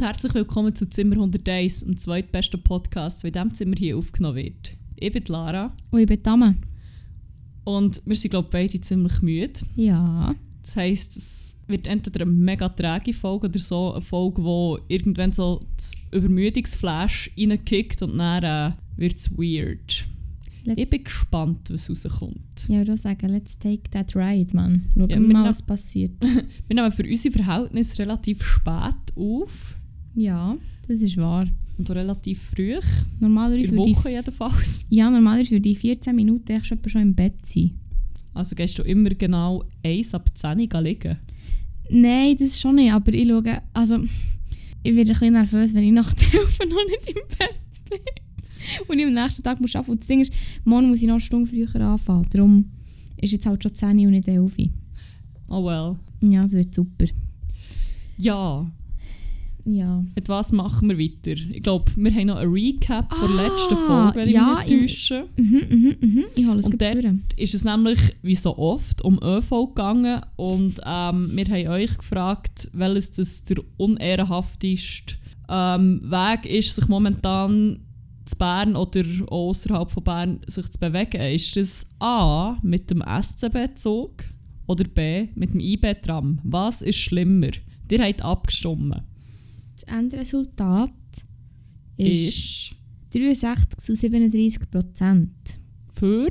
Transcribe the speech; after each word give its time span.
Und 0.00 0.06
herzlich 0.06 0.32
willkommen 0.32 0.74
zu 0.74 0.88
Zimmer 0.88 1.16
101, 1.16 1.84
dem 1.84 1.98
zweitbesten 1.98 2.62
Podcast, 2.62 3.22
der 3.22 3.28
in 3.28 3.32
diesem 3.34 3.54
Zimmer 3.54 3.76
hier 3.76 3.98
aufgenommen 3.98 4.36
wird. 4.36 4.72
Ich 4.96 5.12
bin 5.12 5.24
Lara 5.28 5.74
Und 5.90 6.00
ich 6.00 6.06
bin 6.06 6.22
Dame. 6.22 6.56
und 7.64 8.00
wir 8.06 8.16
sind, 8.16 8.30
glaube 8.30 8.46
ich, 8.46 8.50
beide 8.50 8.80
ziemlich 8.80 9.20
müde. 9.20 9.60
Ja. 9.76 10.34
Das 10.62 10.76
heisst, 10.76 11.18
es 11.18 11.60
wird 11.66 11.86
entweder 11.86 12.22
eine 12.22 12.30
mega 12.30 12.70
träge 12.70 13.12
Folge 13.12 13.48
oder 13.48 13.58
so 13.58 13.92
eine 13.92 14.00
Folge, 14.00 14.42
wo 14.42 14.78
irgendwann 14.88 15.32
so 15.32 15.66
das 15.76 15.92
Übermüdungsflash 16.12 17.32
reinkickt 17.36 18.00
und 18.00 18.16
dann 18.16 18.42
äh, 18.42 18.72
wird 18.96 19.18
es 19.18 19.36
weird. 19.36 20.06
Let's, 20.64 20.80
Ich 20.80 20.88
bin 20.88 21.04
gespannt, 21.04 21.68
was 21.70 21.90
rauskommt. 21.90 22.68
ja, 22.68 22.80
ich 22.80 23.00
sagen, 23.02 23.28
let's 23.28 23.58
take 23.58 23.90
that 23.90 24.16
ride, 24.16 24.56
man. 24.56 24.86
Schauen 24.94 25.10
Ja, 25.10 25.20
wir 25.20 25.28
mal, 25.28 25.44
was 25.46 25.60
passiert. 25.60 26.12
Wir 26.22 26.74
nehmen 26.74 26.90
für 26.90 27.02
unsere 27.06 27.34
Verhältnisse 27.34 27.98
relativ 27.98 28.42
spät 28.42 29.14
auf 29.14 29.76
ja, 30.14 30.56
das 30.88 31.00
ist 31.00 31.16
wahr. 31.16 31.46
und 31.78 31.90
relativ 31.90 32.42
früh, 32.54 32.76
Normalerweise 33.20 33.72
würde 33.72 33.90
Woche 33.90 34.08
ich, 34.10 34.16
jedenfalls. 34.16 34.86
ja, 34.90 35.10
normalerweise 35.10 35.52
würde 35.52 35.68
ich 35.68 35.78
14 35.78 36.14
Minuten 36.14 36.52
echt 36.52 36.66
schon 36.66 36.78
schon 36.86 37.02
im 37.02 37.14
Bett 37.14 37.34
sein. 37.44 37.72
Also 38.34 38.54
gehst 38.54 38.78
du 38.78 38.82
immer 38.82 39.10
genau 39.10 39.64
1 39.82 40.14
ab 40.14 40.30
10 40.34 40.68
Uhr 40.72 40.80
liegen? 40.82 41.18
Nein, 41.90 42.36
das 42.38 42.60
schon 42.60 42.76
nicht, 42.76 42.92
aber 42.92 43.12
ich 43.12 43.28
schaue, 43.28 43.62
also, 43.72 43.98
ich 44.82 44.94
werde 44.94 45.10
ein 45.10 45.18
bisschen 45.18 45.32
nervös, 45.32 45.74
wenn 45.74 45.84
ich 45.84 45.92
nach 45.92 46.14
der 46.14 46.28
Hilfe 46.30 46.66
noch 46.66 46.84
nicht 46.86 47.08
im 47.08 47.22
Bett 47.28 47.60
bin. 47.88 47.98
Und 48.86 48.98
ich 48.98 49.06
am 49.06 49.14
nächsten 49.14 49.42
Tag 49.42 49.60
muss 49.60 49.74
arbeiten. 49.74 49.92
Und 49.92 50.00
das 50.00 50.06
Ding 50.06 50.20
ist, 50.20 50.32
morgen 50.64 50.88
muss 50.88 51.02
ich 51.02 51.08
noch 51.08 51.14
eine 51.14 51.20
Stunde 51.20 51.50
früher 51.50 51.80
anfangen. 51.80 52.26
Darum 52.30 52.70
ist 53.16 53.32
jetzt 53.32 53.46
halt 53.46 53.62
schon 53.62 53.74
10 53.74 53.98
Uhr 53.98 54.06
und 54.06 54.10
nicht 54.12 54.28
11 54.28 54.58
Uhr. 54.58 54.68
Oh 55.48 55.64
well. 55.64 55.96
Ja, 56.20 56.42
das 56.42 56.52
wird 56.52 56.74
super. 56.74 57.06
Ja, 58.16 58.70
Ja. 59.64 60.04
mit 60.14 60.28
was 60.28 60.52
machen 60.52 60.88
wir 60.88 60.98
weiter? 60.98 61.32
Ich 61.50 61.62
glaube, 61.62 61.90
wir 61.96 62.12
haben 62.14 62.26
noch 62.26 62.36
ein 62.36 62.48
Recap 62.48 63.12
von 63.14 63.28
der 63.36 63.38
Ah, 63.40 63.48
letzten 63.48 63.76
Folge, 63.86 64.14
wenn 64.16 64.28
ja, 64.30 64.60
ich 64.64 64.70
mich 64.72 64.80
nicht 64.82 65.08
täusche. 65.08 65.28
Mhm, 65.36 65.62
mhm, 65.70 65.96
mhm. 66.00 66.24
Ich 66.34 66.46
hole 66.46 66.58
es 66.58 66.66
Und 66.66 66.80
dort- 66.80 66.92
führen. 66.92 67.24
Ist 67.36 67.54
es 67.54 67.64
nämlich, 67.64 67.98
wie 68.22 68.34
so 68.34 68.56
oft, 68.58 69.02
um 69.02 69.18
ÖV 69.22 69.68
gegangen 69.68 70.20
und 70.36 70.80
ähm, 70.84 71.30
wir 71.34 71.44
haben 71.46 71.68
euch 71.68 71.96
gefragt, 71.98 72.68
welches 72.72 73.12
das 73.12 73.44
der 73.44 73.58
unehrenhafteste 73.76 75.14
ähm, 75.48 76.00
Weg 76.04 76.46
ist, 76.46 76.74
sich 76.76 76.88
momentan 76.88 77.80
zu 78.24 78.36
Bern 78.38 78.76
oder 78.76 79.02
außerhalb 79.28 79.90
von 79.90 80.04
Bern 80.04 80.40
sich 80.46 80.68
zu 80.70 80.78
bewegen. 80.78 81.20
Ist 81.20 81.56
das 81.56 81.90
A 81.98 82.56
mit 82.62 82.90
dem 82.90 83.02
SCB-Zug 83.02 84.24
oder 84.66 84.84
B 84.84 85.28
mit 85.34 85.52
dem 85.52 85.60
IB-Tram? 85.60 86.38
Was 86.44 86.82
ist 86.82 86.98
schlimmer? 86.98 87.48
Ihr 87.90 88.04
habt 88.04 88.22
abgestimmt. 88.22 89.02
Das 89.84 89.94
Endresultat 89.96 90.90
ist, 91.96 92.28
Ist 92.28 92.74
63 93.14 93.78
zu 93.78 93.94
37 93.96 94.70
Prozent. 94.70 95.30
für 95.92 96.28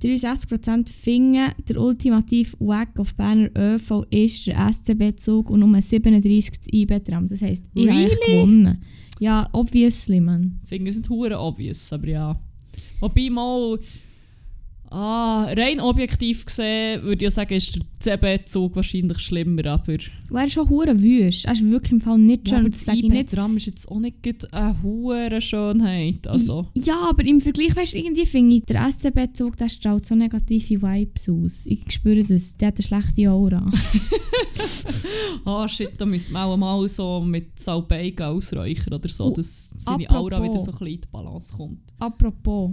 63 0.00 0.48
Prozent 0.48 0.90
finden, 0.90 1.52
der 1.68 1.80
ultimative 1.80 2.58
Weg 2.58 2.88
auf 2.98 3.14
Berner 3.14 3.50
ÖV 3.56 4.04
ist 4.10 4.46
der 4.48 4.72
SCB-Zug 4.72 5.48
und 5.50 5.60
nur 5.60 5.80
37 5.80 6.50
das 6.58 6.68
IB-Tram. 6.72 7.28
Das 7.28 7.40
heisst, 7.40 7.64
ich 7.74 7.88
habe 7.88 7.98
Really? 8.00 8.16
gewonnen. 8.26 8.82
Ja, 9.20 9.48
obviously, 9.52 10.20
man. 10.20 10.58
Ich 10.64 10.68
finde 10.70 10.90
es 10.90 10.96
nicht 10.96 11.08
hure 11.08 11.38
obvious, 11.38 11.92
aber 11.92 12.08
ja. 12.08 12.40
Wobei 13.00 13.30
mal, 13.30 13.78
ah, 14.92 15.44
rein 15.56 15.80
objektiv 15.80 16.44
gesehen 16.46 17.02
würde 17.02 17.16
ich 17.16 17.22
ja 17.22 17.30
sagen, 17.30 17.54
ist 17.54 17.74
der 18.04 18.20
CB-Zug 18.20 18.76
wahrscheinlich 18.76 19.18
schlimmer, 19.20 19.66
aber 19.66 19.92
Und 19.92 20.36
er 20.36 20.44
ist 20.44 20.52
schon 20.52 20.68
hure 20.68 21.00
wüst. 21.00 21.44
Er 21.46 21.52
ist 21.52 21.70
wirklich 21.70 21.92
im 21.92 22.00
Fall 22.00 22.18
nicht 22.18 22.50
ja, 22.50 22.56
schön. 22.56 22.66
aber 22.66 22.70
das. 22.70 22.88
IB-Tram 22.88 23.56
ist 23.56 23.66
jetzt 23.66 23.88
auch 23.90 24.00
nicht 24.00 24.52
eine 24.52 24.82
hure 24.82 25.40
Schönheit, 25.40 26.26
also. 26.26 26.66
Ja, 26.74 27.08
aber 27.10 27.24
im 27.24 27.40
Vergleich, 27.40 27.74
weißt 27.74 27.94
du, 27.94 27.98
irgendwie 27.98 28.26
finde 28.26 28.56
ich, 28.56 28.64
der 28.64 28.88
SCB-Zug, 28.90 29.56
der 29.56 29.68
strahlt 29.68 30.06
so 30.06 30.14
negative 30.14 30.82
Vibes 30.82 31.28
aus. 31.28 31.62
Ich 31.66 31.80
spüre 31.90 32.24
das. 32.24 32.56
Der 32.56 32.68
hat 32.68 32.76
eine 32.76 32.82
schlechte 32.84 33.30
Aura. 33.30 33.70
Ah 35.44 35.68
shit, 35.68 35.90
da 36.00 36.04
müssen 36.06 36.32
wir 36.34 36.44
auch 36.44 36.56
mal 36.56 36.88
so 36.88 37.20
mit 37.20 37.58
Salbeigen 37.58 38.26
ausräuchern 38.26 38.94
oder 38.94 39.08
so, 39.08 39.26
Oh, 39.26 39.30
dass 39.34 39.70
seine 39.76 40.08
Aura 40.10 40.36
apropos. 40.36 40.54
wieder 40.54 40.60
so 40.60 40.70
ein 40.70 40.78
bisschen 40.78 40.86
in 40.94 41.00
die 41.00 41.08
Balance 41.10 41.56
kommt. 41.56 41.80
Apropos, 41.98 42.70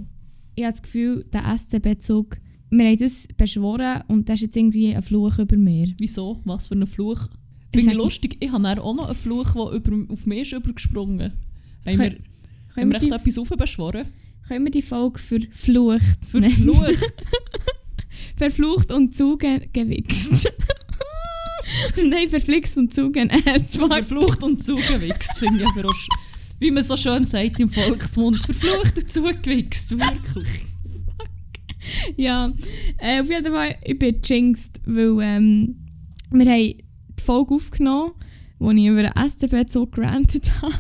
ich 0.60 0.66
habe 0.66 0.74
das 0.74 0.82
Gefühl, 0.82 1.26
der 1.32 1.58
SCB-Zug, 1.58 2.38
wir 2.70 2.86
haben 2.86 2.98
das 2.98 3.28
beschworen 3.38 4.04
und 4.10 4.28
das 4.28 4.36
ist 4.36 4.42
jetzt 4.42 4.58
irgendwie 4.58 4.94
ein 4.94 5.02
Fluch 5.02 5.40
über 5.40 5.56
mir. 5.56 5.94
Wieso? 5.98 6.42
Was 6.44 6.68
für 6.68 6.76
ein 6.76 6.86
Fluch? 6.86 7.28
Finde 7.74 7.92
ich 7.92 7.98
lustig, 7.98 8.38
ich 8.42 8.52
habe 8.52 8.84
auch 8.84 8.94
noch 8.94 9.06
einen 9.06 9.16
Fluch, 9.16 9.54
der 9.54 9.72
über, 9.72 10.12
auf 10.12 10.26
mich 10.26 10.42
ist 10.42 10.52
übergesprungen. 10.54 11.32
Haben 11.86 11.98
wir, 11.98 11.98
Können- 11.98 12.24
haben 12.76 12.76
wir 12.76 12.88
wir, 12.90 12.96
echt 12.98 13.06
die, 13.06 13.12
etwas 13.16 13.38
aufbeschworen? 13.38 14.06
können 14.48 14.66
wir 14.66 14.72
die 14.72 14.82
Folge 14.82 15.20
verflucht, 15.20 16.26
Verflucht! 16.30 17.26
verflucht 18.36 18.92
und 18.92 19.16
zugewichst? 19.16 20.52
Nein, 22.04 22.30
verflixt 22.30 22.78
und 22.78 22.94
zugenährt. 22.94 23.44
Verflucht 23.70 24.44
und 24.44 24.64
zugewichst, 24.64 25.38
finde 25.38 25.62
ich 25.64 25.68
aber 25.68 25.88
auch 25.88 25.96
Wie 26.60 26.72
man 26.72 26.84
so 26.84 26.98
schön 26.98 27.26
sagt 27.26 27.60
im 27.60 27.70
Volksmund. 27.70 28.44
Verflucht 28.44 28.98
und 28.98 29.12
zugewichst, 29.12 29.92
wirklich. 29.92 30.48
Ja, 32.18 32.52
äh, 32.98 33.22
auf 33.22 33.30
jeden 33.30 33.54
Fall, 33.54 33.76
ich 33.84 33.98
bin 33.98 34.20
jinxed, 34.24 34.82
weil 34.86 35.18
ähm, 35.22 35.76
wir 36.30 36.46
haben 36.46 36.78
die 37.18 37.24
Folge 37.24 37.56
aufgenommen, 37.56 38.12
wo 38.60 38.70
ich 38.72 38.86
über 38.86 39.04
den 39.04 39.14
STB-Zug 39.14 39.94
gerantet 39.94 40.52
habe. 40.62 40.74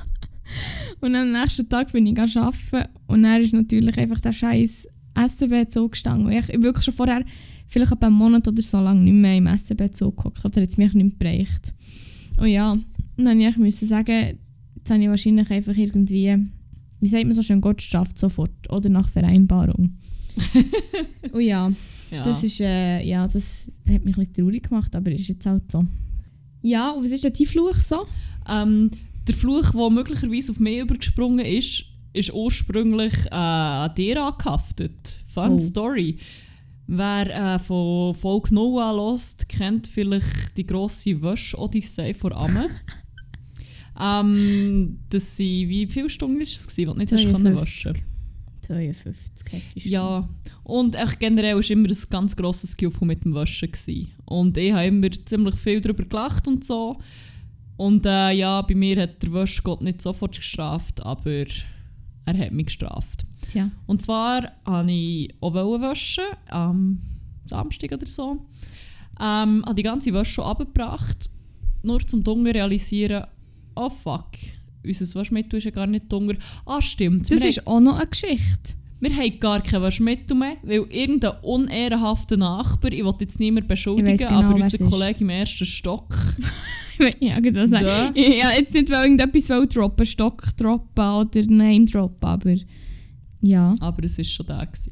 Und 1.00 1.16
am 1.16 1.32
nächsten 1.32 1.70
Tag 1.70 1.94
bin 1.94 2.06
ich 2.06 2.20
arbeiten 2.20 2.90
und 3.08 3.24
dann 3.24 3.42
ist 3.42 3.54
natürlich 3.54 3.98
einfach 3.98 4.20
der 4.20 4.34
scheiß 4.34 4.88
STB-Zug 5.16 5.94
gestanden. 5.94 6.32
Ich, 6.32 6.50
ich 6.50 6.62
wirklich 6.62 6.84
schon 6.84 6.94
vorher, 6.94 7.24
vielleicht 7.68 7.92
etwa 7.92 8.08
einen 8.08 8.16
Monat 8.16 8.48
oder 8.48 8.62
so 8.62 8.80
lange 8.80 9.02
nicht 9.02 9.14
mehr 9.14 9.38
im 9.38 9.48
STB-Zug 9.48 10.18
gehockt, 10.18 10.44
oder 10.44 10.62
jetzt 10.62 10.78
mich 10.78 10.94
nicht 10.94 11.18
bereicht. 11.18 11.74
Und 12.38 12.48
ja, 12.48 12.78
dann 13.18 13.38
musste 13.58 13.86
ich 13.86 13.90
sagen, 13.90 14.38
jetzt 14.90 14.94
habe 14.96 15.04
ich 15.04 15.10
wahrscheinlich 15.10 15.52
einfach 15.52 15.76
irgendwie, 15.78 16.38
wie 17.00 17.08
sagt 17.08 17.24
man 17.26 17.34
so 17.34 17.42
schön, 17.42 17.62
Gott 17.62 17.82
straft 17.82 18.18
sofort 18.18 18.52
oder 18.72 18.90
nach 18.90 19.10
Vereinbarung. 19.10 19.98
oh 21.34 21.40
ja, 21.40 21.72
Ja. 22.12 22.24
das 22.24 22.44
ist, 22.44 22.60
äh, 22.62 23.04
ja, 23.04 23.28
das 23.28 23.68
hat 23.88 24.04
mich 24.06 24.18
ein 24.18 24.26
bisschen 24.26 24.34
traurig 24.46 24.64
gemacht, 24.70 24.96
aber 24.96 25.12
ist 25.12 25.28
jetzt 25.28 25.46
halt 25.46 25.72
so. 25.72 25.86
Ja, 26.62 26.92
und 26.92 27.06
was 27.06 27.12
ist 27.12 27.24
denn 27.24 27.34
dein 27.34 27.46
Fluch 27.48 27.76
so? 27.76 28.06
ähm, 28.50 28.90
der 29.28 29.36
Fluch, 29.36 29.72
der 29.72 29.90
möglicherweise 29.92 30.52
auf 30.52 30.60
mich 30.60 30.80
übergesprungen 30.80 31.46
ist, 31.46 31.84
ist 32.14 32.34
ursprünglich 32.34 33.14
äh, 33.28 33.36
an 33.36 33.94
dir 33.96 34.24
angehaftet. 34.24 35.16
Fun 35.32 35.52
Oh. 35.54 35.60
Story. 35.60 36.18
Wer 36.88 37.56
äh, 37.56 37.60
von 37.60 38.16
Folge 38.16 38.56
Noah 38.56 38.92
lost, 38.96 39.48
kennt 39.48 39.86
vielleicht 39.88 40.58
die 40.58 40.66
grosse 40.66 41.22
Wäsch-Odyssee 41.22 42.14
vor 42.16 42.32
Amme. 42.36 42.68
ähm, 44.02 45.00
das 45.10 45.38
sind, 45.38 45.70
wie 45.70 45.88
viele 45.88 46.10
Stunden 46.10 46.36
war 46.36 46.44
es, 46.44 46.62
gewesen, 46.62 46.76
die 46.76 46.86
du 46.86 46.94
nicht 46.94 47.12
hast 47.12 47.24
können 47.24 47.54
52. 47.54 47.86
waschen 47.86 48.10
52 48.70 49.52
hätte 49.52 49.66
ich 49.74 49.86
Ja, 49.86 50.30
und 50.64 50.96
echt 50.96 51.20
generell 51.20 51.56
war 51.56 51.70
immer 51.72 51.90
ein 51.90 51.98
ganz 52.10 52.36
grosses 52.36 52.78
Gefühl 52.78 53.08
mit 53.08 53.24
dem 53.26 53.34
Waschen. 53.34 53.72
Gewesen. 53.72 54.12
Und 54.26 54.58
ich 54.58 54.72
habe 54.72 54.86
immer 54.86 55.10
ziemlich 55.26 55.56
viel 55.56 55.82
darüber 55.82 56.04
gelacht 56.06 56.48
und 56.48 56.64
so. 56.64 57.00
Und 57.78 58.06
äh, 58.06 58.32
ja, 58.32 58.62
bei 58.62 58.76
mir 58.76 59.02
hat 59.02 59.24
der 59.24 59.32
Waschgott 59.32 59.82
nicht 59.82 60.02
sofort 60.02 60.36
gestraft, 60.36 61.04
aber 61.04 61.46
er 62.26 62.38
hat 62.38 62.52
mich 62.52 62.68
gestraft. 62.68 63.26
Tja, 63.48 63.72
Und 63.88 64.02
zwar 64.02 64.52
wollte 64.66 64.92
ich 64.92 65.34
auch 65.40 65.54
waschen, 65.54 66.26
am 66.50 67.02
Samstag 67.46 67.92
oder 67.92 68.06
so. 68.06 68.46
Ähm, 69.20 69.64
habe 69.66 69.76
die 69.76 69.84
ganze 69.84 70.14
Wäsche 70.14 70.34
schon 70.34 70.46
abgebracht, 70.46 71.30
nur 71.82 72.06
zum 72.06 72.24
Dunkel 72.24 72.54
realisieren, 72.54 73.26
oh 73.80 73.90
fuck, 73.90 74.28
unser 74.84 75.20
Waschmittel 75.20 75.58
ist 75.58 75.64
ja 75.64 75.72
gar 75.72 75.88
nicht 75.88 76.12
dunkel. 76.12 76.38
Ah, 76.66 76.82
stimmt. 76.82 77.32
das 77.32 77.42
wir 77.42 77.50
ist 77.50 77.66
auch 77.66 77.80
noch 77.80 77.98
eine 77.98 78.08
Geschichte. 78.08 78.74
wir 79.00 79.16
haben 79.16 79.40
gar 79.40 79.62
kein 79.62 79.82
Waschmittel 79.82 80.36
mehr, 80.36 80.58
weil 80.64 80.86
irgendein 80.90 81.38
unehrenhafter 81.42 82.38
Nachbar, 82.38 82.92
ich 82.92 83.04
will 83.04 83.14
jetzt 83.20 83.40
niemand 83.40 83.68
beschuldigen, 83.68 84.18
genau, 84.18 84.42
aber 84.42 84.56
unser. 84.56 84.78
Kollege 84.86 85.22
im 85.22 85.30
ersten 85.30 85.66
Stock, 85.66 86.14
ja, 87.20 87.38
ich 87.38 87.70
sagen. 87.70 87.86
Ja. 87.86 88.12
Ich 88.14 88.38
ja, 88.38 88.52
jetzt 88.58 88.74
nicht 88.74 88.90
weil 88.90 89.04
irgendetwas 89.04 89.50
will 89.50 89.68
droppen, 89.68 90.06
Stock 90.06 90.46
droppen 90.58 91.06
oder 91.06 91.46
Name 91.46 91.86
droppen, 91.86 92.30
aber 92.30 92.56
ja. 93.42 93.74
aber 93.80 94.04
es 94.04 94.18
war 94.18 94.26
schon 94.26 94.46
da. 94.46 94.66
Gewesen. 94.66 94.92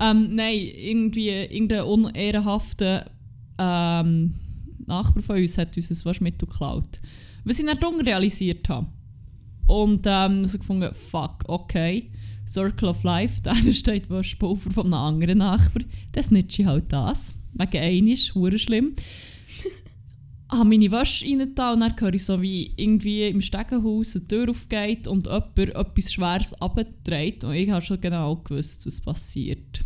Ähm, 0.00 0.34
nein, 0.34 0.58
irgendwie 0.58 1.30
irgendein 1.30 1.84
unehrenhafter 1.84 3.10
ähm, 3.58 4.34
Nachbar 4.86 5.22
von 5.22 5.36
uns 5.36 5.58
hat 5.58 5.76
uns 5.76 5.90
ein 5.90 6.04
Waschmittel 6.04 6.48
geklaut. 6.48 7.00
Was 7.48 7.58
ich 7.58 7.66
dann 7.66 8.00
realisiert 8.00 8.68
habe. 8.68 8.88
Und 9.66 10.02
ähm, 10.04 10.44
so 10.44 10.58
gefunden, 10.58 10.92
fuck, 10.92 11.44
okay, 11.46 12.10
Circle 12.46 12.90
of 12.90 13.02
Life, 13.04 13.40
da 13.42 13.54
steht 13.54 14.10
Waschpulver 14.10 14.70
von 14.70 14.86
einem 14.86 14.94
anderen 14.94 15.38
Nachbar. 15.38 15.82
Das 16.12 16.30
nütze 16.30 16.62
ich 16.62 16.68
halt 16.68 16.92
das. 16.92 17.40
Wegen 17.54 17.82
einisch, 17.82 18.34
hure 18.34 18.58
schlimm. 18.58 18.96
habe 20.50 20.64
meine 20.68 20.90
Wäsche 20.90 21.24
rein 21.24 21.54
da 21.54 21.72
und 21.72 21.80
dann 21.80 21.98
höre 21.98 22.12
ich 22.12 22.24
so, 22.24 22.42
wie 22.42 22.74
irgendwie 22.76 23.28
im 23.28 23.40
Stegenhaus 23.40 24.14
eine 24.14 24.28
Tür 24.28 24.50
aufgeht 24.50 25.08
und 25.08 25.26
jemand 25.26 25.58
etwas 25.58 26.12
Schweres 26.12 26.54
abträgt 26.60 27.44
und 27.44 27.54
ich 27.54 27.70
habe 27.70 27.80
schon 27.80 28.00
genau 28.00 28.36
gewusst, 28.36 28.86
was 28.86 29.00
passiert. 29.00 29.80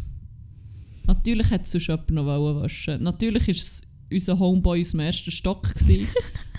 Natürlich 1.06 1.50
hätte 1.50 1.68
sonst 1.68 1.86
jemand 1.86 2.10
noch 2.10 2.26
waschen 2.26 3.02
Natürlich 3.04 3.46
war 3.46 3.54
es 3.54 3.82
unser 4.10 4.38
Homeboy 4.38 4.80
aus 4.80 4.90
dem 4.90 5.00
ersten 5.00 5.30
Stock. 5.30 5.72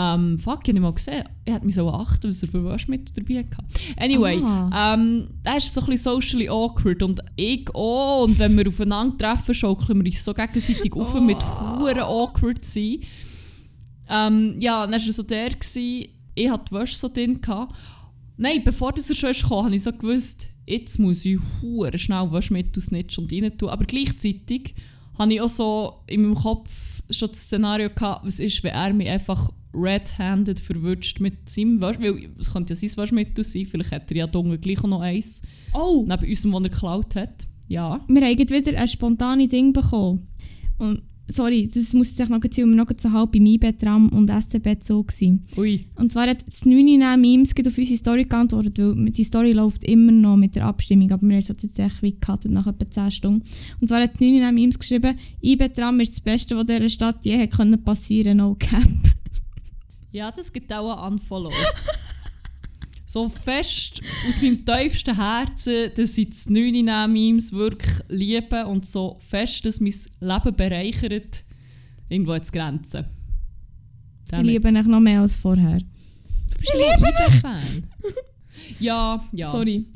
ähm, 0.00 0.38
fuck, 0.38 0.60
ich 0.62 0.68
habe 0.68 0.72
nicht 0.74 0.82
mal 0.82 0.92
gesehen. 0.92 1.24
Ich 1.44 1.52
hätte 1.52 1.66
mich 1.66 1.74
so 1.74 1.90
achten, 1.90 2.28
was 2.28 2.40
er 2.42 2.48
für 2.48 2.62
Waschmittel 2.64 3.12
dabei 3.16 3.40
hatte. 3.40 3.56
Anyway, 3.96 4.40
Ah. 4.44 4.94
ähm, 4.94 5.28
das 5.42 5.64
ist 5.64 5.74
so 5.74 5.80
ein 5.80 5.86
bisschen 5.88 6.12
socially 6.20 6.48
awkward 6.48 7.02
und 7.02 7.20
ich 7.34 7.68
auch. 7.74 8.22
Und 8.24 8.38
wenn 8.38 8.56
wir 8.56 8.68
aufeinander 8.68 9.18
treffen, 9.18 9.54
schaukeln 9.54 9.98
wir 10.04 10.06
uns 10.12 10.24
so 10.24 10.32
gegenseitig 10.34 10.92
auf 10.94 11.14
mit 11.20 11.38
hure 11.78 12.04
awkward 12.04 12.64
sein. 12.64 12.98
Ähm, 14.08 14.56
ja, 14.60 14.82
dann 14.86 14.92
war 14.92 15.06
er 15.06 15.12
so 15.12 15.22
der, 15.22 15.50
gewesen, 15.50 16.08
ich 16.34 16.48
hatte 16.50 16.64
die 16.70 16.74
Wäsche 16.76 16.96
so 16.96 17.08
drin. 17.08 17.40
Gehabt. 17.40 17.74
Nein, 18.36 18.62
bevor 18.64 18.92
das 18.92 19.10
er 19.10 19.16
schon 19.16 19.32
gekommen, 19.32 19.64
habe 19.66 19.74
ich 19.74 19.82
so 19.82 19.92
gewusst, 19.92 20.46
jetzt 20.66 20.98
muss 20.98 21.24
ich 21.24 21.38
hure 21.60 21.98
schnell 21.98 22.30
Waschmittel 22.30 22.80
snitchen 22.80 23.24
und 23.24 23.32
rein 23.32 23.58
tun. 23.58 23.68
Aber 23.70 23.84
gleichzeitig 23.84 24.74
habe 25.18 25.34
ich 25.34 25.40
auch 25.40 25.48
so 25.48 25.94
in 26.06 26.22
meinem 26.22 26.36
Kopf 26.36 26.70
schon 27.10 27.28
das 27.30 27.40
Szenario 27.40 27.90
gehabt, 27.90 28.24
was 28.24 28.38
ist, 28.38 28.62
wenn 28.62 28.72
er 28.74 28.92
mich 28.94 29.08
einfach 29.08 29.50
red-handed 29.74 30.60
verwünscht 30.60 31.20
mit 31.20 31.48
seinem 31.48 31.80
Waschmittel. 31.80 32.30
Es 32.38 32.52
könnte 32.52 32.74
ja 32.74 32.76
sein 32.76 32.96
Waschmittel 32.96 33.44
sein, 33.44 33.66
vielleicht 33.66 33.92
hat 33.92 34.10
er 34.10 34.16
ja 34.16 34.26
dunkel 34.26 34.58
gleich 34.58 34.82
noch 34.82 35.00
eins, 35.00 35.42
Oh, 35.74 36.04
neben 36.06 36.26
unserem, 36.28 36.52
das 36.52 36.62
er 36.62 36.70
geklaut 36.70 37.14
hat. 37.14 37.46
Ja. 37.68 38.00
wir 38.08 38.22
haben 38.22 38.38
wieder 38.38 38.78
ein 38.78 38.88
spontanes 38.88 39.50
Ding 39.50 39.72
bekommen. 39.74 40.26
Und 40.78 41.02
sorry, 41.30 41.68
das 41.72 41.92
muss 41.92 42.16
jetzt 42.16 42.30
noch 42.30 42.42
erzählen, 42.42 42.70
wir 42.70 42.76
noch 42.76 42.90
so 42.96 43.12
halb 43.12 43.32
beim 43.32 43.44
IB-Tram 43.44 44.08
und 44.08 44.30
SCB 44.30 44.82
so 44.82 45.02
gewesen. 45.02 45.44
Ui. 45.56 45.84
Und 45.96 46.12
zwar 46.12 46.28
hat 46.28 46.46
das 46.46 46.64
9 46.64 47.20
Memes 47.20 47.54
gerade 47.54 47.68
auf 47.68 47.76
unsere 47.76 47.98
Story 47.98 48.24
geantwortet, 48.24 48.78
weil 48.78 49.10
die 49.10 49.24
Story 49.24 49.52
läuft 49.52 49.84
immer 49.84 50.12
noch 50.12 50.36
mit 50.36 50.54
der 50.54 50.64
Abstimmung, 50.64 51.10
aber 51.12 51.22
wir 51.22 51.34
haben 51.34 51.40
es 51.40 51.48
jetzt 51.48 51.78
echt 51.78 52.02
wie 52.02 52.12
gecuttet 52.12 52.52
nach 52.52 52.66
etwa 52.66 52.90
10 52.90 53.10
Stunden. 53.10 53.42
Und 53.80 53.88
zwar 53.88 54.02
hat 54.02 54.14
das 54.14 54.20
9 54.20 54.54
Memes 54.54 54.78
geschrieben, 54.78 55.18
IB-Tram 55.42 56.00
ist 56.00 56.12
das 56.12 56.20
Beste, 56.20 56.56
was 56.56 56.66
dieser 56.66 56.88
Stadt 56.88 57.24
je 57.24 57.38
hat 57.38 57.50
können 57.50 57.82
passieren 57.82 58.38
no 58.38 58.56
cap. 58.58 58.82
Ja, 60.18 60.32
das 60.32 60.52
gibt 60.52 60.72
auch 60.72 61.04
ein 61.04 61.12
Unfollow. 61.12 61.52
so 63.06 63.28
fest 63.28 64.00
aus 64.28 64.42
meinem 64.42 64.66
tiefsten 64.66 65.14
Herzen, 65.14 65.92
dass 65.94 66.18
ich 66.18 66.30
das 66.30 66.50
9 66.50 67.12
Memes 67.12 67.52
wirklich 67.52 68.02
liebe 68.08 68.66
und 68.66 68.84
so 68.84 69.20
fest, 69.28 69.64
dass 69.64 69.78
mein 69.78 69.94
Leben 70.18 70.56
bereichert, 70.56 71.44
irgendwo 72.08 72.34
jetzt 72.34 72.52
Grenzen. 72.52 73.04
Ich 74.32 74.42
liebe 74.42 74.72
noch 74.72 74.98
mehr 74.98 75.20
als 75.20 75.36
vorher. 75.36 75.78
Ich 76.60 76.72
liebe 76.72 77.12
dich. 77.12 77.34
Fan. 77.36 77.84
Ja, 78.80 79.24
ja. 79.30 79.52
Sorry. 79.52 79.86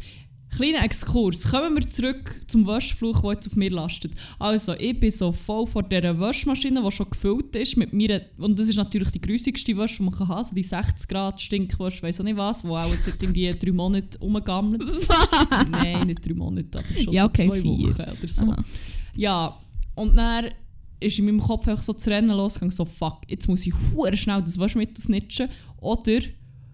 Kleiner 0.54 0.84
Exkurs. 0.84 1.48
Kommen 1.50 1.74
wir 1.74 1.88
zurück 1.88 2.42
zum 2.46 2.66
Waschfluch, 2.66 3.22
der 3.22 3.32
jetzt 3.32 3.46
auf 3.46 3.56
mir 3.56 3.70
lastet. 3.70 4.12
Also, 4.38 4.74
ich 4.78 5.00
bin 5.00 5.10
so 5.10 5.32
voll 5.32 5.66
vor 5.66 5.82
dieser 5.82 6.18
Waschmaschine, 6.20 6.82
die 6.84 6.92
schon 6.92 7.08
gefüllt 7.08 7.56
ist 7.56 7.76
mit 7.78 7.92
mir. 7.94 8.22
Und 8.36 8.58
das 8.58 8.68
ist 8.68 8.76
natürlich 8.76 9.10
die 9.10 9.20
grusigste 9.20 9.76
Wäsche, 9.76 9.96
die 9.96 10.02
man 10.02 10.12
kann 10.12 10.28
haben 10.28 10.36
kann. 10.36 10.44
So 10.44 10.54
die 10.54 10.62
60 10.62 11.08
Grad 11.08 11.40
Stinkwäsche, 11.40 12.02
weiß 12.02 12.20
auch 12.20 12.24
nicht 12.24 12.36
was, 12.36 12.62
die 12.62 12.68
auch 12.68 12.86
seit 12.94 13.22
irgendwie 13.22 13.54
drei 13.58 13.72
Monaten 13.72 14.18
rumgammelt. 14.20 14.82
Nein, 15.70 16.06
nicht 16.06 16.26
drei 16.26 16.34
Monate, 16.34 16.78
aber 16.80 17.02
schon 17.02 17.12
Ja, 17.12 17.22
so 17.22 17.28
okay, 17.28 17.48
zwei 17.48 17.60
vier. 17.60 17.70
Wochen 17.70 17.90
oder 17.90 18.28
so. 18.28 18.44
Aha. 18.44 18.64
Ja, 19.14 19.56
und 19.94 20.16
dann 20.16 20.50
ist 21.00 21.18
in 21.18 21.24
meinem 21.24 21.40
Kopf 21.40 21.66
einfach 21.66 21.82
so 21.82 21.92
zu 21.94 22.10
rennen 22.10 22.28
losgegangen, 22.36 22.70
so 22.70 22.84
fuck, 22.84 23.22
jetzt 23.26 23.48
muss 23.48 23.66
ich 23.66 23.74
schnell 24.14 24.42
das 24.42 24.58
Waschmittel 24.58 25.02
snitchen. 25.02 25.48
Oder, 25.78 26.20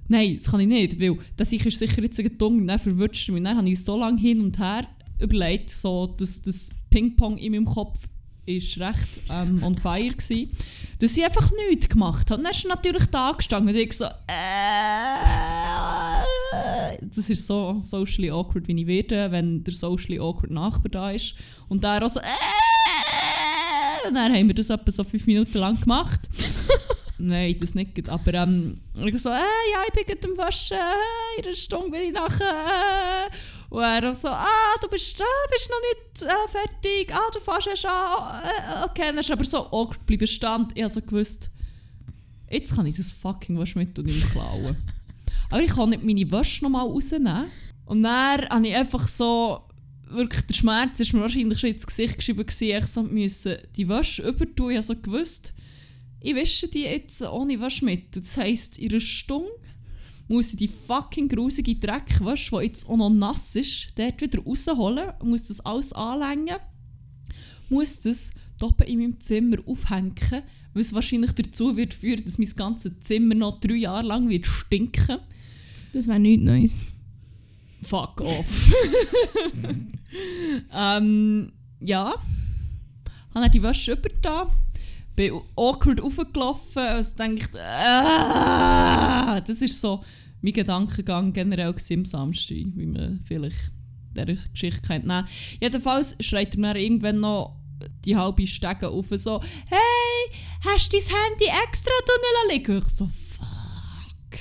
nein, 0.08 0.36
das 0.36 0.50
kann 0.50 0.60
ich 0.60 0.66
nicht, 0.66 1.00
weil 1.00 1.18
das 1.36 1.52
ich 1.52 1.64
ist 1.64 1.78
sicher 1.78 2.02
jetzt 2.02 2.18
und 2.42 2.66
dann 2.66 2.78
verwünscht 2.78 3.28
mich. 3.30 3.42
Dann 3.42 3.56
habe 3.56 3.68
ich 3.68 3.84
so 3.84 3.98
lange 3.98 4.20
hin 4.20 4.40
und 4.40 4.58
her 4.58 4.86
überlegt, 5.18 5.70
so, 5.70 6.06
dass 6.06 6.42
das 6.42 6.70
Ping-Pong 6.90 7.38
in 7.38 7.52
meinem 7.52 7.64
Kopf 7.66 7.98
ist 8.46 8.78
recht 8.78 9.20
ähm, 9.30 9.62
on 9.62 9.76
fire 9.76 10.08
gewesen, 10.08 10.50
dass 11.00 11.16
ich 11.16 11.24
einfach 11.24 11.50
nichts 11.68 11.88
gemacht 11.88 12.30
habe. 12.30 12.38
Und 12.38 12.44
dann 12.44 12.52
ist 12.52 12.66
natürlich 12.66 13.04
da 13.06 13.32
gestanden 13.32 13.74
und 13.74 13.80
ich 13.80 13.92
so, 13.92 14.06
äh, 14.06 14.08
das 17.02 17.28
ist 17.28 17.46
so 17.46 17.78
socially 17.80 18.30
awkward, 18.30 18.66
wie 18.66 18.80
ich 18.80 18.86
werde, 18.86 19.30
wenn 19.30 19.62
der 19.64 19.74
socially 19.74 20.18
awkward 20.18 20.50
Nachbar 20.50 20.90
da 20.90 21.10
ist. 21.10 21.34
Und 21.68 21.84
der 21.84 22.02
auch 22.02 22.08
so, 22.08 22.20
äh, 22.20 22.24
und 24.08 24.14
dann 24.14 24.32
haben 24.32 24.46
wir 24.46 24.54
das 24.54 24.70
etwa 24.70 24.90
so 24.90 25.04
fünf 25.04 25.26
Minuten 25.26 25.58
lang 25.58 25.78
gemacht. 25.78 26.28
Nein, 27.18 27.56
das 27.58 27.74
nicht. 27.74 28.08
Aber 28.08 28.34
ähm, 28.34 28.80
ich 28.94 29.20
so, 29.20 29.30
äh, 29.30 29.32
ja, 29.32 29.82
ich 29.86 29.92
bin 29.92 30.04
gerade 30.06 30.28
am 30.28 30.38
Waschen, 30.38 30.76
äh, 30.76 31.40
in 31.40 31.46
einer 31.46 31.56
Stunde 31.56 31.90
bin 31.90 32.02
ich 32.02 32.12
nachher. 32.12 33.26
Äh. 33.28 33.74
Und 33.74 33.82
er 33.82 34.10
auch 34.10 34.14
so, 34.14 34.28
ah, 34.28 34.74
du 34.80 34.88
bist, 34.88 35.20
ah, 35.20 35.48
bist 35.50 35.68
noch 35.68 35.80
nicht 35.80 36.22
äh, 36.22 36.48
fertig, 36.48 37.14
ah, 37.14 37.30
du 37.32 37.40
fährst 37.40 37.82
schon, 37.82 37.90
äh, 37.90 38.84
okay. 38.84 39.08
Dann 39.08 39.18
ist 39.18 39.30
aber 39.30 39.44
so 39.44 39.66
awkward 39.66 39.98
geblieben 39.98 40.26
stand. 40.26 40.72
Ich 40.74 40.82
habe 40.82 40.92
so 40.92 41.00
gewusst, 41.00 41.50
jetzt 42.50 42.74
kann 42.74 42.86
ich 42.86 42.96
das 42.96 43.12
fucking 43.12 43.58
Waschmittel 43.58 44.04
nicht 44.04 44.22
mehr 44.22 44.32
klauen. 44.32 44.76
aber 45.50 45.60
ich 45.60 45.70
kann 45.72 45.90
nicht 45.90 46.04
meine 46.04 46.30
Wäsche 46.30 46.64
nochmal 46.64 46.86
rausnehmen. 46.86 47.46
Und 47.84 48.02
dann 48.04 48.48
habe 48.48 48.68
ich 48.68 48.76
einfach 48.76 49.08
so, 49.08 49.64
wirklich 50.10 50.46
der 50.46 50.54
Schmerz 50.54 51.00
ist 51.00 51.12
mir 51.12 51.20
wahrscheinlich 51.20 51.58
schon 51.58 51.70
ins 51.70 51.86
Gesicht 51.86 52.16
geschrieben 52.16 52.46
gewesen, 52.46 52.76
ich 52.76 52.86
so 52.86 53.02
müssen 53.02 53.56
die 53.76 53.88
Wäsche 53.88 54.28
übertun. 54.28 54.70
Ich 54.70 54.76
habe 54.76 54.86
so 54.86 54.94
gewusst, 54.96 55.52
ich 56.20 56.34
wasche 56.34 56.68
die 56.68 56.82
jetzt 56.82 57.22
ohne 57.22 57.60
Waschmittel. 57.60 58.22
Das 58.22 58.36
heisst, 58.36 58.78
in 58.78 58.90
einer 58.90 59.00
Stunde 59.00 59.50
muss 60.28 60.52
ich 60.52 60.58
die 60.58 60.68
fucking 60.68 61.28
grusige 61.28 61.76
Dreckwäsche, 61.76 62.56
die 62.58 62.66
jetzt 62.66 62.88
auch 62.88 62.96
noch 62.96 63.10
nass 63.10 63.56
ist, 63.56 63.92
dort 63.96 64.20
wieder 64.20 64.42
rausholen, 64.42 65.12
muss 65.22 65.44
das 65.44 65.60
alles 65.60 65.92
anlängen, 65.92 66.58
muss 67.70 68.00
das 68.00 68.34
oben 68.60 68.86
in 68.86 68.98
meinem 68.98 69.20
Zimmer 69.20 69.56
aufhängen, 69.66 70.42
was 70.74 70.92
wahrscheinlich 70.92 71.32
dazu 71.32 71.76
wird 71.76 71.94
führen, 71.94 72.24
dass 72.24 72.38
mein 72.38 72.50
ganzes 72.56 73.00
Zimmer 73.00 73.34
noch 73.34 73.60
drei 73.60 73.74
Jahre 73.74 74.06
lang 74.06 74.28
wird 74.28 74.46
stinken. 74.46 75.18
Das 75.92 76.06
wäre 76.06 76.20
nichts 76.20 76.44
Neues. 76.44 76.80
Fuck 77.82 78.20
off. 78.20 78.70
ähm, 80.74 81.52
ja. 81.80 82.14
Habe 83.34 83.50
die 83.50 83.62
Wäsche 83.62 83.92
übergetan. 83.92 84.48
Bin 85.18 85.32
awkward 85.56 86.00
raufgelaufen. 86.00 86.80
Also 86.80 87.16
dachte 87.16 87.60
ah, 87.60 89.40
das 89.40 89.60
ist 89.60 89.80
so 89.80 90.04
mein 90.40 90.52
Gedankengang 90.52 91.32
generell 91.32 91.74
am 91.90 92.04
Samstag, 92.04 92.66
wie 92.76 92.86
man 92.86 93.18
vielleicht 93.26 93.72
dieser 94.12 94.48
Geschichte 94.52 94.80
kennt. 94.80 95.12
Jedenfalls 95.60 96.14
schreit 96.20 96.54
er 96.54 96.60
mir 96.60 96.76
irgendwann 96.76 97.18
noch 97.18 97.56
die 98.04 98.14
halbe 98.14 98.46
Stege 98.46 98.90
auf 98.90 99.06
so 99.10 99.40
«Hey, 99.66 100.38
hast 100.64 100.92
du 100.92 100.98
dein 100.98 101.06
Handy 101.08 101.46
extra 101.64 101.90
drinnen 102.06 102.56
liegen?» 102.56 102.76
Und 102.76 102.86
ich 102.86 102.92
so 102.92 103.06
«Fuck». 103.06 104.38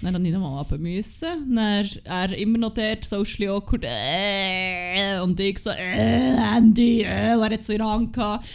Dann 0.00 0.12
musste 0.12 0.28
ich 0.28 0.32
nochmal 0.32 0.58
runter. 0.58 0.78
Müssen. 0.78 1.56
Dann 1.56 1.88
er 2.04 2.38
immer 2.38 2.58
noch 2.58 2.74
dort, 2.74 3.04
socially 3.04 3.48
awkward. 3.48 3.82
Äh, 3.84 5.18
und 5.18 5.40
ich 5.40 5.58
so, 5.58 5.70
äh, 5.70 6.36
Handy, 6.36 7.00
äh, 7.00 7.32
er 7.32 7.40
hat 7.40 7.64
so 7.64 7.72
in 7.72 7.78
der 7.80 7.88
Hand 7.88 8.12
gehabt. 8.12 8.48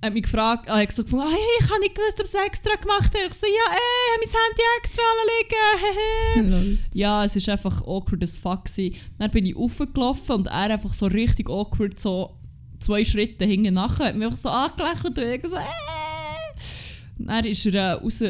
Er 0.00 0.06
hat 0.06 0.14
mich 0.14 0.22
gefragt, 0.22 0.68
er 0.68 0.76
hat 0.76 0.92
so 0.92 1.02
gefunden, 1.02 1.26
ah, 1.26 1.30
hey, 1.30 1.38
ich 1.60 1.70
habe 1.70 1.80
nicht 1.80 1.94
gewusst, 1.96 2.20
ob 2.20 2.26
es 2.26 2.34
extra 2.34 2.76
gemacht 2.76 3.12
hat. 3.12 3.30
Ich 3.30 3.34
so, 3.34 3.46
ja, 3.46 3.74
äh, 3.74 4.22
ich 4.22 4.32
habe 4.32 4.44
mein 4.44 4.44
Handy 4.44 4.62
extra 4.78 6.62
liegen. 6.62 6.78
Ja, 6.92 7.24
es 7.24 7.34
war 7.34 7.52
einfach 7.54 7.82
awkward 7.82 8.22
as 8.22 8.36
fuck. 8.36 8.66
Gewesen. 8.66 8.94
Dann 9.18 9.30
bin 9.32 9.44
ich 9.44 9.56
raufgelaufen 9.56 10.36
und 10.36 10.46
er 10.46 10.70
einfach 10.70 10.94
so 10.94 11.06
richtig 11.06 11.50
awkward, 11.50 11.98
so 11.98 12.38
zwei 12.78 13.04
Schritte 13.04 13.44
hinten 13.44 13.74
nachher, 13.74 14.06
hat 14.06 14.14
mich 14.14 14.24
einfach 14.24 14.38
so 14.38 14.50
angelächelt 14.50 15.18
und 15.18 15.18
ich 15.18 15.50
so, 15.50 15.56
äh. 15.56 17.18
Dann 17.18 17.44
ist 17.44 17.66
er 17.66 17.74
äh, 17.74 17.92
raus, 17.92 18.22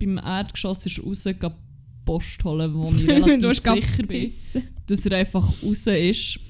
beim 0.00 0.18
Erdgeschoss 0.18 0.84
ist 0.86 0.98
er 0.98 1.04
raus, 1.04 1.28
Post 2.04 2.42
holen, 2.42 2.74
wo 2.74 2.90
ich 2.90 3.08
relativ 3.08 3.62
sicher 3.62 4.02
bin, 4.04 4.32
dass 4.86 5.06
er 5.06 5.18
einfach 5.18 5.46
raus 5.62 5.86
ist, 5.86 6.40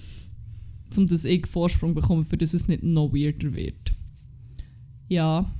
um 0.96 1.06
dass 1.06 1.24
ich 1.24 1.46
Vorsprung 1.46 1.94
bekomme, 1.94 2.24
für 2.24 2.38
dass 2.38 2.54
es 2.54 2.68
nicht 2.68 2.82
noch 2.82 3.12
weirder 3.12 3.54
wird. 3.54 3.87
Ja. 5.08 5.50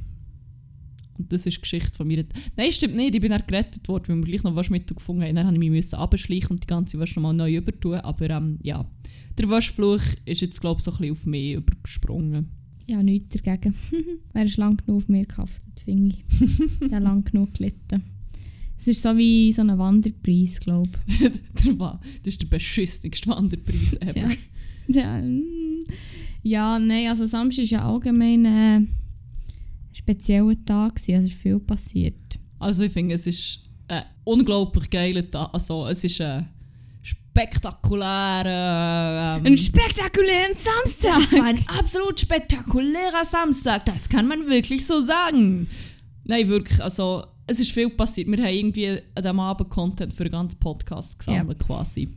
Und 1.19 1.33
das 1.33 1.47
ist 1.47 1.57
die 1.57 1.61
Geschichte 1.61 1.97
von 1.97 2.07
mir. 2.07 2.25
Nein, 2.57 2.71
stimmt 2.71 2.95
nicht. 2.95 3.14
Ich 3.14 3.21
bin 3.21 3.31
dann 3.31 3.43
gerettet 3.47 3.88
worden, 3.88 4.05
weil 4.09 4.17
wir 4.19 4.25
gleich 4.26 4.43
noch 4.45 4.55
Waschmittel 4.55 4.95
gefunden 4.95 5.23
haben. 5.25 5.35
Dann 5.35 5.47
musste 5.55 5.64
ich 5.64 5.71
mich 5.71 5.95
abschleichen 5.95 6.50
und 6.50 6.62
die 6.62 6.67
ganze 6.69 6.99
Wäsche 6.99 7.17
nochmal 7.17 7.35
neu 7.35 7.57
übertun. 7.57 7.95
Aber 7.97 8.31
ähm, 8.31 8.59
ja, 8.62 8.88
der 9.37 9.49
Waschfluch 9.50 10.02
ist 10.25 10.40
jetzt, 10.40 10.61
glaube 10.61 10.78
ich, 10.81 10.85
so 10.85 10.93
ein 10.93 10.99
bisschen 10.99 11.12
auf 11.12 11.26
mich 11.26 11.55
übergesprungen. 11.55 12.49
Ja, 12.87 13.02
nichts 13.02 13.43
dagegen. 13.43 13.75
Wärst 14.33 14.57
lang 14.57 14.76
genug 14.76 15.02
auf 15.02 15.09
mir 15.09 15.26
gehaftet, 15.26 15.81
finde 15.85 16.14
ich. 16.14 16.40
ich 16.87 16.93
habe 16.93 17.05
lang 17.05 17.25
genug 17.25 17.52
gelitten. 17.55 18.02
Es 18.78 18.87
ist 18.87 19.02
so 19.02 19.17
wie 19.17 19.52
so 19.52 19.62
ein 19.62 19.76
Wanderpreis, 19.76 20.61
glaube 20.61 20.90
Wa- 21.78 22.00
das 22.23 22.35
ist 22.35 22.43
der 22.43 22.47
beschissenste 22.47 23.28
Wanderpreis 23.28 23.95
ever. 23.97 24.17
Ja. 24.17 24.31
ich. 24.31 24.95
Ja, 24.95 25.21
mm. 25.21 25.43
ja, 26.45 26.78
nein, 26.78 27.09
also 27.09 27.26
Samstag 27.26 27.64
ist 27.64 27.71
ja 27.71 27.87
allgemein 27.87 28.45
äh, 28.45 28.81
spezieller 30.09 30.55
Tag. 30.65 30.95
gewesen, 30.97 31.15
Also 31.15 31.27
es 31.27 31.33
ist 31.35 31.43
viel 31.43 31.61
passiert. 31.61 32.38
Also 32.59 32.83
ich 32.85 32.93
finde, 32.93 33.15
es 33.15 33.27
ist 33.27 33.61
ein 33.88 34.05
unglaublich 34.25 34.88
geiler 34.91 35.29
Tag. 35.31 35.50
Also 35.53 35.87
es 35.87 36.03
ist 36.05 36.21
ein 36.21 36.49
spektakulärer... 37.03 39.37
Ähm, 39.38 39.47
Ein 39.47 39.57
spektakulären 39.57 40.53
das 40.53 40.67
war 40.67 41.21
Samstag! 41.21 41.43
ein 41.45 41.65
absolut 41.79 42.21
spektakulärer 42.21 43.25
Samstag, 43.25 43.87
das 43.87 44.09
kann 44.09 44.27
man 44.27 44.47
wirklich 44.49 44.85
so 44.87 45.00
sagen. 45.00 45.69
Nein, 46.25 46.49
wirklich, 46.49 46.83
also 46.83 47.25
es 47.47 47.61
ist 47.61 47.71
viel 47.71 47.88
passiert. 47.91 48.27
Wir 48.29 48.38
haben 48.38 48.53
irgendwie 48.53 48.88
an 48.88 49.00
diesem 49.23 49.38
Abend 49.41 49.71
Content 49.71 50.12
für 50.12 50.25
den 50.25 50.33
ganzen 50.33 50.59
Podcast 50.59 51.17
gesammelt 51.19 51.59
quasi. 51.61 52.09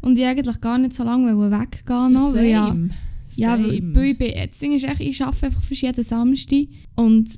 Und 0.00 0.18
ich 0.18 0.24
eigentlich 0.26 0.60
gar 0.60 0.78
nicht 0.78 0.94
so 0.94 1.04
lange 1.04 1.28
weggehen 1.38 2.12
noch, 2.12 2.34
weil 2.34 2.46
ja. 2.46 2.76
Ja, 3.36 3.58
weil, 3.58 3.76
Same. 3.76 3.94
weil 3.94 4.04
ich 4.04 4.18
bin, 4.18 4.72
ist 4.72 4.84
echt, 4.84 5.00
ich 5.00 5.22
arbeite 5.22 5.46
einfach 5.46 5.70
jeden 5.70 6.04
Samstag 6.04 6.66
und 6.94 7.28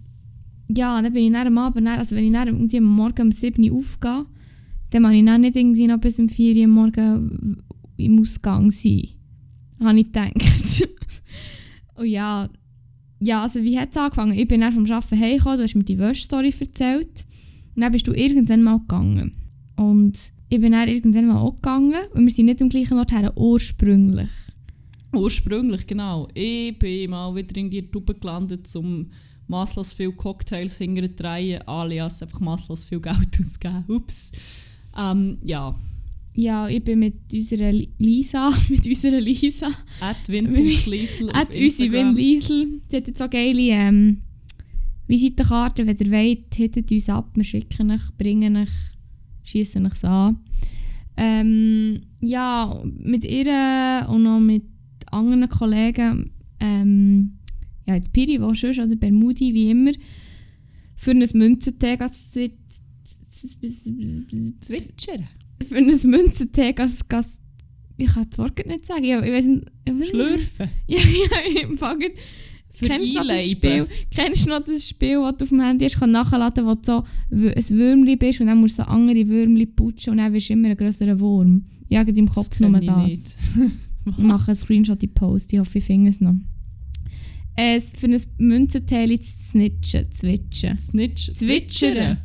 ja, 0.69 1.01
dann 1.01 1.13
bin 1.13 1.25
ich 1.25 1.33
dann 1.33 1.47
am 1.47 1.59
Abend, 1.59 1.87
dann, 1.87 1.99
also 1.99 2.17
wenn 2.17 2.25
ich 2.25 2.33
dann 2.33 2.49
irgendwie 2.49 2.79
am 2.79 2.85
Morgen 2.85 3.23
um 3.23 3.33
7 3.33 3.71
Uhr 3.71 3.79
aufgehe, 3.79 4.27
dann 4.91 5.03
kann 5.03 5.15
ich 5.15 5.25
dann 5.25 5.41
nicht 5.43 5.57
irgendwie 5.57 5.87
noch 5.87 5.99
bis 5.99 6.19
um 6.19 6.29
4 6.29 6.57
Uhr 6.57 6.65
am 6.65 6.71
Morgen 6.71 7.59
im 7.97 8.21
Ausgang 8.21 8.71
sein. 8.71 9.09
Habe 9.81 10.01
ich 10.01 10.07
gedacht. 10.07 10.33
und 11.97 12.07
ja, 12.07 12.49
ja, 13.21 13.43
also 13.43 13.63
wie 13.63 13.79
hat 13.79 13.91
es 13.91 13.97
angefangen? 13.97 14.39
Ich 14.39 14.49
bin 14.49 14.61
dann 14.61 14.73
vom 14.73 14.91
Arbeiten 14.91 15.21
heimgekommen, 15.21 15.59
du 15.59 15.65
hast 15.65 15.75
mir 15.75 15.85
die 15.85 15.99
Wäsche-Story 15.99 16.55
erzählt. 16.59 17.27
Und 17.75 17.83
dann 17.83 17.93
bist 17.93 18.07
du 18.07 18.13
irgendwann 18.13 18.63
mal 18.63 18.79
gegangen. 18.79 19.33
Und 19.77 20.33
ich 20.49 20.61
bin 20.61 20.73
dann 20.73 20.89
irgendwann 20.89 21.27
mal 21.27 21.41
auch 21.41 21.57
gegangen 21.57 22.05
und 22.13 22.25
wir 22.25 22.33
sind 22.33 22.47
nicht 22.47 22.63
am 22.63 22.69
gleichen 22.69 22.99
Ort 22.99 23.13
her, 23.13 23.33
ursprünglich. 23.37 24.29
Ursprünglich, 25.17 25.87
genau. 25.87 26.29
Ich 26.35 26.79
bin 26.79 27.11
mal 27.11 27.35
wieder 27.35 27.57
in 27.57 27.71
die 27.71 27.83
Tube 27.91 28.19
gelandet, 28.21 28.69
um 28.77 29.11
maßlos 29.49 29.93
viel 29.93 30.13
Cocktails 30.13 30.79
hinterher 30.79 31.69
alias 31.69 32.23
einfach 32.23 32.41
maßlos 32.41 32.85
viel 32.85 33.01
Geld 33.01 33.17
auszugeben. 33.41 33.85
Ups. 33.89 34.33
Ähm, 34.97 35.39
ja, 35.45 35.75
Ja, 36.35 36.69
ich 36.69 36.83
bin 36.83 36.99
mit 37.01 37.15
unserer 37.33 37.71
Li- 37.73 37.91
Lisa, 37.99 38.51
mit 38.69 38.87
unserer 38.87 39.21
Lisa, 39.21 39.69
at 40.01 40.29
Win.Liesel 40.29 41.33
hat 41.33 41.55
unsere 41.55 41.61
Win 41.93 42.09
Instagram. 42.09 42.15
Liesel, 42.17 42.81
sie 42.89 42.97
hat 42.97 43.07
jetzt 43.09 43.19
so 43.19 43.29
geile 43.29 43.61
ähm, 43.61 44.23
Visitenkarten, 45.07 45.87
wenn 45.87 45.97
ihr 45.99 46.11
wollt, 46.11 46.55
hittet 46.55 46.91
uns 46.91 47.09
ab, 47.09 47.31
wir 47.35 47.45
schicken 47.45 47.91
euch, 47.91 48.03
bringen 48.17 48.57
euch, 48.57 48.71
schiessen 49.43 49.87
euch 49.87 50.03
an. 50.05 50.39
Ähm, 51.17 52.01
ja, 52.21 52.83
mit 52.99 53.25
ihr 53.25 54.07
und 54.09 54.23
noch 54.23 54.41
mit 54.41 54.63
anderen 55.15 55.49
Kollegen, 55.49 56.31
ähm, 56.61 57.39
ja, 57.87 57.95
jetzt 57.95 58.13
Piri, 58.13 58.41
wo 58.41 58.55
schon 58.55 58.71
oder 58.71 58.97
Bermudi, 58.97 59.55
wie 59.55 59.71
immer, 59.71 59.93
für 60.97 61.11
ein 61.13 61.29
Münzentag 61.35 62.01
Zwitschern. 64.61 65.29
für 65.67 65.77
ein 65.77 65.87
Münzentag 65.87 66.81
als 66.81 67.07
Gast. 67.09 67.41
Ich 67.97 68.13
kann 68.13 68.27
das 68.29 68.39
Wort 68.39 68.67
nicht 68.67 68.87
sagen. 68.87 69.05
Ja, 69.05 69.23
ich 69.23 69.33
weiß 69.33 69.47
nicht. 69.47 69.69
Schlürfen. 70.09 70.69
Ja, 70.89 70.99
ja, 70.99 71.63
im 71.63 71.79
Fall. 71.79 71.99
Kennst 72.81 73.15
du 73.15 73.19
noch 73.19 73.29
das. 73.29 73.49
Spiel? 73.51 73.87
Kennst 74.11 74.47
du 74.47 74.51
noch 74.51 74.65
das 74.65 74.89
Spiel, 74.89 75.21
das 75.21 75.37
du 75.37 75.45
auf 75.45 75.49
dem 75.51 75.61
Handy 75.61 75.85
hast, 75.85 76.01
kann 76.01 76.11
nachladen, 76.11 76.67
wo 76.67 76.75
du 76.75 76.83
so 76.83 77.05
ein 77.31 77.55
Würmli 77.71 78.17
bist 78.17 78.41
und 78.41 78.49
dann 78.49 78.59
musst 78.59 78.79
du 78.79 78.83
so 78.83 78.89
andere 78.89 79.29
Würmli 79.29 79.67
putschen 79.67 80.13
und 80.13 80.17
dann 80.19 80.33
wirst 80.33 80.49
du 80.49 80.55
immer 80.55 80.71
ein 80.71 80.77
grösserer 80.77 81.19
Wurm. 81.21 81.65
Ja, 81.89 82.03
im 82.03 82.29
Kopf 82.29 82.59
nur 82.59 82.73
kenn 82.81 83.07
ich 83.07 83.23
das. 83.23 83.37
Ich 84.07 84.19
mache 84.19 84.49
einen 84.49 84.57
Screenshot 84.57 84.97
in 84.97 84.99
die 85.01 85.07
Post, 85.09 85.53
ich 85.53 85.59
hoffe, 85.59 85.79
ich 85.79 85.85
finde 85.85 86.11
es 86.11 86.21
noch. 86.21 86.35
Es 87.57 87.93
für 87.97 88.07
ein 88.07 88.21
Münzenteil 88.39 89.19
zu 89.21 89.31
snitchen, 89.51 90.11
zwitschen. 90.13 90.79
Snitch. 90.79 91.33
Zwitschern. 91.33 92.19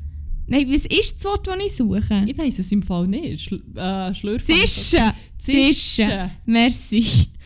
Nein, 0.47 0.67
was 0.69 0.85
ist 0.85 1.17
das 1.17 1.25
Wort, 1.25 1.45
das 1.45 1.57
ich 1.63 1.75
suche? 1.75 2.25
Ich 2.25 2.37
weiß 2.37 2.57
es 2.57 2.71
im 2.71 2.81
Fall 2.81 3.07
nicht. 3.07 3.43
Schl 3.43 3.61
äh, 3.75 4.13
Schlürfen. 4.15 4.55
Zischen! 4.55 5.11
Zischen! 5.37 5.69
Zischen. 5.69 6.31
Merci. 6.45 7.05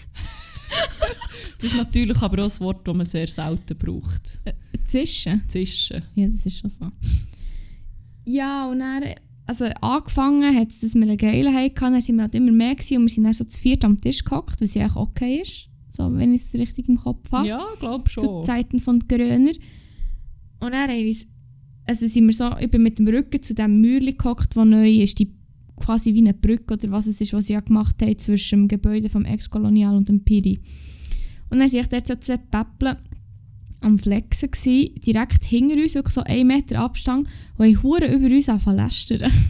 Das 1.60 1.72
ist 1.72 1.78
natürlich 1.78 2.18
aber 2.18 2.44
auch 2.44 2.52
ein 2.52 2.60
Wort, 2.60 2.86
das 2.86 2.96
man 2.96 3.06
sehr 3.06 3.28
selten 3.28 3.78
braucht. 3.78 4.40
Zischen? 4.86 5.44
Zischen. 5.48 6.02
Ja, 6.13 6.25
das 6.25 6.46
ist 6.46 6.58
schon 6.58 6.70
so. 6.70 6.92
Ja, 8.25 8.68
und 8.68 8.80
dann, 8.80 9.04
also 9.46 9.66
angefangen 9.82 10.56
hat 10.56 10.70
es, 10.70 10.80
dass 10.80 10.96
wir 10.96 11.02
einen 11.04 11.18
geilen 11.18 11.54
hatten, 11.54 11.76
dann 11.76 12.02
sind 12.02 12.16
wir 12.16 12.24
halt 12.24 12.36
immer 12.36 12.52
mehr 12.52 12.76
gewesen 12.76 12.98
und 12.98 13.04
wir 13.04 13.10
sind 13.10 13.24
dann 13.26 13.34
so 13.34 13.44
zu 13.44 13.60
viert 13.60 13.84
am 13.84 14.00
Tisch 14.00 14.24
gehockt, 14.24 14.62
was 14.62 14.74
ja 14.74 14.84
eigentlich 14.84 14.96
okay 14.96 15.42
ist, 15.42 15.70
so, 15.92 16.14
wenn 16.14 16.34
ich 16.34 16.42
es 16.42 16.54
richtig 16.54 16.88
im 16.88 16.98
Kopf 16.98 17.32
habe. 17.32 17.48
Ja, 17.48 17.66
glaub 17.80 18.08
zu 18.08 18.22
schon. 18.22 18.44
Zeiten 18.44 18.80
von 18.80 19.00
Gröner. 19.00 19.52
Und 20.60 20.72
dann 20.72 20.90
haben 20.90 21.16
also 21.86 22.08
sind 22.08 22.26
wir 22.26 22.34
so, 22.34 22.58
ich 22.60 22.72
bin 22.72 22.84
mit 22.84 23.00
dem 23.00 23.08
Rücken 23.08 23.42
zu 23.44 23.54
dem 23.54 23.82
Mauerli 23.82 24.14
gehockt, 24.14 24.56
das 24.56 24.66
neu 24.66 24.90
ist, 24.90 25.20
die 25.20 25.34
quasi 25.76 26.14
wie 26.14 26.20
eine 26.20 26.34
Brücke 26.34 26.76
oder 26.76 26.92
was 26.92 27.08
es 27.08 27.20
ist, 27.20 27.34
was 27.34 27.48
sie 27.48 27.54
ja 27.54 27.60
gemacht 27.60 28.02
haben 28.02 28.18
zwischen 28.18 28.62
dem 28.62 28.68
Gebäude 28.70 29.10
vom 29.10 29.26
Ex-Kolonial 29.26 29.96
und 29.96 30.08
dem 30.08 30.24
Piri. 30.24 30.62
Und 31.50 31.60
dann 31.60 31.72
waren 31.72 31.88
dort 31.90 32.08
so 32.08 32.16
zwei 32.16 32.38
Päppeln 32.38 32.98
am 33.84 34.00
Flexen, 34.00 34.52
gewesen, 34.52 34.96
direkt 34.96 35.44
hinter 35.44 35.75
uns, 35.75 35.96
wirklich 35.96 36.13
so 36.13 36.22
einen 36.22 36.48
Meter 36.48 36.80
Abstand, 36.80 37.28
und 37.58 37.66
haben 37.66 37.84
Huren 37.84 38.12
über 38.12 38.34
uns 38.34 38.50
angefangen 38.50 38.78
lästern. 38.78 39.32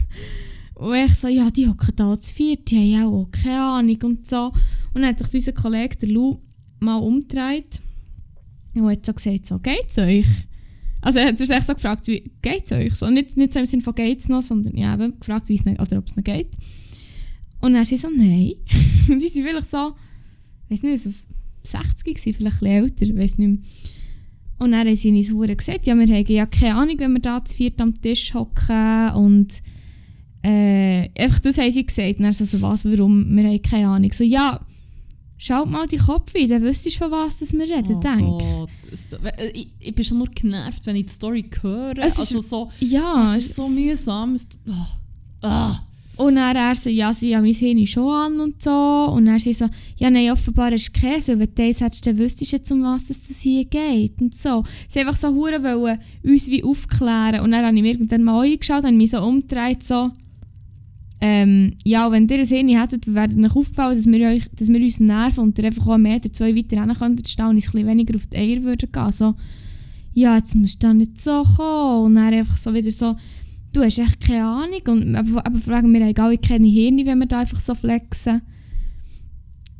Und 0.74 0.96
ich 0.96 1.14
so, 1.14 1.28
ja, 1.28 1.50
die 1.50 1.68
hocken 1.68 1.94
da 1.94 2.20
zu 2.20 2.34
viert, 2.34 2.68
die 2.68 2.96
haben 2.96 3.14
auch 3.14 3.30
keine 3.30 3.62
Ahnung 3.62 3.98
und 4.02 4.26
so. 4.26 4.46
Und 4.92 5.02
dann 5.02 5.06
hat 5.06 5.18
sich 5.20 5.34
unser 5.34 5.52
Kollege, 5.52 5.96
der 5.96 6.08
Lou, 6.08 6.40
mal 6.80 6.96
umgedreht 6.96 7.80
und 8.74 8.90
hat 8.90 9.06
so 9.06 9.12
gesagt, 9.12 9.46
so, 9.46 9.58
geht's 9.58 9.98
euch? 9.98 10.26
Also 11.00 11.18
er 11.18 11.26
hat 11.26 11.38
sich 11.38 11.50
echt 11.50 11.66
so 11.66 11.74
gefragt, 11.74 12.06
wie 12.06 12.30
geht's 12.42 12.72
euch? 12.72 12.94
So, 12.94 13.08
nicht, 13.08 13.36
nicht 13.36 13.52
so 13.52 13.60
im 13.60 13.66
Sinne 13.66 13.82
von 13.82 13.94
geht's 13.94 14.28
noch, 14.28 14.42
sondern 14.42 14.76
ja, 14.76 14.94
eben 14.94 15.18
gefragt, 15.18 15.48
wie 15.48 15.54
es 15.54 15.64
nicht, 15.64 15.80
oder 15.80 15.98
ob 15.98 16.08
es 16.08 16.16
noch 16.16 16.24
geht. 16.24 16.50
Und 17.60 17.74
er 17.74 17.84
sie 17.84 17.96
so, 17.96 18.08
nein. 18.08 18.54
und 19.08 19.20
sie 19.20 19.28
sind 19.28 19.46
vielleicht 19.46 19.70
so, 19.70 19.94
weiß 20.68 20.82
nicht, 20.82 21.04
so 21.04 21.10
60 21.62 22.04
gewesen, 22.04 22.34
vielleicht 22.34 22.62
ein 22.62 22.84
bisschen 22.84 23.06
älter, 23.06 23.22
weiß 23.22 23.38
nicht 23.38 23.48
mehr. 23.48 23.58
Und 24.58 24.72
dann 24.72 24.86
haben 24.86 24.96
sie 24.96 25.10
uns 25.10 25.30
hure 25.30 25.56
gesagt, 25.56 25.86
ja, 25.86 25.94
wir 25.96 26.06
haben 26.06 26.24
ja 26.26 26.46
keine 26.46 26.76
Ahnung, 26.76 26.98
wenn 26.98 27.12
wir 27.14 27.20
da 27.20 27.44
zu 27.44 27.54
viert 27.54 27.80
am 27.80 27.94
Tisch 28.00 28.34
hocken 28.34 29.10
und 29.16 29.62
äh, 30.42 31.08
einfach 31.18 31.40
das 31.40 31.58
haben 31.58 31.72
sie 31.72 31.84
gesagt. 31.86 32.16
Und 32.18 32.22
dann 32.24 32.32
so, 32.32 32.44
so 32.44 32.60
was, 32.62 32.84
warum, 32.84 33.34
wir 33.36 33.44
haben 33.44 33.62
keine 33.62 33.88
Ahnung. 33.88 34.12
So, 34.12 34.22
ja, 34.24 34.60
schaut 35.38 35.68
mal 35.70 35.86
die 35.86 35.96
Kopf 35.96 36.32
ein, 36.36 36.48
dann 36.48 36.62
wüsstest 36.62 36.96
du, 36.96 37.04
von 37.04 37.10
was 37.10 37.38
das 37.40 37.52
wir 37.52 37.62
reden, 37.62 37.96
oh 37.96 38.00
denk. 38.00 38.28
Gott. 38.40 38.70
Äh, 39.38 39.50
Ich, 39.50 39.68
ich 39.80 39.94
bin 39.94 40.04
schon 40.04 40.18
nur 40.18 40.28
genervt, 40.28 40.86
wenn 40.86 40.96
ich 40.96 41.06
die 41.06 41.12
Story 41.12 41.44
höre. 41.62 41.98
Es 41.98 42.12
ist- 42.14 42.18
also 42.20 42.40
so, 42.40 42.70
Ja, 42.80 43.34
es 43.34 43.46
ist 43.46 43.54
so 43.56 43.68
mühsam. 43.68 44.34
Es, 44.34 44.48
oh. 44.68 45.46
ah. 45.46 45.80
Und 46.16 46.36
dann 46.36 46.54
er 46.54 46.76
so, 46.76 46.90
ja, 46.90 47.12
sie 47.12 47.34
haben 47.34 47.42
mein 47.42 47.54
Hirn 47.54 47.86
schon 47.86 48.08
an 48.08 48.40
und 48.40 48.62
so. 48.62 48.70
Und 48.70 49.26
dann 49.26 49.38
sie 49.38 49.52
so, 49.52 49.68
ja, 49.96 50.10
nein, 50.10 50.30
offenbar 50.30 50.72
ist 50.72 50.94
Käse. 50.94 51.32
Und 51.32 51.40
wenn 51.40 51.54
du 51.54 51.68
das 51.68 51.80
hättest, 51.80 52.06
dann 52.06 52.18
wüsstest 52.18 52.52
du 52.52 52.56
jetzt, 52.56 52.72
um 52.72 52.82
was 52.82 53.06
das 53.06 53.22
hier 53.40 53.64
geht. 53.64 54.20
Und 54.20 54.34
so. 54.34 54.62
Sie 54.88 55.00
einfach 55.00 55.16
so 55.16 55.34
hure 55.34 55.62
wollen 55.62 55.98
uns 56.22 56.48
wie 56.48 56.62
aufklären. 56.62 57.40
Und 57.40 57.50
dann 57.50 57.64
habe 57.64 57.76
ich 57.76 57.82
mir 57.82 57.92
irgendwann 57.92 58.22
mal 58.22 58.44
eingeschaut, 58.44 58.84
habe 58.84 58.92
mich 58.92 59.10
so 59.10 59.20
umgedreht, 59.22 59.82
so, 59.82 60.10
ähm, 61.20 61.72
ja, 61.84 62.10
wenn 62.12 62.28
ihr 62.28 62.38
ein 62.38 62.46
Hirn 62.46 62.68
hättet, 62.68 63.12
wäre 63.12 63.30
euch 63.30 63.56
aufgefallen, 63.56 63.96
dass 63.96 64.06
wir, 64.06 64.28
euch, 64.28 64.44
dass 64.54 64.68
wir 64.68 64.80
uns 64.80 65.00
nerven 65.00 65.44
und 65.44 65.58
ihr 65.58 65.64
einfach 65.64 65.86
auch 65.86 65.92
einen 65.92 66.02
Meter, 66.02 66.32
zwei 66.32 66.54
weiter 66.54 66.78
hin 66.78 66.94
könntet 66.94 67.28
stehen 67.28 67.46
und 67.46 67.52
ein 67.52 67.56
bisschen 67.56 67.86
weniger 67.86 68.14
auf 68.16 68.26
die 68.26 68.36
Eier 68.36 68.62
würden 68.62 68.92
gehen. 68.92 69.12
So, 69.12 69.34
ja, 70.12 70.36
jetzt 70.36 70.54
musst 70.54 70.82
du 70.82 70.86
da 70.86 70.94
nicht 70.94 71.20
so 71.20 71.42
kommen. 71.42 72.04
Und 72.04 72.14
dann 72.16 72.34
einfach 72.34 72.58
so 72.58 72.74
wieder 72.74 72.90
so, 72.90 73.16
du 73.74 73.82
hast 73.82 73.98
echt 73.98 74.26
keine 74.26 74.44
Ahnung. 74.44 74.82
Und 74.88 75.14
aber, 75.16 75.46
aber 75.46 75.58
fragen 75.58 75.92
wir 75.92 76.04
haben 76.04 76.16
alle 76.18 76.38
keine 76.38 76.66
Hirne, 76.68 77.04
wenn 77.06 77.18
wir 77.18 77.26
da 77.26 77.40
einfach 77.40 77.60
so 77.60 77.74
flexen. 77.74 78.42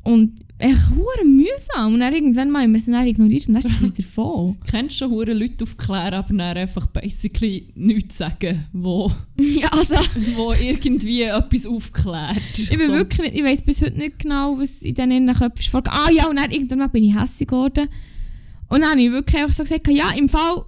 Und 0.03 0.39
echt 0.59 0.91
hure 0.91 1.25
mühsam. 1.27 1.95
Und 1.95 2.01
dann 2.01 2.13
irgendwann 2.13 2.51
mal 2.51 2.63
haben 2.63 2.73
wir 2.73 2.79
es 2.79 2.85
dann 2.85 3.07
ignoriert 3.07 3.49
und 3.49 3.55
dann 3.55 3.63
sind 3.63 3.97
sie 3.97 4.03
davon. 4.03 4.59
Kennst 4.71 4.99
schon 4.99 5.11
hure 5.11 5.33
Leute 5.33 5.65
aufklären, 5.65 6.15
aber 6.15 6.29
dann 6.29 6.41
einfach 6.57 6.87
basically 6.89 7.69
nichts 7.75 8.19
sagen, 8.19 8.67
wo, 8.73 9.11
ja, 9.39 9.69
also, 9.71 9.95
wo 10.37 10.53
irgendwie 10.53 11.23
etwas 11.23 11.67
aufklärt. 11.67 12.37
ich 12.57 12.69
bin 12.69 12.87
So. 12.87 12.93
wirklich 12.93 13.21
nicht, 13.21 13.35
ich 13.37 13.45
weiss 13.45 13.63
bis 13.63 13.81
heute 13.81 13.97
nicht 13.97 14.19
genau, 14.19 14.59
was 14.59 14.83
in 14.83 14.95
diesen 14.95 15.11
Innenköpfen 15.11 15.59
ist 15.61 15.69
vorgegangen. 15.69 16.05
Ah 16.07 16.11
ja, 16.13 16.29
und 16.29 16.39
dann 16.39 16.51
irgendwann 16.51 16.79
mal 16.81 16.89
bin 16.89 17.05
ich 17.05 17.19
hässlich 17.19 17.49
geworden. 17.49 17.89
Und 18.69 18.81
dann 18.81 18.91
habe 18.91 19.01
ich 19.01 19.11
wirklich 19.11 19.41
einfach 19.43 19.57
so 19.57 19.63
gesagt, 19.63 19.89
ja, 19.89 20.11
im 20.17 20.29
Fall, 20.29 20.65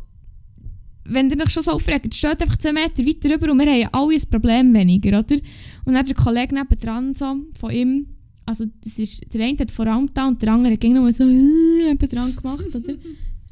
wenn 1.09 1.31
ihr 1.31 1.43
euch 1.43 1.51
schon 1.51 1.63
so 1.63 1.73
aufregt, 1.73 2.15
steht 2.15 2.41
einfach 2.41 2.57
10 2.57 2.75
Meter 2.75 3.05
weiter 3.05 3.35
rüber 3.35 3.53
und 3.53 3.59
wir 3.59 3.67
haben 3.67 3.89
alle 3.93 4.15
ein 4.15 4.31
Problem 4.31 4.75
weniger, 4.75 5.19
oder? 5.19 5.37
Und 5.85 5.95
dann 5.95 6.07
der 6.07 6.15
Kollege 6.15 6.55
nebendran 6.55 7.15
so, 7.15 7.37
von 7.59 7.71
ihm, 7.71 8.07
also 8.45 8.65
das 8.83 8.99
ist, 8.99 9.23
der 9.33 9.45
eine 9.45 9.59
hat 9.59 9.71
vor 9.71 9.87
allem 9.87 10.09
da 10.13 10.29
und 10.29 10.41
der 10.43 10.53
andere 10.53 10.75
hat 10.75 10.81
gegen 10.81 10.95
nur 10.95 11.13
so 11.13 11.25
nebendran 11.25 12.35
gemacht, 12.35 12.75
oder? 12.75 12.95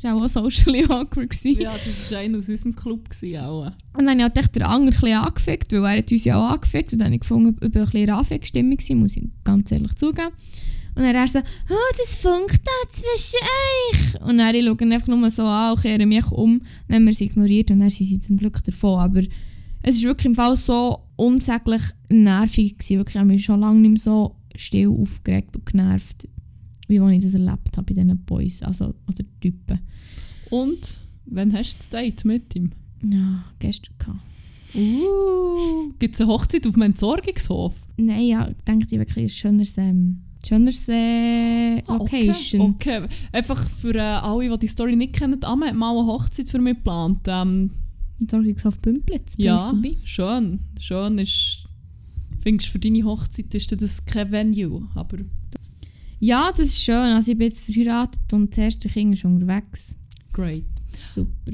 Das 0.05 0.13
war 0.13 0.23
auch 0.23 0.29
socially 0.29 0.85
awkward. 0.85 1.31
Gewesen. 1.31 1.61
Ja, 1.61 1.73
das 1.73 2.13
war 2.13 2.19
einer 2.19 2.37
aus 2.37 2.49
unserem 2.49 2.77
Club. 2.77 3.09
Gewesen, 3.09 3.39
auch. 3.39 3.73
Und 3.97 4.05
dann 4.05 4.23
habe 4.23 4.39
ich 4.39 4.47
den 4.49 4.63
anderen 4.63 4.95
ein 4.95 5.01
bisschen 5.01 5.19
angefickt, 5.19 5.73
weil 5.73 5.97
er 5.97 5.99
hat 5.99 6.13
uns 6.13 6.25
ja 6.25 6.37
auch 6.37 6.53
angefickt. 6.53 6.93
Und 6.93 6.99
dann 6.99 7.07
habe 7.07 7.15
ich 7.15 7.21
gefunden, 7.23 7.57
ob 7.57 7.63
ein 7.63 7.71
bisschen 7.71 8.11
Anfick-Stimmung 8.11 8.79
war, 8.79 8.97
muss 8.97 9.17
ich 9.17 9.25
ganz 9.45 9.73
ehrlich 9.73 9.95
zugeben. 9.95 10.33
Und 10.97 11.03
dann 11.03 11.15
er 11.15 11.27
so, 11.27 11.41
oh, 11.41 11.95
das 11.99 12.17
funkt 12.17 12.61
da 12.65 12.91
zwischen 12.91 13.41
euch. 13.43 14.23
Und 14.23 14.39
dann 14.39 14.55
ich 14.55 14.65
schaue 14.65 14.93
einfach 14.93 15.09
nur 15.09 15.31
so 15.31 15.43
an 15.45 15.73
und 15.73 15.83
kehre 15.83 16.07
mich 16.07 16.31
um. 16.31 16.63
Dann 16.89 16.97
haben 16.97 17.07
wir 17.07 17.15
sie 17.15 17.25
ignoriert 17.25 17.71
und 17.71 17.81
dann 17.81 17.91
sind 17.91 18.07
sie 18.07 18.21
zum 18.21 18.37
Glück 18.37 18.63
davon. 18.63 19.01
Aber 19.01 19.23
es 19.83 20.03
war 20.03 20.11
wirklich 20.11 20.27
im 20.27 20.35
Fall 20.35 20.57
so 20.57 21.01
unsäglich 21.17 21.83
nervig. 22.09 22.79
Gewesen. 22.79 22.99
Wirklich, 22.99 23.15
ich 23.15 23.21
habe 23.21 23.29
mich 23.29 23.45
schon 23.45 23.61
lange 23.61 23.81
nicht 23.81 23.91
mehr 23.91 24.01
so 24.01 24.37
still 24.55 24.89
aufgeregt 24.89 25.57
und 25.57 25.67
genervt, 25.67 26.29
wie 26.87 26.97
ich 26.97 27.25
das 27.25 27.35
erlebt 27.35 27.77
habe 27.77 27.93
bei 27.93 28.01
diesen 28.01 28.25
Boys, 28.25 28.63
also 28.63 28.95
oder 29.09 29.25
Typen. 29.41 29.81
Und 30.51 30.99
wann 31.27 31.53
hast 31.53 31.75
du 31.75 31.79
das 31.79 31.89
Date 31.91 32.25
mit 32.25 32.55
ihm? 32.55 32.71
Ja, 33.03 33.45
gestern 33.59 33.95
gehabt. 33.99 34.21
Uh, 34.75 35.93
gibt 35.99 36.15
es 36.15 36.21
eine 36.21 36.31
Hochzeit 36.31 36.67
auf 36.67 36.75
dem 36.75 36.83
Entsorgungshof? 36.83 37.75
Nein, 37.97 38.27
ja, 38.27 38.49
ich 38.49 38.65
denke, 38.65 38.87
die 38.87 38.99
wirklich 38.99 39.25
ein 39.25 39.29
schöneres, 39.29 39.79
ähm, 39.79 40.23
äh, 40.51 41.83
Ah. 41.87 41.97
Okay, 41.99 42.33
okay. 42.59 43.09
Einfach 43.33 43.69
für 43.69 43.95
äh, 43.95 44.01
alle, 44.01 44.51
die 44.51 44.59
die 44.59 44.67
Story 44.69 44.97
nicht 44.97 45.15
kennen, 45.15 45.43
Amme 45.45 45.67
hat 45.67 45.75
mal 45.75 45.97
eine 45.97 46.07
Hochzeit 46.07 46.49
für 46.49 46.59
mich 46.59 46.77
geplant. 46.77 47.21
Ähm, 47.27 47.71
Entsorgungshof 48.21 48.79
Bümplitz, 48.81 49.35
ja, 49.37 49.71
schön. 50.05 50.61
Schön 50.79 51.19
ist... 51.19 51.65
Findest 52.41 52.69
du, 52.69 52.73
für 52.73 52.79
deine 52.79 53.05
Hochzeit 53.05 53.55
ist 53.55 53.73
das 53.81 54.05
kein 54.05 54.31
Venue, 54.31 54.89
aber... 54.95 55.19
Ja, 56.21 56.51
das 56.51 56.69
ist 56.69 56.83
schön. 56.83 56.95
Also 56.95 57.33
ich 57.33 57.39
bin 57.39 57.49
jetzt 57.49 57.61
verheiratet 57.61 58.33
und 58.33 58.51
das 58.51 58.59
erste 58.59 58.89
Kind 58.89 59.15
ist 59.15 59.25
unterwegs. 59.25 59.97
Great. 60.33 60.65
Super. 61.15 61.53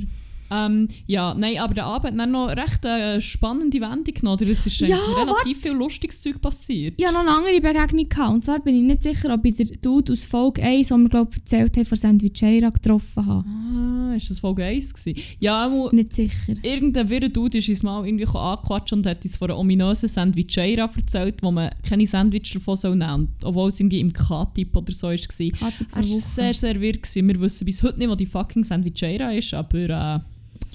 Ähm, 0.50 0.88
ja, 1.06 1.34
nein, 1.34 1.58
aber 1.58 1.74
der 1.74 1.84
Abend 1.86 2.20
hat 2.20 2.28
noch 2.28 2.48
recht 2.48 2.84
eine 2.84 3.20
spannende 3.20 3.80
Wendung 3.80 4.14
genommen. 4.14 4.48
Es 4.50 4.66
ist 4.66 4.80
Ja, 4.80 4.96
relativ 5.16 5.28
warte. 5.28 5.54
viel 5.68 5.72
lustiges 5.72 6.20
Zeug 6.22 6.40
passiert. 6.40 6.94
Ich 6.96 7.04
hatte 7.06 7.14
noch 7.14 7.20
eine 7.20 7.30
andere 7.30 7.60
Begegnung. 7.60 8.08
Gehabt. 8.08 8.30
Und 8.34 8.44
zwar 8.44 8.58
bin 8.60 8.74
ich 8.76 8.82
nicht 8.82 9.02
sicher, 9.02 9.32
ob 9.32 9.44
ich 9.44 9.54
den 9.54 9.78
Dude 9.80 10.12
aus 10.12 10.24
Folge 10.24 10.62
1, 10.62 10.88
den 10.88 11.02
wir 11.02 11.08
glaub, 11.08 11.34
erzählt 11.34 11.76
haben, 11.76 11.84
von 11.84 11.98
Sandwicheira 11.98 12.70
getroffen 12.70 13.26
habe. 13.26 13.44
Ah, 13.48 14.14
ist 14.16 14.30
das 14.30 14.38
Folge 14.40 14.64
1 14.64 14.92
gewesen? 14.94 15.20
Ja, 15.38 15.68
mal, 15.68 15.90
Nicht 15.92 16.12
sicher. 16.14 16.54
irgendein 16.62 17.08
wirrer 17.08 17.28
Dude 17.28 17.58
ist 17.58 17.68
uns 17.68 17.82
mal 17.82 18.04
irgendwie 18.06 18.26
angequatscht 18.26 18.92
und 18.92 19.06
hat 19.06 19.24
uns 19.24 19.36
von 19.36 19.50
einer 19.50 19.58
ominösen 19.58 20.08
Sandwicheira 20.08 20.90
erzählt, 20.96 21.42
wo 21.42 21.50
man 21.50 21.70
keine 21.88 22.06
Sandwich 22.06 22.52
davon 22.52 22.98
nehmen 22.98 23.28
soll. 23.40 23.48
Obwohl 23.50 23.68
es 23.68 23.78
irgendwie 23.80 24.00
im 24.00 24.12
K-Typ 24.12 24.76
oder 24.76 24.92
so 24.92 25.08
war. 25.08 25.12
Er 25.12 25.20
war 25.20 26.04
sehr, 26.04 26.54
sehr 26.54 26.80
wirr. 26.80 26.92
Gewesen. 26.94 27.28
Wir 27.28 27.40
wissen 27.40 27.64
bis 27.64 27.82
heute 27.82 27.98
nicht, 27.98 28.08
wo 28.10 28.14
die 28.14 28.26
fucking 28.26 28.64
Sandwicheira 28.64 29.32
ist, 29.32 29.54
aber 29.54 29.78
äh, 29.78 30.18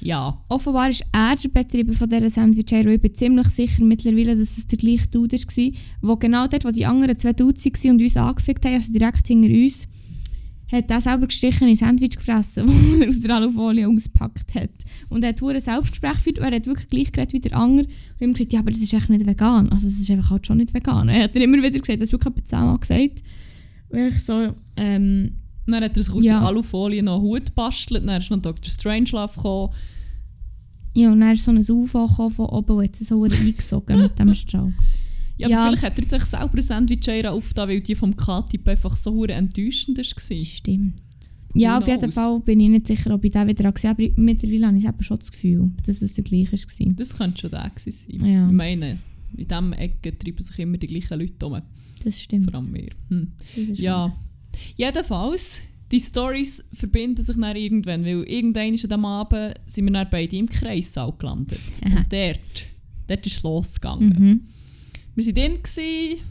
ja. 0.01 0.41
Offenbar 0.49 0.89
ist 0.89 1.05
er 1.11 1.35
der 1.35 1.49
Betreiber 1.49 1.93
von 1.93 2.09
dieser 2.09 2.29
Sandwicheria. 2.29 2.91
Ich 2.91 3.01
bin 3.01 3.15
ziemlich 3.15 3.47
sicher 3.47 3.83
mittlerweile, 3.83 4.35
dass 4.35 4.57
es 4.57 4.67
der 4.67 4.77
gleiche 4.77 5.07
Dude 5.07 5.37
war, 5.37 5.71
wo 6.01 6.15
genau 6.17 6.47
dort, 6.47 6.65
wo 6.65 6.71
die 6.71 6.85
anderen 6.85 7.17
zwei 7.17 7.33
Dudes 7.33 7.65
waren 7.65 7.91
und 7.91 8.01
uns 8.01 8.17
angefickt 8.17 8.65
haben, 8.65 8.75
also 8.75 8.91
direkt 8.91 9.27
hinter 9.27 9.49
uns, 9.49 9.87
hat 10.71 10.89
er 10.89 11.01
selber 11.01 11.27
gestrichene 11.27 11.75
Sandwich 11.75 12.17
gefressen, 12.17 12.67
die 12.97 13.03
er 13.03 13.09
aus 13.09 13.19
der 13.21 13.35
Alufolie 13.35 13.87
ausgepackt 13.87 14.55
hat. 14.55 14.71
Und 15.09 15.23
er 15.23 15.29
hat 15.29 15.41
ein 15.41 15.59
Selbstgespräch 15.59 16.13
geführt 16.13 16.39
und 16.39 16.45
er 16.45 16.55
hat 16.55 16.65
wirklich 16.65 16.89
gleich 16.89 17.11
geredet 17.11 17.33
wie 17.33 17.39
der 17.39 17.57
andere. 17.57 17.87
Und 17.87 18.21
ihm 18.21 18.33
gesagt, 18.33 18.53
ja, 18.53 18.59
aber 18.59 18.71
das 18.71 18.81
ist 18.81 18.93
echt 18.93 19.09
nicht 19.09 19.25
vegan. 19.25 19.69
Also 19.69 19.87
es 19.87 19.99
ist 19.99 20.09
einfach 20.11 20.31
halt 20.31 20.47
schon 20.47 20.57
nicht 20.57 20.73
vegan. 20.73 21.09
Er 21.09 21.23
hat 21.23 21.35
er 21.35 21.43
immer 21.43 21.57
wieder 21.57 21.79
gesagt, 21.79 22.01
das 22.01 22.11
wirklich 22.11 22.33
etwa 22.33 22.45
zehnmal 22.45 22.79
gesagt. 22.79 23.23
Und 23.89 23.99
ich 23.99 24.19
so, 24.23 24.53
ähm, 24.75 25.33
Dann 25.67 25.83
hat 25.83 25.97
er 25.97 26.01
aus 26.01 26.23
Ja. 26.23 26.39
der 26.39 26.47
Alufolie 26.47 27.01
noch 27.03 27.15
einen 27.15 27.23
Hut 27.23 27.45
gebastelt, 27.47 28.07
dann 28.07 28.21
ist 28.21 28.29
noch 28.29 28.41
Dr. 28.41 28.69
Strangelove 28.71 29.33
gekommen. 29.35 29.73
ja, 30.93 31.11
und 31.11 31.19
dann 31.21 31.31
ist 31.31 31.43
so 31.43 31.51
ein 31.51 31.57
UFO 31.69 32.07
von 32.29 32.45
oben 32.45 32.77
und 32.77 32.83
hat 32.83 32.95
so 32.95 33.23
eingesogen 33.23 34.01
mit 34.01 34.17
dem 34.19 34.33
Strahl. 34.35 34.73
Ja, 35.37 35.49
Ja. 35.49 35.57
aber 35.67 35.77
vielleicht 35.77 35.97
hat 35.97 36.11
er 36.13 36.19
sich 36.19 36.29
selber 36.29 36.53
eine 36.53 36.61
Sandwicheira 36.61 37.29
aufgetan, 37.31 37.67
weil 37.69 37.81
die 37.81 37.95
vom 37.95 38.15
K-Typ 38.15 38.67
einfach 38.69 38.95
so 38.95 39.25
enttäuschend 39.25 39.97
war. 39.97 40.03
Stimmt. 40.43 41.01
Ja, 41.57 41.77
auf 41.77 41.87
jeden? 41.87 42.11
Fall 42.11 42.39
bin 42.41 42.59
ich 42.59 42.69
nicht 42.69 42.87
sicher, 42.87 43.13
ob 43.13 43.23
ich 43.23 43.31
den 43.31 43.47
wieder 43.47 43.71
gesehen 43.71 43.89
habe. 43.91 44.05
Aber 44.11 44.21
mittlerweile 44.21 44.67
habe 44.67 44.77
ich 44.77 44.85
eben 44.85 45.03
schon 45.03 45.17
das 45.19 45.31
Gefühl, 45.31 45.71
dass 45.85 46.01
es 46.01 46.13
der 46.13 46.23
gleiche 46.25 46.51
war. 46.53 46.93
Das 46.95 47.17
könnte 47.17 47.39
schon 47.41 47.49
der 47.51 47.69
gewesen 47.73 47.91
sein. 48.11 48.25
Ja. 48.25 48.45
Ich 48.45 48.51
meine, 48.51 48.99
in 49.37 49.47
diesem 49.47 49.73
Ecke 49.73 50.17
treiben 50.17 50.41
sich 50.43 50.59
immer 50.59 50.77
die 50.77 50.87
gleichen 50.87 51.17
Leute 51.19 51.45
um. 51.45 51.61
Das 52.03 52.21
stimmt. 52.21 52.45
Vor 52.51 52.55
allem 52.55 52.73
wir. 52.73 52.89
Hm. 53.09 53.31
Ja. 53.73 54.13
Jedenfalls, 54.75 55.61
die 55.91 55.99
Stories 55.99 56.67
verbinden 56.73 57.21
sich 57.21 57.35
dann 57.35 57.55
irgendwann, 57.55 58.03
weil 58.03 58.23
irgendwann 58.23 58.67
an 58.67 58.71
diesem 58.71 59.05
Abend 59.05 59.55
sind 59.65 59.85
wir 59.85 59.93
dann 59.93 60.07
beide 60.09 60.35
im 60.35 60.49
Kreissaal 60.49 61.13
gelandet. 61.17 61.59
Aha. 61.85 61.97
Und 61.97 62.11
dort, 62.11 62.39
dort 63.07 63.25
ist 63.25 63.37
es 63.37 63.43
losgegangen. 63.43 64.09
Mhm. 64.09 64.41
Wir 65.15 65.25
waren 65.25 65.35
drin, 65.35 65.63
gewesen, 65.63 66.21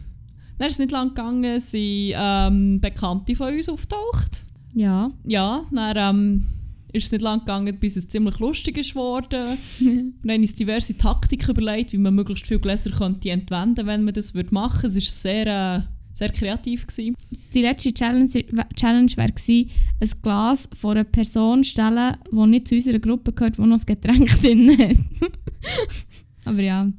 dann 0.58 0.68
ist 0.68 0.74
es 0.74 0.78
nicht 0.78 0.92
lang 0.92 1.08
gegangen, 1.08 1.60
sind 1.60 2.12
ähm, 2.14 2.80
Bekannte 2.80 3.34
von 3.34 3.54
uns 3.54 3.68
auftaucht. 3.68 4.44
Ja. 4.74 5.10
Ja, 5.24 5.64
dann 5.70 5.96
ähm, 5.96 6.46
ist 6.92 7.06
es 7.06 7.12
nicht 7.12 7.22
lang 7.22 7.40
gegangen, 7.40 7.78
bis 7.78 7.96
es 7.96 8.08
ziemlich 8.08 8.38
lustig 8.38 8.78
ist 8.78 8.90
geworden. 8.90 9.58
Wir 9.78 10.34
haben 10.34 10.42
uns 10.42 10.54
diverse 10.54 10.96
Taktiken 10.96 11.50
überlegt, 11.50 11.92
wie 11.92 11.98
man 11.98 12.14
möglichst 12.14 12.46
viele 12.46 12.60
Gläser 12.60 12.90
könnte 12.90 13.30
entwenden 13.30 13.87
wenn 13.87 14.04
man 14.04 14.14
das 14.14 14.34
machen 14.34 14.82
würde. 14.82 14.87
Es 14.87 14.94
war 14.96 15.02
sehr, 15.02 15.46
äh, 15.46 15.93
sehr 16.14 16.31
kreativ. 16.31 16.87
Gewesen. 16.87 17.14
Die 17.53 17.61
letzte 17.61 17.92
Challenge, 17.92 18.29
Challenge 18.74 19.12
wäre 19.16 19.33
gewesen, 19.33 19.70
ein 20.00 20.11
Glas 20.22 20.68
vor 20.72 20.92
einer 20.92 21.05
Person 21.05 21.62
stellen, 21.64 22.16
die 22.33 22.46
nicht 22.46 22.68
zu 22.68 22.77
unserer 22.77 22.98
Gruppe 22.98 23.33
gehört, 23.33 23.59
die 23.59 23.62
noch 23.62 23.79
ein 23.79 23.87
Getränk 23.87 24.29
drin 24.40 24.79
hat. 24.79 24.96
Aber 26.46 26.62
ja, 26.62 26.90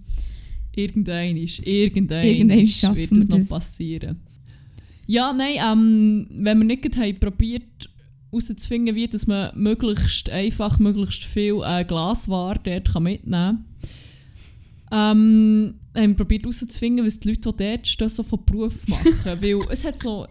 Irgendein 0.75 1.37
ist, 1.37 1.59
irgendein, 1.65 2.67
schaffen 2.67 2.97
wird 2.97 3.11
das 3.11 3.19
wir 3.19 3.25
noch 3.29 3.39
das. 3.39 3.47
passieren. 3.47 4.17
Ja, 5.07 5.31
nein, 5.31 5.55
ähm, 5.63 6.27
wenn 6.31 6.57
wir 6.57 6.65
nicht 6.65 6.97
haben 6.97 7.19
probiert 7.19 7.89
herauszufinden, 8.29 8.95
wie 8.95 9.07
dass 9.07 9.25
man 9.27 9.51
möglichst 9.55 10.29
einfach, 10.29 10.79
möglichst 10.79 11.23
viel 11.23 11.61
äh, 11.63 11.85
Glasware 11.85 12.59
dort 12.61 12.91
kann 12.91 13.03
mitnehmen 13.03 13.65
kann, 14.89 15.17
ähm, 15.17 15.73
haben 15.95 16.11
wir 16.11 16.15
probiert 16.15 16.43
herauszufinden, 16.43 17.05
was 17.05 17.19
die 17.19 17.29
Leute, 17.29 17.51
die 17.51 17.97
dort 17.97 18.11
so 18.11 18.23
von 18.23 18.43
Beruf 18.45 18.87
machen. 18.87 19.13
Weil 19.25 19.59
es 19.69 19.83
hat 19.83 19.99
so... 19.99 20.27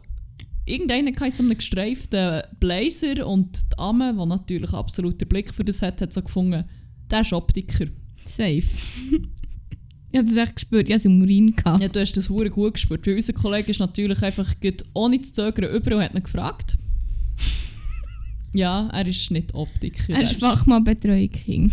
Irgendeiner 0.66 1.12
hatte 1.12 1.30
so 1.30 1.42
einen 1.42 1.58
gestreiften 1.58 2.42
Blazer 2.58 3.26
und 3.26 3.72
die 3.72 3.78
Amme, 3.78 4.14
die 4.14 4.26
natürlich 4.26 4.72
absolut 4.72 5.20
den 5.20 5.28
Blick 5.28 5.52
für 5.52 5.62
das 5.62 5.82
hat, 5.82 6.00
hat 6.00 6.14
so 6.14 6.22
gefunden, 6.22 6.64
der 7.10 7.20
ist 7.20 7.34
Optiker. 7.34 7.86
safe. 8.24 8.62
ich 10.10 10.18
habe 10.18 10.26
das 10.26 10.36
echt 10.36 10.56
gespürt, 10.56 10.88
ich 10.88 10.94
hatte 10.94 11.08
im 11.08 11.20
Urin. 11.20 11.54
Gehabt. 11.54 11.82
Ja, 11.82 11.88
du 11.88 12.00
hast 12.00 12.16
das 12.16 12.30
hure 12.30 12.48
gut 12.48 12.74
gespürt. 12.74 13.06
Weil 13.06 13.16
unser 13.16 13.34
Kollege 13.34 13.70
ist 13.70 13.80
natürlich 13.80 14.22
einfach 14.22 14.54
ohne 14.94 15.20
zu 15.20 15.34
zögern 15.34 15.74
über 15.74 15.96
und 15.96 16.02
hat 16.02 16.14
ihn 16.14 16.22
gefragt. 16.22 16.78
Ja, 18.56 18.88
er 18.92 19.04
ist 19.04 19.32
nicht 19.32 19.52
Optiker. 19.52 20.14
Er 20.14 20.22
ist 20.22 20.34
Fachmannbetreuung. 20.34 21.28
King. 21.28 21.72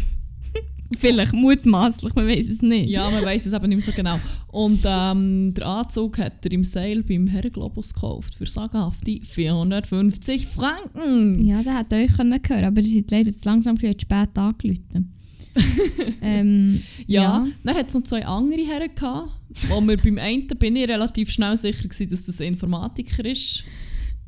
Vielleicht 0.99 1.33
mutmaßlich, 1.33 2.13
man 2.15 2.27
weiß 2.27 2.49
es 2.49 2.61
nicht. 2.61 2.89
Ja, 2.89 3.09
man 3.09 3.23
weiß 3.23 3.45
es 3.45 3.53
eben 3.53 3.69
nicht 3.69 3.77
mehr 3.77 3.85
so 3.85 3.91
genau. 3.93 4.19
Und 4.47 4.81
ähm, 4.85 5.53
der 5.53 5.65
Anzug 5.65 6.17
hat 6.17 6.45
er 6.45 6.51
im 6.51 6.63
Sale 6.63 7.01
beim 7.03 7.27
Herrenglobus 7.27 7.93
gekauft 7.93 8.35
für 8.35 8.45
sagenhafte 8.45 9.19
450 9.23 10.47
Franken. 10.47 11.45
Ja, 11.45 11.63
der 11.63 11.77
hätte 11.79 11.95
euch 11.95 12.15
können 12.15 12.39
hören 12.45 12.65
aber 12.65 12.81
ihr 12.81 12.87
seid 12.87 13.11
leider 13.11 13.31
zu 13.31 13.39
langsam, 13.45 13.77
ihr 13.81 13.89
habt 13.89 14.01
spät 14.01 14.37
angerufen. 14.37 15.13
ähm, 16.21 16.81
Ja, 17.07 17.21
Ja. 17.23 17.47
dann 17.63 17.75
hat 17.75 17.89
es 17.89 17.95
noch 17.95 18.03
zwei 18.03 18.25
andere 18.25 18.61
Herren 18.65 18.89
gehabt, 18.93 19.31
wo 19.69 19.81
wir 19.81 19.97
beim 19.97 20.17
einen 20.17 20.47
bin 20.47 20.75
ich 20.75 20.87
relativ 20.87 21.29
schnell 21.29 21.57
sicher 21.57 21.87
gewesen, 21.87 22.09
dass 22.09 22.25
das 22.25 22.39
ein 22.41 22.47
Informatiker 22.49 23.25
ist. 23.25 23.63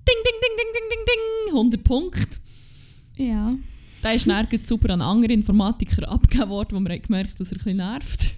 Ding, 0.08 0.20
ding, 0.26 0.40
ding, 0.42 0.58
ding, 0.58 0.74
ding, 0.74 0.90
ding, 0.90 1.06
ding, 1.08 1.56
100 1.56 1.84
Punkte. 1.84 2.40
ja. 3.18 3.56
Der 4.04 4.14
ist 4.14 4.28
dann 4.28 4.48
super 4.64 4.94
an 4.94 5.02
einen 5.02 5.10
anderen 5.10 5.40
Informatiker 5.40 6.10
abgegeben 6.10 6.50
worden, 6.50 6.70
wo 6.72 6.76
haben 6.90 7.02
gemerkt 7.02 7.40
dass 7.40 7.52
er 7.52 7.56
ein 7.56 7.58
bisschen 7.58 7.78
nervt. 7.78 8.34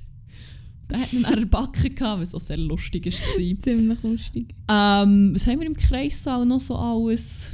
Der 0.89 0.99
hat 0.99 1.13
ihn 1.13 1.23
dann 1.23 1.39
erbacken 1.39 1.95
gehabt, 1.95 2.21
was 2.21 2.36
auch 2.36 2.41
sehr 2.41 2.58
lustig 2.58 3.06
war. 3.08 3.12
Ziemlich 3.60 4.04
lustig. 4.04 4.54
ähm, 4.69 5.32
was 5.34 5.47
haben 5.47 5.60
wir 5.60 5.65
im 5.65 5.75
Kreissaal 5.75 6.45
noch 6.45 6.60
so 6.60 6.75
alles? 6.75 7.51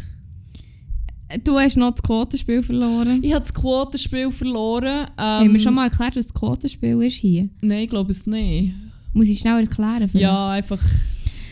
Du 1.45 1.57
hast 1.57 1.77
noch 1.77 1.91
das 1.91 2.03
Quotenspiel 2.03 2.61
verloren. 2.61 3.23
Ich 3.23 3.31
habe 3.31 3.41
das 3.41 3.53
Quotenspiel 3.53 4.31
verloren. 4.33 5.07
Ähm, 5.17 5.23
Haben 5.23 5.53
wir 5.53 5.59
schon 5.61 5.73
mal 5.73 5.85
erklärt, 5.85 6.17
was 6.17 6.27
das 6.27 6.33
Quotenspiel 6.33 7.01
ist 7.03 7.15
hier? 7.15 7.47
Nein, 7.61 7.83
ich 7.83 7.89
glaube 7.89 8.11
es 8.11 8.27
nicht. 8.27 8.73
Muss 9.13 9.29
ich 9.29 9.39
schnell 9.39 9.61
erklären? 9.61 10.09
vielleicht? 10.09 10.23
Ja, 10.23 10.49
einfach 10.49 10.81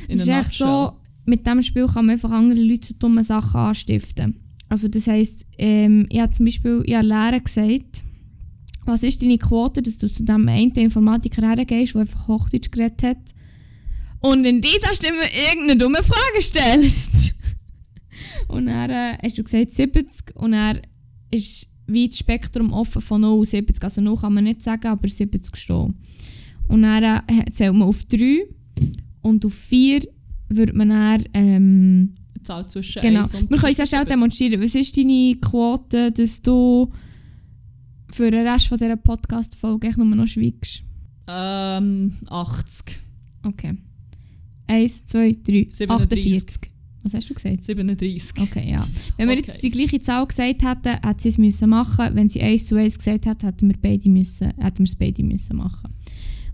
in 0.10 0.16
Es 0.18 0.24
ist 0.24 0.28
echt 0.28 0.52
so, 0.52 0.94
mit 1.24 1.46
diesem 1.46 1.64
Spiel 1.64 1.86
kann 1.88 2.08
man 2.08 2.14
einfach 2.14 2.32
andere 2.32 2.60
Leute 2.60 2.90
zu 2.90 2.94
dummen 2.96 3.24
Sachen 3.24 3.58
anstiften. 3.58 4.36
Also 4.70 4.88
das 4.88 5.08
heisst, 5.08 5.46
ähm, 5.58 6.06
ich 6.10 6.20
habe 6.20 6.32
zum 6.32 6.46
Beispiel 6.46 6.84
ich 6.86 6.96
habe 6.96 7.08
Lehrer 7.08 7.40
gesagt, 7.40 8.04
was 8.86 9.04
ist 9.04 9.22
deine 9.22 9.38
Quote, 9.38 9.82
dass 9.82 9.98
du 9.98 10.10
zu 10.10 10.24
dem 10.24 10.48
einen 10.48 10.72
Informatiker 10.72 11.48
hergehst, 11.48 11.96
der 11.96 12.02
einfach 12.02 12.28
Hochdeutsch 12.28 12.72
geredet 12.72 13.04
hat 13.04 13.34
und 14.22 14.46
in 14.46 14.62
dieser 14.62 14.94
Stimme 14.94 15.24
irgendeine 15.52 15.78
dumme 15.78 16.04
Frage 16.04 16.42
stellst. 16.42 17.36
und 18.48 18.68
dann 18.68 18.90
äh, 18.90 19.18
hast 19.24 19.38
du 19.38 19.44
gesagt 19.44 19.72
70 19.72 20.36
und 20.36 20.54
er 20.54 20.82
ist 21.32 21.68
das 21.88 22.18
Spektrum 22.18 22.74
offen 22.74 23.02
von 23.02 23.22
0 23.22 23.40
bis 23.42 23.52
70. 23.52 23.84
Also 23.84 24.02
0 24.02 24.18
kann 24.18 24.34
man 24.34 24.44
nicht 24.44 24.62
sagen, 24.62 24.88
aber 24.88 25.08
70 25.08 25.56
stehen. 25.56 25.96
Und 26.68 26.84
dann 26.84 27.24
äh, 27.28 27.52
zählt 27.52 27.74
man 27.74 27.88
auf 27.88 28.04
3 28.04 28.46
und 29.22 29.46
auf 29.46 29.54
4 29.54 30.02
würde 30.50 30.74
man 30.74 30.90
dann, 30.90 31.24
ähm, 31.34 32.16
Die 32.50 32.54
Zahl 32.56 32.68
zwischen 32.68 33.02
genau, 33.02 33.22
1 33.22 33.36
und 33.36 33.50
wir 33.52 33.58
können 33.60 33.74
es 33.74 33.80
auch 33.80 33.86
schnell 33.86 34.06
demonstrieren. 34.06 34.62
Was 34.62 34.74
ist 34.74 34.98
deine 34.98 35.36
Quote, 35.36 36.12
dass 36.12 36.42
du 36.42 36.92
für 38.12 38.32
den 38.32 38.48
Rest 38.48 38.68
von 38.68 38.78
dieser 38.80 38.98
Podcast-Folge 38.98 39.92
nur 39.98 40.16
noch 40.16 40.28
schweigst? 40.28 40.82
Ähm, 41.28 42.14
80. 42.28 42.98
Okay. 43.46 43.78
1, 44.68 45.06
2, 45.06 45.32
3, 45.44 45.68
37. 45.70 45.90
48. 45.90 46.72
Was 47.04 47.14
hast 47.14 47.30
du 47.30 47.34
gesagt? 47.34 47.64
37. 47.64 48.42
Okay, 48.42 48.72
ja. 48.72 48.86
Wenn 49.18 49.30
wir 49.30 49.38
Okay. 49.38 49.46
jetzt 49.48 49.64
die 49.64 49.72
gleiche 49.72 50.02
Zahl 50.02 50.26
gesagt 50.28 50.64
hätten, 50.64 50.98
hätte 51.08 51.22
sie 51.22 51.30
es 51.30 51.38
müssen 51.38 51.70
machen. 51.70 52.16
Wenn 52.16 52.30
sie 52.30 52.42
1 52.42 52.66
zu 52.66 52.76
1 52.76 52.98
gesagt 52.98 53.26
hat, 53.26 53.44
hätten 53.44 53.70
wir 53.70 53.78
beide 53.82 54.10
müssen, 54.10 54.48
hätten 54.58 54.80
wir 54.80 54.86
es 54.86 54.96
beide 54.96 55.24
müssen 55.24 55.56
machen. 55.56 55.94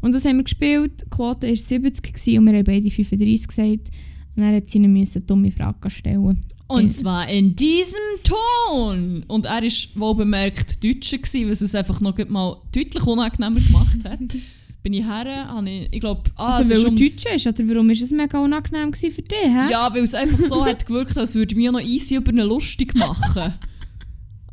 Und 0.01 0.13
das 0.13 0.25
haben 0.25 0.37
wir 0.37 0.43
gespielt. 0.43 1.03
Die 1.05 1.09
Quote 1.09 1.47
war 1.47 1.55
70 1.55 2.03
gewesen 2.13 2.37
und 2.39 2.45
wir 2.45 2.53
haben 2.57 2.63
beide 2.65 2.89
35 2.91 3.47
gesagt. 3.47 3.89
Und 4.35 4.43
dann 4.43 4.53
hat 4.55 4.69
sie 4.69 4.79
müssen 4.79 5.25
dumme 5.25 5.51
Frage 5.51 5.89
stellen. 5.89 6.41
Und 6.67 6.83
Ja. 6.85 6.89
zwar 6.89 7.29
in 7.29 7.55
diesem 7.55 7.99
Ton. 8.23 9.23
Und 9.27 9.45
er 9.45 9.61
war 9.61 9.71
wohl 9.95 10.15
bemerkt 10.15 10.83
Deutscher, 10.83 11.17
gewesen, 11.17 11.49
was 11.49 11.61
es 11.61 11.75
einfach 11.75 12.01
noch 12.01 12.17
mal 12.27 12.57
deutlich 12.73 13.05
unangenehmer 13.05 13.59
gemacht 13.61 13.97
hat. 14.03 14.19
Bin 14.83 14.93
ich 14.93 15.03
her, 15.05 15.47
habe 15.47 15.67
ich, 15.69 15.87
ich 15.91 15.99
glaube, 15.99 16.23
ah, 16.35 16.57
also 16.57 16.69
weil 16.69 16.85
um- 16.85 16.95
er 16.95 16.99
Deutsch 17.09 17.25
ist, 17.33 17.47
oder 17.47 17.67
warum 17.67 17.87
war 17.87 17.93
es 17.95 18.11
mega 18.11 18.37
unangenehm 18.39 18.93
für 18.93 19.09
dich? 19.09 19.23
Hä? 19.43 19.71
Ja, 19.71 19.91
weil 19.91 20.03
es 20.03 20.13
einfach 20.13 20.39
so 20.47 20.63
hat 20.65 20.85
gewirkt, 20.85 21.17
als 21.17 21.33
würde 21.33 21.53
ich 21.53 21.57
mich 21.57 21.71
noch 21.71 21.79
easy 21.81 22.15
über 22.15 22.29
eine 22.31 22.43
lustig 22.43 22.93
machen. 22.95 23.53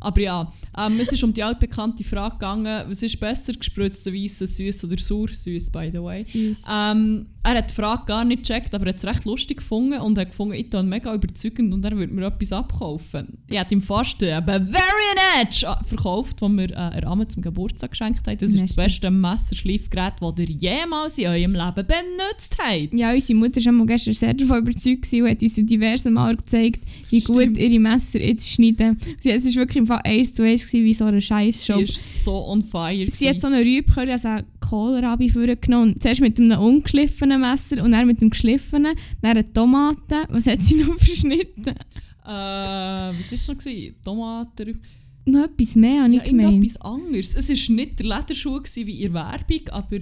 Aber 0.03 0.21
ja, 0.21 0.51
ähm, 0.77 0.99
es 0.99 1.11
ist 1.11 1.23
um 1.23 1.33
die 1.33 1.43
altbekannte 1.43 2.03
Frage 2.03 2.35
gegangen, 2.35 2.83
was 2.87 3.01
ist 3.01 3.19
besser, 3.19 3.53
gespritzter 3.53 4.13
Weisse, 4.13 4.45
süß 4.45 4.85
oder 4.85 4.97
sauer? 4.97 5.29
Süß, 5.29 5.71
by 5.71 5.89
the 5.91 6.01
way. 6.01 6.23
Süß. 6.23 6.65
Ähm, 6.71 7.27
er 7.45 7.57
hat 7.57 7.69
die 7.69 7.73
Frage 7.73 8.03
gar 8.05 8.23
nicht 8.23 8.43
gecheckt, 8.43 8.73
aber 8.73 8.85
er 8.85 8.93
hat 8.93 8.97
es 8.97 9.05
recht 9.05 9.25
lustig 9.25 9.57
gefunden 9.57 9.99
und 9.99 10.17
hat 10.17 10.29
gefunden, 10.29 10.53
ich 10.53 10.73
ihn 10.73 10.87
mega 10.87 11.13
überzeugend 11.13 11.73
und 11.73 11.83
er 11.83 11.91
würde 11.97 12.13
mir 12.13 12.27
etwas 12.27 12.53
abkaufen. 12.53 13.39
Ich 13.47 13.59
habe 13.59 13.73
ihm 13.73 13.81
fast 13.81 14.23
einen 14.23 14.45
Bavarian 14.45 15.41
Edge 15.41 15.67
verkauft, 15.83 16.41
den 16.41 16.55
wir 16.55 16.69
äh, 16.69 17.01
der 17.01 17.07
Amme 17.07 17.27
zum 17.27 17.41
Geburtstag 17.41 17.91
geschenkt 17.91 18.25
haben. 18.25 18.37
Das 18.37 18.49
ist 18.49 18.61
das 18.61 18.75
Merci. 18.77 18.81
beste 18.81 19.11
Messerschleifgerät, 19.11 20.13
das 20.21 20.39
ihr 20.39 20.49
jemals 20.51 21.17
in 21.17 21.27
eurem 21.27 21.53
Leben 21.53 21.87
benutzt 21.87 22.55
habt. 22.59 22.93
Ja, 22.93 23.11
unsere 23.13 23.37
Mutter 23.37 23.59
war 23.65 23.85
gestern 23.87 24.13
sehr 24.13 24.33
davon 24.33 24.59
überzeugt 24.59 25.11
und 25.11 25.29
hat 25.29 25.41
uns 25.41 25.55
diverse 25.55 26.09
Mal 26.11 26.37
gezeigt, 26.37 26.81
wie 27.09 27.19
gut 27.21 27.41
Stimmt. 27.41 27.57
ihre 27.57 27.79
Messer 27.79 28.21
jetzt 28.21 28.49
schneiden. 28.49 28.97
Sie, 29.19 29.31
es 29.31 29.43
war 29.43 29.55
wirklich 29.55 29.77
im 29.77 29.87
Fall 29.93 30.01
eins 30.11 30.33
zu 30.33 30.43
eins 30.43 30.71
wie 30.73 30.93
so 30.93 31.05
eine 31.05 31.21
scheiß 31.21 31.65
Sie 31.65 31.71
Show. 31.73 31.79
ist 31.79 32.23
so 32.23 32.35
on 32.47 32.61
fire. 32.63 33.05
Sie 33.09 33.29
hat 33.29 33.39
so 33.41 33.47
einen 33.47 33.63
Rübcurry, 33.65 34.11
also 34.11 34.27
einen 34.29 34.45
Kohlrabi 34.59 35.29
vorgenommen. 35.29 35.95
Zuerst 35.99 36.21
mit 36.21 36.39
einem 36.39 36.59
ungeschliffenen 36.59 37.41
Messer 37.41 37.83
und 37.83 37.91
dann 37.91 38.07
mit 38.07 38.21
dem 38.21 38.29
geschliffenen. 38.29 38.95
Dann 39.21 39.31
eine 39.31 39.51
Tomate. 39.53 40.23
Was 40.29 40.45
hat 40.47 40.61
sie 40.61 40.75
noch 40.83 40.97
verschnitten? 40.97 41.69
Äh, 41.69 42.27
was 42.27 43.47
war 43.47 43.55
noch? 43.55 43.63
gewesen? 43.63 43.95
Tomaten? 44.03 44.79
Noch 45.25 45.45
etwas 45.45 45.75
mehr, 45.75 46.03
habe 46.03 46.13
Ja, 46.15 46.21
ich 46.23 46.29
gemeint. 46.29 46.49
irgendetwas 46.49 46.81
anderes. 46.81 47.35
Es 47.35 47.49
war 47.49 47.75
nicht 47.75 47.99
der 47.99 48.05
Lederschuh 48.07 48.59
wie 48.75 49.01
in 49.03 49.13
der 49.13 49.23
Werbung, 49.23 49.69
aber 49.71 49.99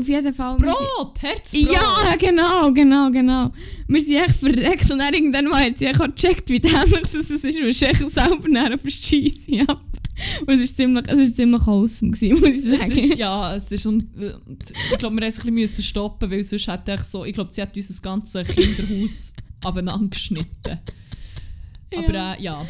Auf 0.00 0.08
jeden 0.08 0.32
Fall. 0.32 0.56
Brot! 0.56 1.20
Herzbrot! 1.20 1.72
Ja, 1.74 2.16
genau, 2.18 2.72
genau, 2.72 3.10
genau. 3.10 3.52
Wir 3.86 4.00
sind 4.00 4.16
echt 4.16 4.36
verreckt 4.36 4.90
und 4.90 4.98
dann 4.98 5.12
irgendwann 5.12 5.44
mal 5.44 5.62
hat 5.62 5.76
sie 5.76 5.88
auch 5.90 5.98
gecheckt, 5.98 6.48
wie 6.48 6.58
dämlich 6.58 7.02
das 7.12 7.28
ist, 7.28 7.44
weil 7.44 7.70
sie 7.70 7.84
echt 7.84 8.10
selber 8.10 8.48
näher 8.48 8.72
auf 8.72 8.80
Scheisse 8.88 9.60
ab. 9.68 9.84
Und 10.46 10.54
es 10.54 10.70
war 10.70 10.76
ziemlich, 10.76 11.04
es 11.06 11.18
ist 11.18 11.36
ziemlich 11.36 11.66
wholesome, 11.66 12.12
gewesen, 12.12 12.40
muss 12.40 12.48
ich 12.48 12.78
sagen. 12.78 12.92
ist, 12.92 13.14
ja, 13.18 13.54
es 13.54 13.70
ist 13.70 13.84
äh, 13.84 14.32
ich 14.90 14.98
glaube, 14.98 15.16
wir 15.16 15.24
mussten 15.24 15.26
es 15.26 15.38
ein 15.38 15.42
bisschen 15.42 15.54
müssen 15.54 15.84
stoppen, 15.84 16.30
weil 16.30 16.44
sonst 16.44 16.68
hat 16.68 16.88
echt 16.88 17.10
so, 17.10 17.26
ich 17.26 17.34
glaube, 17.34 17.52
sie 17.52 17.60
hat 17.60 17.76
unser 17.76 18.02
ganzes 18.02 18.48
Kinderhaus 18.48 19.34
abeinander 19.62 20.08
geschnitten. 20.08 20.78
Aber 21.96 22.14
äh, 22.14 22.42
ja. 22.42 22.64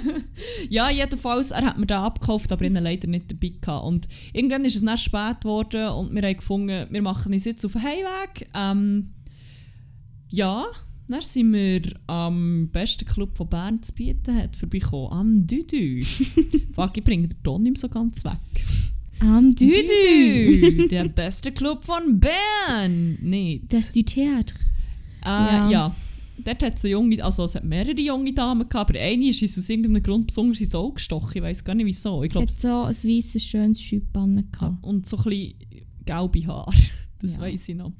ja, 0.68 0.90
jedenfalls, 0.90 1.50
er 1.50 1.64
hat 1.64 1.78
mir 1.78 1.86
den 1.86 1.96
abgekauft, 1.96 2.50
aber 2.50 2.64
ihn 2.64 2.74
leider 2.74 3.06
nicht 3.08 3.30
dabei. 3.30 3.52
Gehabt. 3.60 3.84
Und 3.84 4.08
irgendwann 4.32 4.64
ist 4.64 4.76
es 4.76 4.84
dann 4.84 4.98
spät 4.98 5.40
geworden 5.42 5.88
und 5.90 6.14
wir 6.14 6.22
haben 6.22 6.36
gefunden, 6.36 6.86
wir 6.90 7.02
machen 7.02 7.32
uns 7.32 7.44
jetzt 7.44 7.64
auf 7.64 7.72
den 7.72 7.82
Heimweg. 7.82 8.48
Ähm, 8.54 9.14
ja, 10.30 10.66
dann 11.08 11.22
sind 11.22 11.52
wir 11.52 11.82
am 12.06 12.68
besten 12.70 13.06
Club, 13.06 13.36
den 13.38 13.48
Bern 13.48 13.82
zu 13.82 13.94
bieten 13.94 14.36
hat, 14.36 14.56
vorbeigekommen. 14.56 15.12
Am 15.12 15.46
Düdü. 15.46 16.02
Fuck, 16.74 16.96
ich 16.96 17.04
bringe 17.04 17.28
den 17.28 17.42
Ton 17.42 17.62
nicht 17.62 17.78
so 17.78 17.88
ganz 17.88 18.24
weg. 18.24 18.32
Am 19.20 19.54
Düdü. 19.54 19.82
Düdü, 20.60 20.88
der 20.88 21.08
beste 21.08 21.52
Club 21.52 21.84
von 21.84 22.20
Bern. 22.20 23.18
Nicht. 23.20 23.72
Das 23.72 23.92
du 23.92 24.02
Theater. 24.02 24.54
äh, 25.24 25.28
ja. 25.28 25.70
ja. 25.70 25.96
Dort 26.44 26.62
hat 26.62 26.76
es 26.76 26.82
junge, 26.84 27.22
also 27.24 27.44
es 27.44 27.54
hat 27.54 27.64
mehrere 27.64 28.00
junge 28.00 28.32
Damen 28.32 28.68
gehabt, 28.68 28.90
aber 28.90 28.98
eine 29.00 29.28
ist 29.28 29.42
aus 29.58 29.68
irgendeinem 29.68 30.02
Grund 30.02 30.28
besonders 30.28 30.60
ins 30.60 30.74
Auge 30.74 30.94
gestochen. 30.94 31.32
Ich 31.36 31.42
weiß 31.42 31.64
gar 31.64 31.74
nicht 31.74 31.86
wieso. 31.86 32.22
Ich 32.22 32.28
Es 32.28 32.32
glaube, 32.32 32.46
hat 32.46 32.52
so 32.52 32.82
ein 33.08 33.16
weißes, 33.16 33.42
schönes 33.44 33.80
Schüppbanne 33.82 34.44
gehabt. 34.50 34.84
und 34.84 35.06
so 35.06 35.16
ein 35.18 35.24
bisschen 35.24 35.54
gelbe 36.04 36.46
Haare. 36.46 36.72
Das 37.20 37.34
Ja. 37.34 37.40
weiß 37.42 37.68
ich 37.70 37.74
noch. 37.74 37.92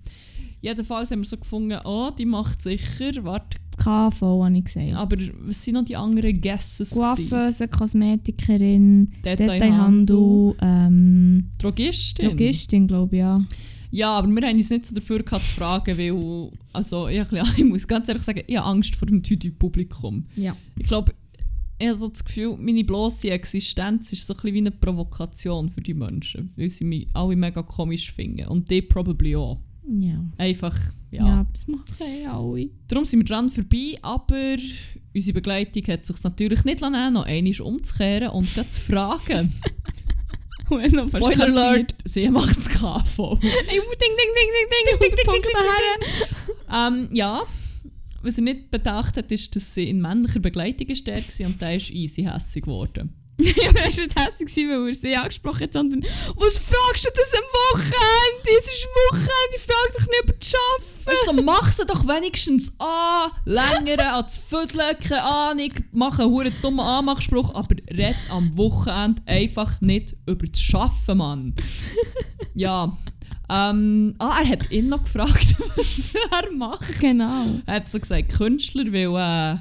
Jedenfalls 0.61 1.11
haben 1.11 1.21
wir 1.23 1.27
so 1.27 1.37
gefunden, 1.37 1.77
oh, 1.85 2.11
die 2.17 2.25
macht 2.25 2.63
sicher. 2.63 3.11
Warte, 3.25 3.59
KV, 3.77 4.45
habe 4.45 4.57
ich 4.59 4.65
gesagt. 4.65 4.93
aber 4.95 5.17
was 5.41 5.65
sind 5.65 5.75
noch 5.75 5.85
die 5.85 5.97
anderen 5.97 6.41
Guesses? 6.41 6.91
Coiffeuse, 6.91 7.67
Kosmetikerin, 7.67 9.11
Detailhandel. 9.25 9.59
Detailhandel, 9.59 10.55
ähm, 10.61 11.51
Drogistin. 11.59 12.29
Drogistin, 12.29 12.87
glaube 12.87 13.17
ich, 13.17 13.21
ja. 13.21 13.45
Ja, 13.91 14.19
aber 14.19 14.29
wir 14.29 14.47
haben 14.47 14.57
uns 14.57 14.71
nicht 14.71 14.87
so 14.87 14.95
dafür 14.95 15.23
gehabt 15.23 15.47
zu 15.47 15.55
fragen, 15.55 15.97
weil, 15.97 16.51
also 16.73 17.09
ich, 17.09 17.21
ich 17.57 17.65
muss 17.65 17.87
ganz 17.89 18.09
ehrlich 18.09 18.25
sagen, 18.25 18.43
ich 18.47 18.57
habe 18.57 18.67
Angst 18.69 18.97
vor 18.97 19.07
dem 19.07 19.23
Tütü-Publikum. 19.23 20.27
Ja. 20.37 20.57
Ich 20.79 20.87
glaube, 20.87 21.15
ich 21.79 21.87
habe 21.87 21.97
so 21.97 22.09
das 22.09 22.25
Gefühl, 22.25 22.57
meine 22.59 22.85
bloße 22.85 23.31
Existenz 23.31 24.13
ist 24.13 24.27
so 24.27 24.35
ein 24.35 24.37
bisschen 24.37 24.55
wie 24.55 24.59
eine 24.59 24.71
Provokation 24.73 25.71
für 25.71 25.81
die 25.81 25.95
Menschen, 25.95 26.53
weil 26.57 26.69
sie 26.71 26.85
mich 26.85 27.09
alle 27.15 27.37
mega 27.37 27.63
komisch 27.63 28.13
finden. 28.13 28.49
Und 28.49 28.71
die 28.71 28.83
probably 28.83 29.37
auch. 29.37 29.61
Ja. 29.89 30.23
Einfach, 30.37 30.77
Ja, 31.11 31.27
ja. 31.27 31.47
das 31.53 31.67
machen 31.67 31.95
eh 32.01 32.27
alle. 32.27 32.69
Darum 32.89 33.05
sind 33.05 33.21
wir 33.21 33.25
dran 33.25 33.49
vorbei, 33.49 33.97
aber 34.03 34.57
unsere 35.15 35.35
Begleitung 35.35 35.85
hat 35.87 36.05
sich 36.05 36.23
natürlich 36.23 36.65
nicht 36.65 36.81
lassen, 36.81 37.13
noch 37.15 37.25
einmal 37.25 37.61
umzukehren 37.61 38.31
und 38.31 38.49
zu 38.49 38.81
fragen. 38.81 39.55
Und 41.01 41.11
fast 41.11 41.25
Spoiler. 41.25 41.45
Alert, 41.45 41.95
sie 42.05 42.29
macht 42.29 42.57
das 42.57 42.69
KV. 42.69 43.39
Ey, 43.41 43.49
ding, 43.49 43.83
ding, 43.91 44.17
ding, 44.19 44.51
ding, 44.61 44.99
ding, 45.01 45.11
ding, 45.11 45.27
Punkt 45.27 45.47
daher. 45.55 46.89
ähm, 46.89 47.09
ja, 47.13 47.43
was 48.23 48.37
er 48.37 48.45
nicht 48.45 48.71
bedacht 48.71 49.17
hat, 49.17 49.31
ist, 49.33 49.55
dass 49.55 49.75
sie 49.75 49.89
in 49.89 50.01
männlicher 50.01 50.41
Begleitung 50.41 50.89
war 50.89 51.47
und 51.47 51.61
der 51.61 51.77
ist 51.77 51.91
easy 51.91 52.25
hässig 52.25 52.65
geworden. 52.65 53.15
Ja, 53.41 53.69
aber 53.69 53.79
er 53.79 53.85
war 53.85 53.87
nicht 53.87 54.19
hässlich, 54.19 54.69
weil 54.69 54.89
er 54.89 54.95
sie 54.95 55.17
angesprochen 55.17 55.63
hat, 55.63 55.73
sondern 55.73 56.03
«Was 56.37 56.59
fragst 56.59 57.05
du 57.05 57.11
das 57.15 57.33
am 57.35 57.45
Wochenende? 57.71 58.51
Es 58.59 58.67
ist 58.67 58.89
Wochenende, 59.11 59.55
ich 59.55 59.63
frage 59.63 59.99
dich 59.99 60.07
nicht 60.09 60.23
über 60.25 60.33
das 60.33 60.55
Arbeiten!» 60.55 61.07
Weißt 61.07 61.27
du, 61.29 61.43
mach 61.43 61.73
sie 61.73 61.87
doch 61.87 62.07
wenigstens 62.09 62.73
an, 62.81 63.31
längere 63.45 64.13
an 64.13 64.25
das 64.25 64.39
Viertel, 64.39 64.81
keine 64.97 65.23
Ahnung, 65.23 65.71
mach 65.93 66.19
einen 66.19 66.31
huren 66.31 66.53
dummen 66.63 66.81
Anmachspruch, 66.81 67.55
aber 67.55 67.77
red 67.91 68.17
am 68.29 68.57
Wochenende 68.57 69.23
einfach 69.27 69.81
nicht 69.81 70.17
über 70.27 70.47
das 70.47 70.61
Schaffen, 70.61 71.19
Mann. 71.19 71.55
ja. 72.55 72.97
Ähm, 73.51 74.15
ah, 74.19 74.41
er 74.43 74.49
hat 74.49 74.71
ihn 74.71 74.89
noch 74.89 75.05
gefragt, 75.05 75.55
was 75.77 76.11
er 76.33 76.53
macht. 76.53 76.99
Genau. 77.01 77.47
Er 77.67 77.75
hat 77.77 77.89
so 77.89 78.01
gesagt, 78.01 78.31
Künstler, 78.31 78.93
weil, 78.93 79.07
äh, 79.07 79.59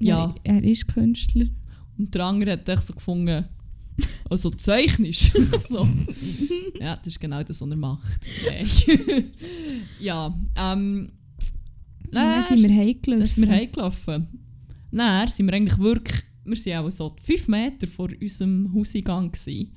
ja. 0.00 0.34
Er 0.44 0.64
ist 0.64 0.86
Künstler. 0.88 1.46
Und 1.98 2.14
der 2.14 2.24
andere 2.24 2.52
hat 2.52 2.68
echt 2.68 2.84
so 2.84 2.94
gefunden, 2.94 3.44
also 4.30 4.50
zeichnest. 4.50 5.32
so. 5.68 5.88
Ja, 6.78 6.96
das 6.96 7.08
ist 7.08 7.20
genau 7.20 7.42
das, 7.42 7.60
was 7.60 7.68
er 7.68 7.76
macht. 7.76 8.26
Ja, 10.00 10.32
ähm. 10.56 11.10
Dann 12.10 12.42
sind 12.42 12.62
wir 12.62 12.74
heimgelaufen. 12.74 13.20
Dann 13.20 13.28
sind 13.28 13.48
wir 13.48 13.54
heimgelaufen. 13.54 14.26
Dann 14.92 15.28
sind 15.28 15.46
wir 15.46 15.52
eigentlich 15.52 15.78
wirklich, 15.78 16.22
wir 16.44 16.56
sind 16.56 16.74
auch 16.74 16.90
so 16.90 17.14
fünf 17.20 17.48
Meter 17.48 17.86
vor 17.86 18.08
unserem 18.20 18.72
Hauseingang 18.74 19.30
gewesen. 19.30 19.72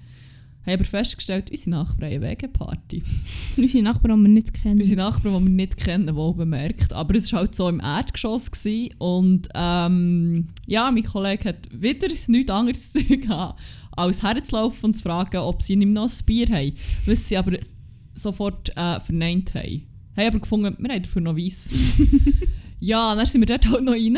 Haben 0.66 0.74
aber 0.76 0.84
festgestellt, 0.84 1.50
unsere 1.50 1.72
Nachbarn 1.72 2.12
haben 2.12 2.24
eine 2.24 2.30
Wegeparty. 2.30 3.02
Unsere 3.58 3.84
Nachbarn, 3.84 4.18
die 4.18 4.28
wir 4.28 4.34
nicht 4.34 4.54
kennen. 4.54 4.80
Unsere 4.80 5.02
Nachbarn, 5.02 5.40
die 5.40 5.44
wir 5.46 5.56
nicht 5.56 5.78
kennen, 5.78 6.16
wohl 6.16 6.36
bemerkt. 6.36 6.94
Aber 6.94 7.16
es 7.16 7.34
war 7.34 7.40
halt 7.40 7.56
so 7.56 7.68
im 7.68 7.80
Erdgeschoss. 7.80 8.52
Gewesen. 8.52 8.94
Und 9.00 9.50
ähm, 9.56 10.50
ja, 10.68 10.92
mein 10.92 11.04
Kollege 11.04 11.50
hat 11.50 11.68
wieder 11.72 12.10
nichts 12.28 12.52
anderes 12.52 12.92
zu 12.92 13.04
tun 13.04 13.22
gehabt, 13.22 13.60
als 13.94 14.22
herzulaufen 14.22 14.90
und 14.90 14.98
zu 14.98 15.02
fragen, 15.02 15.38
ob 15.38 15.64
sie 15.64 15.74
ihm 15.74 15.94
noch 15.94 16.10
ein 16.10 16.26
Bier 16.28 16.48
haben. 16.50 16.74
Was 17.08 17.28
sie 17.28 17.38
aber 17.38 17.58
sofort 18.14 18.70
äh, 18.78 19.00
verneint 19.00 19.56
haben. 19.56 19.82
Haben 20.16 20.28
aber 20.28 20.40
gefunden, 20.40 20.76
wir 20.78 20.94
haben 20.94 21.02
dafür 21.02 21.22
noch 21.22 21.38
Weiss. 21.38 21.72
ja, 22.80 23.16
dann 23.16 23.26
sind 23.26 23.42
wir 23.42 23.48
dort 23.48 23.68
halt 23.68 23.84
noch 23.84 23.94
rein. 23.94 24.18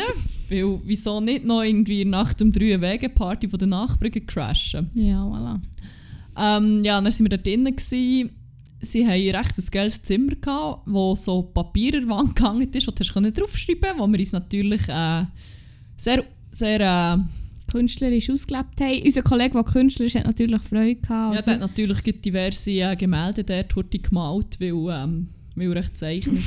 Weil, 0.50 0.80
wieso 0.84 1.20
nicht 1.20 1.44
noch 1.44 1.62
irgendwie 1.62 2.04
nach 2.04 2.34
dem 2.34 2.52
3 2.52 2.80
Wege-Party 2.80 3.48
von 3.48 3.58
den 3.58 3.70
Nachbarn 3.70 4.26
crashen? 4.26 4.90
Ja, 4.94 5.24
voilà. 5.24 5.60
Ähm, 6.36 6.84
ja, 6.84 7.00
dann 7.00 7.04
waren 7.04 7.18
wir 7.18 7.28
dort 7.28 7.46
drinnen. 7.46 7.76
Gewesen. 7.76 8.30
sie 8.80 9.06
haben 9.06 9.36
recht 9.36 9.58
ein 9.58 9.66
geiles 9.70 10.02
Zimmer 10.02 10.34
gehabt, 10.34 10.82
wo 10.86 11.14
so 11.14 11.42
Papier 11.42 11.94
an 11.94 12.00
der 12.00 12.10
Wand 12.10 12.36
gehangen 12.36 12.72
ist, 12.72 12.88
und 12.88 13.00
du 13.00 13.32
draufschreiben 13.32 13.98
wo 13.98 14.06
wir 14.06 14.18
uns 14.18 14.32
natürlich 14.32 14.88
äh, 14.88 15.24
sehr, 15.96 16.24
sehr 16.50 16.80
äh, 16.80 17.18
künstlerisch 17.70 18.30
ausgelebt 18.30 18.80
haben. 18.80 19.02
Unser 19.02 19.22
Kollege, 19.22 19.54
der 19.54 19.64
Künstler 19.64 20.06
ist, 20.06 20.14
hat 20.14 20.26
natürlich 20.26 20.62
Freude 20.62 20.96
gehabt. 20.96 21.34
Ja, 21.34 21.42
der 21.42 21.54
hat 21.54 21.60
natürlich 21.60 22.02
diverse 22.20 22.70
äh, 22.70 22.96
Gemälde 22.96 23.44
dort 23.44 23.74
heute 23.74 23.98
gemalt, 23.98 24.60
weil, 24.60 24.70
ähm, 24.70 25.28
weil 25.54 25.68
er 25.70 25.76
recht 25.76 25.96
zeichnet. 25.96 26.42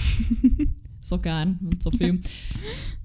so 1.01 1.17
gern 1.17 1.59
und 1.63 1.81
so 1.81 1.91
viel. 1.91 2.21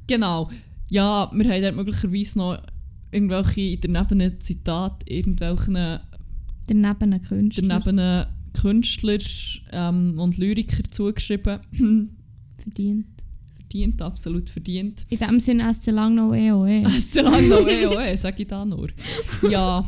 genau. 0.06 0.50
Ja, 0.90 1.30
wir 1.32 1.50
haben 1.50 1.62
dort 1.62 1.76
möglicherweise 1.76 2.38
noch 2.38 2.62
irgendwelche 3.10 3.78
daneben 3.78 4.40
Zitate, 4.40 5.06
irgendwelchen 5.08 6.00
daneben 6.66 7.22
Künstler, 7.22 7.80
daneben 7.84 8.26
Künstler 8.52 9.18
ähm, 9.72 10.18
und 10.18 10.38
Lyriker 10.38 10.84
zugeschrieben. 10.90 11.60
verdient. 12.62 13.06
Verdient, 13.56 14.02
absolut 14.02 14.50
verdient. 14.50 15.06
In 15.08 15.18
dem 15.18 15.40
Sinne, 15.40 15.70
es 15.70 15.86
lang 15.86 16.14
noch 16.14 16.34
EOE. 16.34 16.84
Es 16.84 17.14
lang 17.14 17.48
noch 17.48 17.66
EOE, 17.66 18.16
sage 18.16 18.42
ich 18.42 18.48
da 18.48 18.64
nur. 18.64 18.88
Ja, 19.50 19.84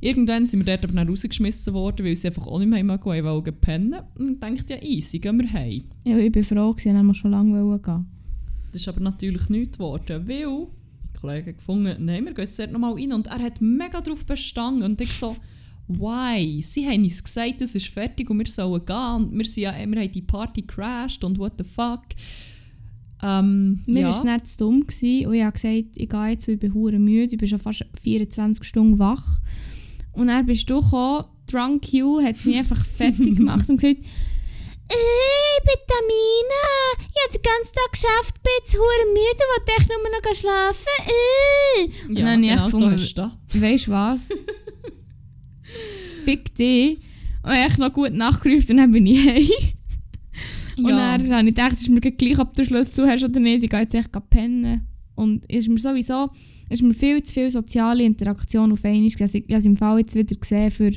irgendwann 0.00 0.46
sind 0.46 0.66
wir 0.66 0.76
dort 0.76 0.84
aber 0.84 0.94
dann 0.94 1.08
rausgeschmissen 1.08 1.72
worden, 1.72 2.04
weil 2.04 2.14
sie 2.14 2.28
einfach 2.28 2.46
auch 2.46 2.58
nicht 2.58 2.68
mehr 2.68 2.98
gehen 2.98 3.24
wollten 3.24 3.54
pennen. 3.54 4.00
Und 4.18 4.44
ich 4.44 4.64
dachte, 4.64 4.74
ja 4.74 4.82
easy, 4.82 5.18
gehen 5.18 5.38
wir 5.38 5.50
heim. 5.52 5.84
Ja, 6.04 6.18
ich 6.18 6.32
bin 6.32 6.44
froh, 6.44 6.74
sie 6.78 6.90
haben 6.90 7.14
schon 7.14 7.30
lange 7.30 7.78
gehen 7.78 8.06
Das 8.72 8.82
ist 8.82 8.88
aber 8.88 9.00
natürlich 9.00 9.48
nichts 9.48 9.78
geworden, 9.78 10.28
weil 10.28 10.66
Kollegen 11.18 11.56
gefunden, 11.56 12.04
nein, 12.04 12.24
wir 12.24 12.34
gehen 12.34 12.44
jetzt 12.44 12.58
dort 12.58 12.72
nochmal 12.72 12.94
rein. 12.94 13.12
Und 13.12 13.28
er 13.28 13.38
hat 13.38 13.60
mega 13.60 14.00
darauf 14.00 14.26
bestanden 14.26 14.82
und 14.82 15.00
ich 15.00 15.12
so, 15.12 15.36
why? 15.98 16.60
Sie 16.62 16.86
haben 16.86 17.04
uns 17.04 17.22
gesagt, 17.22 17.60
es 17.60 17.74
ist 17.74 17.88
fertig 17.88 18.30
und 18.30 18.38
wir 18.38 18.46
sollen 18.46 18.84
gehen. 18.84 18.96
Und 18.96 19.38
wir, 19.38 19.44
sind 19.44 19.62
ja, 19.62 19.72
wir 19.72 20.00
haben 20.00 20.12
die 20.12 20.22
Party 20.22 20.62
crashed 20.62 21.24
und 21.24 21.38
what 21.38 21.54
the 21.58 21.64
fuck. 21.64 22.02
Ähm, 23.22 23.82
Mir 23.86 24.00
ja. 24.00 24.08
war 24.08 24.16
es 24.16 24.24
nicht 24.24 24.48
zu 24.48 24.58
dumm 24.58 24.80
gewesen, 24.86 25.26
und 25.26 25.34
ich 25.34 25.42
habe 25.42 25.52
gesagt, 25.52 25.96
ich 25.96 26.08
gehe 26.08 26.26
jetzt, 26.26 26.48
weil 26.48 26.54
ich 26.54 26.60
bin 26.60 26.74
hure 26.74 26.98
müde, 26.98 27.32
ich 27.32 27.38
bin 27.38 27.48
schon 27.48 27.60
fast 27.60 27.84
24 28.00 28.64
Stunden 28.64 28.98
wach. 28.98 29.40
Und 30.12 30.26
dann 30.26 30.44
bist 30.44 30.68
du 30.68 30.80
gekommen, 30.80 31.24
Drunk 31.50 31.92
You 31.92 32.20
hat 32.20 32.44
mich 32.44 32.56
einfach 32.56 32.84
fertig 32.96 33.36
gemacht 33.36 33.68
und 33.68 33.80
gesagt, 33.80 34.00
äh, 34.00 35.58
ich 35.58 35.64
bin 35.64 35.80
Tamina, 35.86 36.64
ich 36.98 37.22
habe 37.22 37.38
den 37.38 37.42
ganzen 37.42 37.74
Tag 37.74 37.92
geschafft, 37.92 38.42
bin 38.42 38.52
jetzt 38.58 38.74
hure 38.74 39.06
müde, 39.12 39.42
wollte 39.54 39.72
echt 39.78 39.88
nur 39.88 39.98
noch 39.98 40.34
schlafen. 40.34 40.86
Äh. 41.06 42.08
Und 42.08 42.16
ja, 42.18 42.24
dann 42.24 42.32
habe 42.32 42.44
ich 42.44 42.50
genau 42.50 42.68
so 42.68 42.78
gefunden, 42.78 43.12
da. 43.14 43.38
weißt 43.54 43.86
du 43.86 43.90
was? 43.92 44.28
Fick 46.22 46.54
dich. 46.54 46.98
Und 47.42 47.52
ich 47.66 47.78
noch 47.78 47.92
gut 47.92 48.12
nachgerufen 48.12 48.70
und 48.72 48.76
dann 48.78 48.92
bin 48.92 49.06
ich 49.06 49.18
heim. 49.26 49.48
Und 50.78 50.88
Ja. 50.88 51.18
dann 51.18 51.30
habe 51.30 51.48
ich 51.48 51.54
gedacht, 51.54 51.72
es 51.72 51.82
ist 51.82 51.90
mir 51.90 52.00
gleich, 52.00 52.38
ob 52.38 52.54
du 52.54 52.62
den 52.62 52.66
Schlüssel 52.66 53.06
hast 53.06 53.24
oder 53.24 53.40
nicht. 53.40 53.64
Ich 53.64 53.70
gehe 53.70 53.80
jetzt 53.80 53.94
echt 53.94 54.10
pennen. 54.30 54.86
Und 55.14 55.44
es 55.48 55.64
ist 55.64 55.68
mir 55.68 55.78
sowieso 55.78 56.30
es 56.72 56.80
ist 56.80 56.86
mir 56.86 56.94
viel 56.94 57.22
zu 57.22 57.34
viel 57.34 57.50
soziale 57.50 58.02
Interaktion 58.02 58.72
auf 58.72 58.82
einmal. 58.84 59.04
Also 59.04 59.38
Ich 59.38 59.44
habe 59.44 59.58
es 59.58 59.64
im 59.66 59.76
Fall 59.76 59.98
jetzt 59.98 60.14
wieder 60.14 60.34
gesehen 60.34 60.70
für 60.70 60.90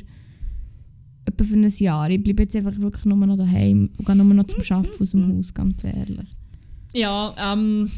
etwa 1.26 1.44
für 1.44 1.54
ein 1.54 1.68
Jahr. 1.68 2.08
Ich 2.08 2.22
bleibe 2.22 2.44
jetzt 2.44 2.56
einfach 2.56 2.78
wirklich 2.78 3.04
nur 3.04 3.18
noch 3.18 3.36
daheim 3.36 3.90
und 3.98 4.06
gehe 4.06 4.16
nur 4.16 4.24
noch 4.24 4.46
zum 4.46 4.60
Arbeiten 4.74 5.02
aus 5.02 5.10
dem 5.10 5.28
Haus, 5.36 5.52
ganz 5.52 5.84
ehrlich. 5.84 6.28
Ja, 6.94 7.34
ähm, 7.38 7.90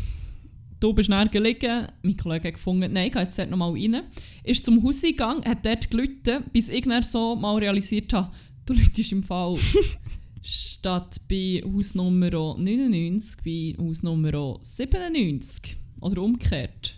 du 0.80 0.92
bist 0.92 1.08
näher 1.08 1.28
gelegen, 1.28 1.88
mein 2.02 2.16
Kollege 2.16 2.48
hat 2.48 2.54
gefunden, 2.54 2.92
nein, 2.92 3.06
ich 3.06 3.12
gehe 3.12 3.22
jetzt 3.22 3.38
dort 3.38 3.50
nochmal 3.50 3.72
rein. 3.72 4.02
Ist 4.44 4.64
zum 4.64 4.82
Haus 4.82 5.02
gegangen, 5.02 5.44
hat 5.44 5.64
dort 5.64 5.90
gelitten, 5.90 6.44
bis 6.52 6.68
ich 6.68 6.82
dann 6.82 7.02
so 7.02 7.34
mal 7.36 7.56
realisiert 7.56 8.12
habe, 8.12 8.30
du 8.66 8.74
läutest 8.74 9.12
im 9.12 9.22
Fall 9.22 9.56
statt 10.42 11.20
bei 11.28 11.62
Hausnummer 11.64 12.30
99 12.30 13.42
bei 13.44 13.82
Hausnummer 13.82 14.58
97. 14.62 15.76
Oder 16.00 16.22
umgekehrt. 16.22 16.94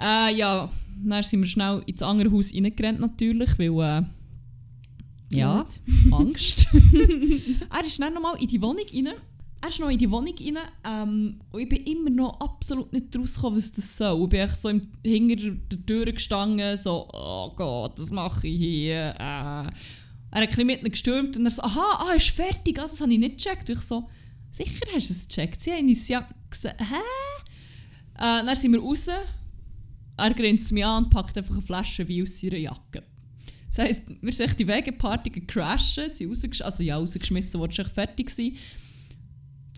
Äh, 0.00 0.36
ja, 0.36 0.70
dann 1.04 1.22
sind 1.22 1.40
wir 1.40 1.48
schnell 1.48 1.82
ins 1.86 2.02
andere 2.02 2.30
Haus 2.30 2.54
reingerannt 2.54 3.00
natürlich, 3.00 3.58
weil, 3.58 4.02
äh, 5.30 5.36
ja, 5.36 5.66
Angst. 6.12 6.68
er 7.70 7.84
ist 7.84 8.00
dann 8.00 8.14
nochmal 8.14 8.40
in 8.40 8.46
die 8.46 8.62
Wohnung 8.62 8.84
rein. 8.92 9.14
Er 9.66 9.70
ist 9.70 9.80
noch 9.80 9.90
in 9.90 9.98
die 9.98 10.08
Wohnung 10.08 10.32
rein 10.38 10.58
ähm, 10.84 11.40
und 11.50 11.60
ich 11.60 11.68
bin 11.68 11.82
immer 11.86 12.10
noch 12.10 12.38
absolut 12.38 12.92
nicht 12.92 13.18
rausgekommen, 13.18 13.58
was 13.58 13.72
das 13.72 13.96
soll. 13.96 14.22
Ich 14.22 14.28
bin 14.28 14.38
echt 14.38 14.62
so 14.62 14.68
im, 14.68 14.92
hinter 15.04 15.50
der 15.50 15.86
Tür 15.86 16.12
gestanden, 16.12 16.76
so, 16.76 17.08
oh 17.12 17.52
Gott, 17.56 17.94
was 17.98 18.10
mache 18.10 18.46
ich 18.46 18.60
hier? 18.60 19.16
Äh. 19.18 19.18
Er 19.18 19.72
hat 20.30 20.56
ein 20.56 20.66
mit 20.68 20.84
mir 20.84 20.90
gestürmt 20.90 21.36
und 21.36 21.46
er 21.46 21.50
so, 21.50 21.62
aha, 21.62 22.06
ah, 22.06 22.14
ist 22.14 22.28
fertig, 22.28 22.78
ah, 22.78 22.82
das 22.82 23.00
habe 23.00 23.12
ich 23.12 23.18
nicht 23.18 23.38
gecheckt. 23.38 23.68
Ich 23.68 23.80
so, 23.80 24.08
sicher 24.52 24.86
hast 24.94 25.10
du 25.10 25.14
es 25.14 25.26
gecheckt? 25.26 25.60
Sie 25.60 25.72
haben 25.72 25.88
uns 25.88 26.06
ja 26.06 26.28
gesagt, 26.48 26.80
hä? 26.80 27.02
Äh, 28.18 28.46
dann 28.46 28.54
sind 28.54 28.70
wir 28.70 28.80
raus, 28.80 29.08
er 30.16 30.34
grinst 30.34 30.70
mich 30.70 30.84
an 30.84 31.06
und 31.06 31.10
packt 31.10 31.36
einfach 31.36 31.54
eine 31.54 31.62
Flasche 31.62 32.08
Wein 32.08 32.22
aus 32.22 32.38
seiner 32.38 32.58
Jacke. 32.58 33.02
Das 33.70 33.78
heisst, 33.78 34.02
wir 34.20 34.32
sind 34.32 34.60
die 34.60 34.68
Wegeparty 34.68 35.30
gecrashed, 35.30 36.14
sind 36.14 36.30
rausgesch 36.30 36.62
also 36.62 36.84
ja, 36.84 36.98
rausgeschmissen, 36.98 37.58
worden, 37.58 37.72
echt 37.80 37.90
fertig 37.90 38.28
gewesen. 38.28 38.56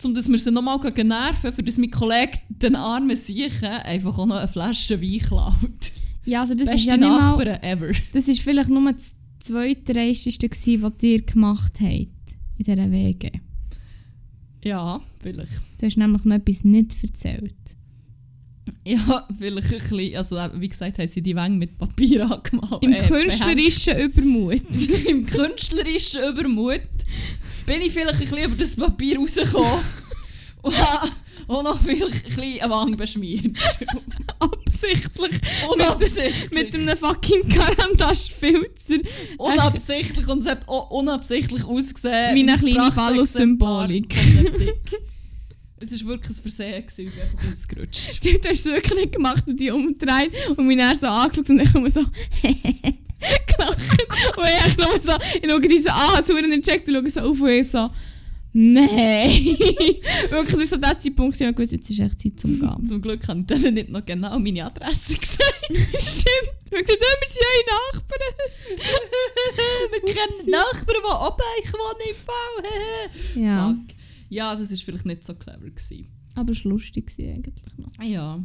Um 0.03 0.13
dass 0.13 0.29
wir 0.29 0.37
sie 0.37 0.51
nochmal 0.51 0.79
nerven, 0.79 1.51
für 1.51 1.63
das 1.63 1.77
mein 1.77 1.91
Kollege 1.91 2.39
den 2.47 2.75
armen 2.75 3.15
Siechen 3.15 3.65
einfach 3.65 4.17
auch 4.17 4.25
noch 4.25 4.37
eine 4.37 4.47
Flasche 4.47 5.01
Wein 5.01 5.19
klaut. 5.19 5.91
Ja, 6.25 6.41
also 6.41 6.53
das 6.53 6.69
ist 6.69 6.85
Beste 6.85 6.89
ja 6.91 6.97
nicht 6.97 7.09
mal... 7.09 7.59
Ever. 7.61 7.91
Das 8.13 8.27
war 8.27 8.35
vielleicht 8.35 8.69
nur 8.69 8.93
das 8.93 9.15
zweitreisteste, 9.39 10.47
gewesen, 10.47 10.81
was 10.81 10.93
ihr 11.01 11.21
gemacht 11.21 11.73
habt 11.81 12.35
in 12.57 12.65
dieser 12.65 12.91
Wege. 12.91 13.31
Ja, 14.63 15.01
vielleicht. 15.21 15.61
Du 15.79 15.85
hast 15.85 15.97
nämlich 15.97 16.23
noch 16.25 16.35
etwas 16.35 16.63
nicht 16.63 16.95
erzählt. 17.01 17.55
Ja, 18.85 19.27
vielleicht 19.37 19.73
ein 19.73 19.79
bisschen. 19.79 20.15
Also, 20.15 20.37
äh, 20.37 20.49
wie 20.55 20.69
gesagt, 20.69 20.99
haben 20.99 21.07
sie 21.07 21.21
die 21.21 21.35
Wänge 21.35 21.57
mit 21.57 21.77
Papier 21.77 22.29
angemalt. 22.31 22.83
Im 22.83 22.93
äh, 22.93 23.07
künstlerischen 23.07 23.97
Übermut. 23.97 24.61
Im 25.07 25.25
künstlerischen 25.25 26.21
Übermut 26.29 26.81
bin 27.69 27.81
ich 27.83 27.93
vielleicht 27.93 28.15
ein 28.15 28.19
bisschen 28.19 28.37
über 28.39 28.55
das 28.55 28.75
Papier 28.75 29.19
rausgekommen. 29.19 29.79
und 30.63 30.75
habe 30.75 31.11
auch 31.47 31.63
noch 31.63 31.79
vielleicht 31.79 32.25
ein 32.25 32.35
bisschen 32.35 32.61
eine 32.61 32.71
Wange 32.71 32.97
beschmiert. 32.97 33.55
Absichtlich. 34.39 35.39
Unabsichtlich. 35.71 36.51
Mit 36.51 36.73
einem 36.73 36.97
fucking 36.97 37.47
Karantaschfilzer. 37.47 39.07
unabsichtlich 39.37 40.27
und 40.27 40.39
es 40.39 40.47
hat 40.47 40.67
auch 40.67 40.89
unabsichtlich 40.89 41.63
ausgesehen. 41.63 42.35
Wie 42.35 42.41
eine 42.41 42.53
ein 42.53 42.59
kleine 42.59 42.91
Phallus-Symbolik. 42.91 44.15
Es 45.81 45.91
war 45.91 46.09
wirklich 46.09 46.37
ein 46.37 46.41
Versehen, 46.41 46.87
gewesen, 46.87 47.07
ich 47.07 47.13
bin 47.13 47.21
einfach 47.21 47.49
ausgerutscht. 47.51 48.13
Stimmt, 48.15 48.45
du 48.45 48.49
hast 48.49 48.65
es 48.65 48.65
wirklich 48.65 48.99
nicht 48.99 49.11
gemacht 49.13 49.43
und 49.47 49.59
die 49.59 49.69
umgedreht 49.69 50.31
und 50.57 50.65
mich 50.65 50.77
dann 50.77 50.95
so 50.95 51.07
angeschaut 51.07 51.49
und 51.51 51.59
ich 51.59 51.71
komme 51.71 51.89
so 51.89 52.03
gelacht. 53.19 54.37
Und 54.37 54.45
ich 54.67 54.77
nur 54.77 55.01
so, 55.01 55.11
ich 55.41 55.49
schaue 55.49 55.61
die 55.61 55.79
so 55.79 55.89
an, 55.89 56.23
so 56.23 56.35
einen 56.35 56.61
checkt 56.61 56.87
und 56.89 56.95
schaue 56.95 57.09
so 57.09 57.19
auf 57.21 57.41
und 57.41 57.49
ich 57.49 57.69
so, 57.69 57.89
nein. 58.53 59.29
wirklich, 60.29 60.45
das 60.45 60.57
war 60.57 60.65
so 60.65 60.77
der 60.77 60.99
Zeitpunkt, 60.99 61.39
ich 61.39 61.57
wusste, 61.57 61.75
jetzt 61.75 61.89
ist 61.89 61.99
echt 61.99 62.19
Zeit 62.21 62.39
zum 62.39 62.59
Gehen. 62.59 62.87
Zum 62.87 63.01
Glück 63.01 63.27
habe 63.27 63.39
ich 63.41 63.45
denen 63.45 63.73
nicht 63.73 63.89
noch 63.89 64.05
genau 64.05 64.39
meine 64.39 64.65
Adresse 64.65 65.15
gesagt. 65.19 65.55
Stimmt, 65.69 66.55
wir 66.71 66.81
gesagt, 66.83 67.01
wir 67.01 67.27
sind 67.27 67.45
eure 67.45 67.65
Nachbarn. 67.93 68.35
Wir 69.91 70.13
kennen 70.13 70.51
Nachbarn, 70.51 71.01
die 71.03 71.25
oben 71.27 71.43
ich 71.63 71.73
wohne 71.73 72.09
im 72.09 72.15
Fall. 72.15 73.43
Ja, 73.43 73.69
Fuck. 73.69 73.95
Ja, 74.29 74.55
das 74.55 74.69
war 74.69 74.77
vielleicht 74.77 75.05
nicht 75.05 75.23
so 75.25 75.33
clever. 75.35 75.59
Gewesen. 75.69 76.07
aber 76.35 76.51
es 76.51 76.63
war 76.63 76.71
lustig 76.71 77.11
eigentlich 77.17 77.55
noch. 77.77 77.89
Ah 77.99 78.03
ja. 78.03 78.43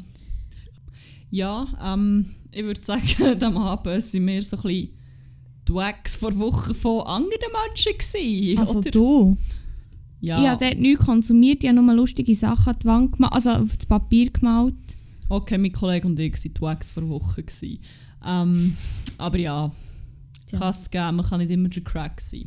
Ja, 1.30 1.66
ähm, 1.94 2.34
ich 2.54 2.64
würde 2.64 2.84
sagen, 2.84 3.42
am 3.42 3.56
Abend 3.58 4.02
sind 4.02 4.26
wir 4.26 4.42
so 4.42 4.56
ein 4.56 4.62
bisschen 4.62 4.88
die 5.68 5.74
Wags 5.74 6.16
vor 6.16 6.38
Wochen 6.38 6.74
von 6.74 7.02
anderen 7.06 7.52
Menschen 7.66 7.92
gewesen, 7.98 8.58
Also 8.58 8.78
oder? 8.78 8.90
du? 8.90 9.36
Ja, 10.20 10.40
Ich 10.42 10.48
habe 10.48 10.64
dort 10.64 10.78
nichts 10.78 11.04
konsumiert, 11.06 11.62
ich 11.64 11.70
habe 11.70 11.82
nur 11.82 11.94
lustige 11.94 12.34
Sachen 12.34 12.72
an 12.72 12.78
die 12.82 12.86
Wand 12.86 13.12
gemalt, 13.12 13.32
also 13.34 13.50
auf 13.50 13.76
das 13.76 13.86
Papier 13.86 14.30
gemalt. 14.30 14.74
okay, 15.28 15.58
mein 15.58 15.72
Kollege 15.72 16.06
und 16.06 16.18
ich 16.18 16.32
waren 16.32 16.54
die 16.54 16.60
Wags 16.60 16.90
vor 16.90 17.08
Wochen. 17.08 17.44
Gewesen. 17.44 17.78
Ähm, 18.26 18.76
aber 19.18 19.38
ja, 19.38 19.70
Tja. 20.46 20.58
kann 20.58 20.70
es 20.70 20.90
geben, 20.90 21.16
man 21.16 21.26
kann 21.26 21.40
nicht 21.40 21.50
immer 21.50 21.68
der 21.68 21.82
Crack 21.82 22.20
sein. 22.20 22.46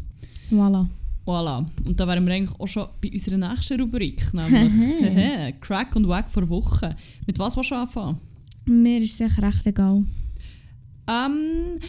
Voilà. 0.52 0.88
Voilà. 1.26 1.65
Und 1.86 2.00
da 2.00 2.08
wären 2.08 2.26
wir 2.26 2.34
eigentlich 2.34 2.58
auch 2.60 2.67
schon 2.67 2.88
bei 3.02 3.12
unserer 3.12 3.38
nächsten 3.38 3.80
Rubrik, 3.82 4.34
nämlich 4.34 5.54
Crack 5.62 5.96
und 5.96 6.08
Wack 6.08 6.32
vor 6.32 6.48
Wochen. 6.50 6.96
Mit 7.26 7.38
was 7.38 7.58
willst 7.58 7.72
du 7.72 7.76
anfangen? 7.76 8.17
Mir 8.67 8.99
ist 8.99 9.13
es 9.13 9.21
echt 9.21 9.41
recht 9.41 9.65
egal. 9.65 10.03
Ähm, 11.08 11.80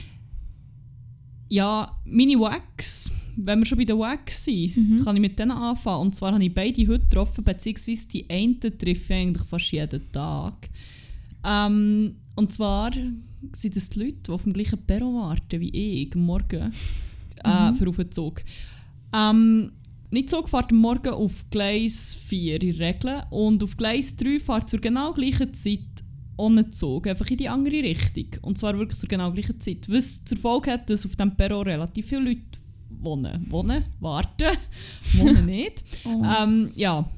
ja, 1.49 1.97
meine 2.05 2.39
Wags, 2.39 3.11
wenn 3.37 3.59
wir 3.61 3.67
schon 3.67 3.79
bei 3.79 3.85
den 3.85 3.99
Wags 3.99 4.45
sind, 4.45 4.77
Mhm. 4.77 5.05
kann 5.05 5.17
ich 5.17 5.23
mit 5.23 5.39
denen 5.39 5.51
anfangen. 5.53 6.03
Und 6.03 6.15
zwar 6.15 6.33
habe 6.35 6.45
ich 6.45 6.55
beide 6.55 6.87
heute 6.87 7.05
getroffen, 7.05 7.43
beziehungsweise 7.45 8.09
die 8.09 8.29
eine 8.29 8.59
treffe 8.61 9.15
ich 9.15 9.19
eigentlich 9.21 9.47
fast 9.47 9.73
jeden 9.73 10.13
Tag. 10.13 10.69
Ähm, 11.45 12.17
und 12.37 12.53
zwar 12.53 12.91
sind 13.53 13.77
das 13.77 13.89
die 13.91 14.01
Leute, 14.01 14.17
die 14.27 14.31
auf 14.31 14.43
dem 14.43 14.53
gleichen 14.53 14.79
Perron 14.87 15.15
warten 15.17 15.61
wie 15.61 15.71
ich 16.03 16.15
Morgen 16.15 16.73
äh, 17.45 17.71
Mhm. 17.71 17.75
für 17.77 17.89
auf 17.89 17.97
den 17.97 18.13
Zug. 18.13 18.43
Ähm, 19.13 19.73
nicht 20.11 20.29
so 20.31 20.45
fährt 20.47 20.73
Morgen 20.73 21.11
auf 21.13 21.45
Gleis 21.51 22.15
4 22.27 22.61
in 22.63 22.77
der 22.77 22.89
Regel 22.95 23.23
und 23.31 23.63
auf 23.63 23.77
Gleis 23.77 24.17
3 24.17 24.39
fährt 24.41 24.69
zur 24.69 24.81
genau 24.81 25.13
gleichen 25.13 25.53
Zeit 25.55 25.81
Zug, 26.73 27.07
einfach 27.07 27.29
in 27.29 27.37
die 27.37 27.49
andere 27.49 27.83
Richtung. 27.83 28.29
Und 28.43 28.59
zwar 28.59 28.79
wirklich 28.79 28.99
zur 28.99 29.09
genau 29.09 29.33
gleichen 29.33 29.61
Zeit. 29.61 29.89
Was 29.89 30.25
zur 30.25 30.39
Folge 30.39 30.73
hat, 30.73 30.89
dass 30.89 31.05
auf 31.05 31.17
dem 31.17 31.37
Perron 31.37 31.67
relativ 31.67 32.07
viele 32.07 32.23
Leute 32.23 32.59
wohnen. 32.89 33.47
Wohnen? 33.51 33.85
Warten? 34.01 34.57
wohnen 35.15 35.47
nicht. 35.47 35.85
Oh. 36.05 36.25
Ähm, 36.25 36.71
ja. 36.75 37.09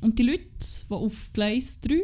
Und 0.00 0.18
die 0.18 0.24
Leute, 0.24 0.44
die 0.88 0.94
auf 0.94 1.30
Gleis 1.32 1.80
3 1.80 2.02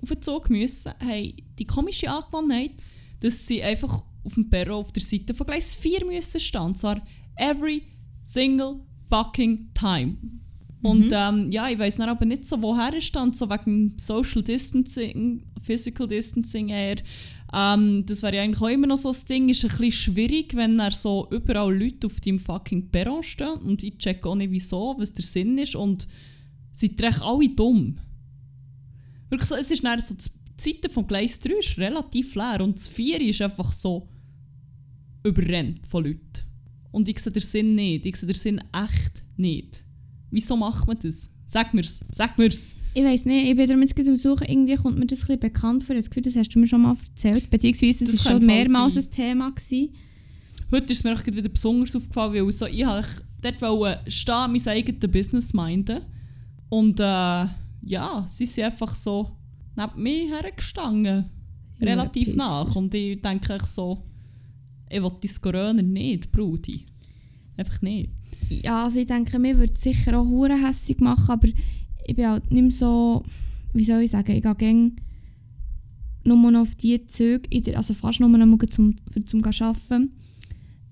auf 0.00 0.08
den 0.08 0.22
Zug 0.22 0.50
müssen, 0.50 0.92
haben 1.00 1.32
die 1.58 1.66
komische 1.66 2.10
Angewohnheit, 2.10 2.72
dass 3.20 3.46
sie 3.46 3.62
einfach 3.62 4.04
auf 4.24 4.34
dem 4.34 4.48
Perron 4.48 4.84
auf 4.84 4.92
der 4.92 5.02
Seite 5.02 5.34
von 5.34 5.46
Gleis 5.46 5.74
4 5.74 6.04
müssen 6.04 6.40
stehen. 6.40 6.60
Und 6.62 6.78
zwar 6.78 7.02
every 7.36 7.82
single 8.24 8.80
fucking 9.08 9.70
time. 9.74 10.16
Und 10.80 11.10
ähm, 11.12 11.50
ja, 11.50 11.68
ich 11.68 11.78
weiß 11.78 11.96
dann 11.96 12.08
aber 12.08 12.24
nicht 12.24 12.46
so, 12.46 12.62
woher 12.62 12.94
es 12.96 13.04
stand, 13.04 13.36
so 13.36 13.50
wegen 13.50 13.94
Social 13.98 14.42
Distancing, 14.42 15.42
Physical 15.60 16.06
Distancing 16.06 16.68
eher. 16.68 16.96
Ähm, 17.52 18.04
das 18.06 18.22
wäre 18.22 18.36
ja 18.36 18.42
eigentlich 18.42 18.62
auch 18.62 18.68
immer 18.68 18.86
noch 18.86 18.96
so 18.96 19.08
das 19.08 19.24
Ding. 19.24 19.48
Ist 19.48 19.64
ein 19.64 19.70
bisschen 19.70 19.92
schwierig, 19.92 20.54
wenn 20.54 20.78
er 20.78 20.92
so 20.92 21.26
überall 21.30 21.76
Leute 21.76 22.06
auf 22.06 22.20
deinem 22.20 22.38
fucking 22.38 22.90
Perron 22.90 23.22
stehen 23.22 23.58
und 23.58 23.82
ich 23.82 23.98
check 23.98 24.24
auch 24.24 24.36
nicht 24.36 24.52
wieso, 24.52 24.94
was 24.98 25.14
der 25.14 25.24
Sinn 25.24 25.58
ist 25.58 25.74
und 25.74 26.06
seid 26.72 27.00
ihr 27.00 27.08
echt 27.08 27.22
alle 27.22 27.48
dumm. 27.48 27.98
Wirklich 29.30 29.48
so, 29.48 29.56
es 29.56 29.70
ist 29.70 29.82
dann 29.82 30.00
so, 30.00 30.14
die 30.14 30.62
Seite 30.62 30.88
vom 30.88 31.06
Gleis 31.06 31.40
3 31.40 31.54
ist 31.58 31.78
relativ 31.78 32.34
leer 32.34 32.60
und 32.60 32.76
das 32.78 32.88
4 32.88 33.20
ist 33.20 33.42
einfach 33.42 33.72
so 33.72 34.08
überrennt 35.24 35.86
von 35.86 36.04
Leuten. 36.04 36.22
Und 36.92 37.08
ich 37.08 37.18
sehe 37.18 37.32
den 37.32 37.42
Sinn 37.42 37.74
nicht. 37.74 38.06
Ich 38.06 38.16
sehe 38.16 38.28
den 38.28 38.36
Sinn 38.36 38.62
echt 38.72 39.24
nicht. 39.36 39.84
Wieso 40.30 40.56
macht 40.56 40.86
man 40.86 40.98
das? 40.98 41.34
Sag 41.46 41.72
mir's. 41.74 42.00
Sag 42.12 42.36
mir's. 42.38 42.76
Ich 42.94 43.04
weiß 43.04 43.24
nicht, 43.26 43.48
ich 43.50 43.56
bin 43.56 43.66
darum 43.66 43.82
jetzt 43.82 43.94
gerade 43.94 44.10
am 44.10 44.16
Suchen, 44.16 44.46
irgendwie 44.48 44.74
kommt 44.76 44.98
mir 44.98 45.06
das 45.06 45.20
ein 45.20 45.26
bisschen 45.26 45.40
bekannt 45.40 45.84
vor. 45.84 45.94
Ich 45.94 45.98
habe 45.98 46.00
das 46.00 46.10
Gefühl, 46.10 46.22
das 46.22 46.36
hast 46.36 46.54
du 46.54 46.58
mir 46.58 46.66
schon 46.66 46.82
mal 46.82 46.96
erzählt. 47.10 47.48
Beziehungsweise, 47.50 48.04
das, 48.04 48.14
Das 48.14 48.20
ist 48.20 48.28
schon 48.28 48.44
mehrmals 48.44 48.94
sein. 48.94 49.04
ein 49.04 49.10
Thema 49.10 49.50
gewesen. 49.50 49.94
Heute 50.70 50.92
ist 50.92 51.04
mir 51.04 51.14
auch 51.14 51.24
wieder 51.26 51.48
besonders 51.48 51.96
aufgefallen, 51.96 52.34
weil 52.46 52.52
so, 52.52 52.66
ich 52.66 52.84
wollte 52.86 53.08
dort 53.40 53.62
wollte 53.62 54.10
stehen, 54.10 54.52
mein 54.52 54.68
eigenes 54.68 55.10
Business 55.10 55.54
minden. 55.54 56.00
Und 56.68 57.00
äh, 57.00 57.02
ja, 57.82 58.26
sie 58.28 58.46
sind 58.46 58.64
einfach 58.64 58.94
so 58.94 59.36
neben 59.76 60.02
mir 60.02 60.36
hergestanden. 60.36 61.26
Relativ 61.80 62.24
Pisser. 62.24 62.36
nach. 62.36 62.74
Und 62.74 62.92
ich 62.94 63.22
denke 63.22 63.54
echt 63.54 63.68
so, 63.68 64.02
ich 64.90 65.00
will 65.02 65.12
dein 65.20 65.30
Corona 65.40 65.82
nicht, 65.82 66.32
Brudi. 66.32 66.84
Einfach 67.56 67.80
nicht. 67.82 68.10
Ja, 68.48 68.84
also 68.84 68.98
ich 68.98 69.06
denke, 69.06 69.38
mir 69.38 69.58
würde 69.58 69.72
es 69.74 69.82
sicher 69.82 70.18
auch 70.18 70.26
hurenhässig 70.26 71.00
machen, 71.00 71.30
aber 71.30 71.48
ich 72.06 72.16
bin 72.16 72.26
halt 72.26 72.50
nicht 72.50 72.62
mehr 72.62 72.70
so, 72.70 73.24
wie 73.74 73.84
soll 73.84 74.02
ich 74.02 74.10
sagen, 74.10 74.32
ich 74.32 74.42
gehe 74.42 74.54
gerne 74.54 74.92
nur 76.24 76.50
noch 76.50 76.60
auf 76.60 76.74
die 76.74 77.06
Züge, 77.06 77.76
also 77.76 77.94
fast 77.94 78.20
nur 78.20 78.28
noch 78.28 78.58
zum, 78.70 78.96
für, 79.10 79.24
zum 79.24 79.42
arbeiten, 79.42 80.12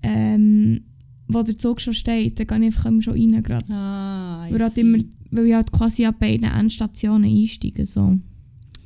ähm, 0.03 0.81
wo 1.27 1.43
der 1.43 1.57
Zug 1.57 1.81
schon 1.81 1.93
steht, 1.93 2.39
dann 2.39 2.47
gehe 2.47 2.57
ich 2.57 2.65
einfach 2.65 2.85
immer 2.85 3.01
schon 3.01 3.13
rein 3.13 3.43
gerade. 3.43 3.65
Ah, 3.73 4.47
Weil, 4.49 4.61
halt 4.61 4.77
immer, 4.77 4.99
weil 5.31 5.47
ich 5.47 5.53
halt 5.53 5.71
quasi 5.71 6.05
an 6.05 6.15
beiden 6.19 6.49
Endstationen 6.49 7.29
einsteige. 7.29 7.85
So. 7.85 8.17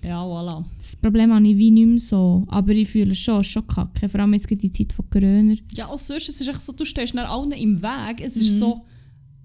Ja, 0.03 0.23
voilà. 0.25 0.65
Das 0.77 0.95
Problem 0.95 1.31
habe 1.33 1.47
ich 1.47 1.57
wie 1.57 1.69
nicht 1.71 1.85
mehr 1.87 1.99
so, 1.99 2.43
aber 2.47 2.71
ich 2.71 2.89
fühle 2.89 3.11
es 3.11 3.19
schon, 3.19 3.41
es 3.41 3.47
schon 3.47 3.67
kacke, 3.67 4.09
vor 4.09 4.19
allem 4.19 4.33
jetzt 4.33 4.47
gerade 4.47 4.61
die 4.61 4.71
Zeit 4.71 4.93
von 4.93 5.07
Corona. 5.09 5.53
Ja, 5.75 5.87
auch 5.89 5.99
sonst, 5.99 6.27
es 6.27 6.41
ist 6.41 6.47
echt 6.47 6.61
so, 6.61 6.73
du 6.73 6.85
stehst 6.85 7.13
nach 7.13 7.29
allen 7.29 7.51
im 7.51 7.81
Weg. 7.81 8.19
Es 8.21 8.35
Mhm. 8.35 8.41
ist 8.41 8.57
so, 8.59 8.81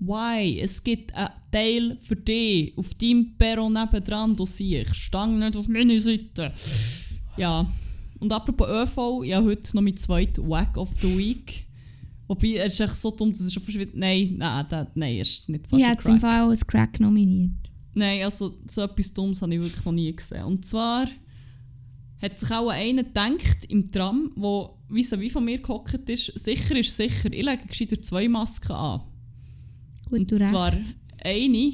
why? 0.00 0.58
Es 0.60 0.82
gibt 0.82 1.14
einen 1.14 1.28
Teil 1.52 1.98
für 2.00 2.16
dich 2.16 2.72
auf 2.78 2.94
deinem 2.94 3.36
Perron 3.36 3.72
nebendran, 3.74 4.34
du 4.34 4.46
siehst. 4.46 4.96
Stang 4.96 5.38
nicht 5.38 5.56
auf 5.56 5.68
meine 5.68 6.00
Seite. 6.00 6.52
Ja. 7.36 7.66
Und 8.18 8.32
apropos 8.32 8.66
ÖV, 8.68 9.22
ich 9.24 9.34
habe 9.34 9.46
heute 9.46 9.76
noch 9.76 9.82
mein 9.82 9.96
zweites 9.98 10.42
Wack 10.42 10.78
of 10.78 10.88
the 11.02 11.18
Week. 11.18 11.66
Wobei, 12.28 12.54
er 12.54 12.66
ist 12.66 12.80
echt 12.80 12.96
so 12.96 13.10
dumm, 13.10 13.30
dass 13.30 13.42
er 13.44 13.50
schon 13.50 13.62
fast 13.62 13.78
wieder... 13.78 13.90
Nein, 13.94 14.34
nein, 14.38 14.66
der, 14.70 14.90
nein, 14.94 15.14
er 15.16 15.20
ist 15.22 15.48
nicht 15.50 15.66
fast 15.66 15.80
Ich 15.80 15.86
hätte 15.86 16.08
im 16.08 16.18
Crack. 16.18 16.20
Fall 16.22 16.50
ein 16.50 16.58
Crack 16.66 16.98
nominiert. 17.00 17.65
Nein, 17.96 18.22
also 18.24 18.58
so 18.68 18.82
etwas 18.82 19.12
Dummes 19.14 19.40
habe 19.40 19.54
ich 19.54 19.62
wirklich 19.62 19.84
noch 19.84 19.92
nie 19.92 20.14
gesehen. 20.14 20.44
Und 20.44 20.66
zwar 20.66 21.06
hat 22.20 22.38
sich 22.38 22.50
auch 22.50 22.68
einer 22.68 23.04
gedacht 23.04 23.64
im 23.68 23.90
Tram, 23.90 24.32
wo 24.36 24.76
vis-à-vis 24.90 25.32
von 25.32 25.44
mir 25.46 25.58
gehockt 25.62 26.08
ist, 26.10 26.26
sicher 26.38 26.76
ist 26.76 26.94
sicher, 26.94 27.32
ich 27.32 27.42
lege 27.42 27.66
gescheiter 27.66 28.00
zwei 28.02 28.28
Masken 28.28 28.72
an. 28.72 29.00
Gut, 30.04 30.18
Und 30.20 30.30
du 30.30 30.36
recht. 30.36 30.50
zwar 30.50 30.72
eine 31.24 31.72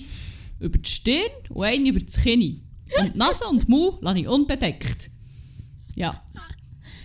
über 0.60 0.78
die 0.78 0.88
Stirn 0.88 1.18
und 1.50 1.64
eine 1.64 1.88
über 1.88 1.98
das 2.00 2.16
Kinn. 2.22 2.60
Und 3.00 3.16
Nase 3.16 3.44
und 3.50 3.68
Mund 3.68 4.00
lasse 4.00 4.20
ich 4.20 4.28
unbedeckt. 4.28 5.10
Ja. 5.96 6.22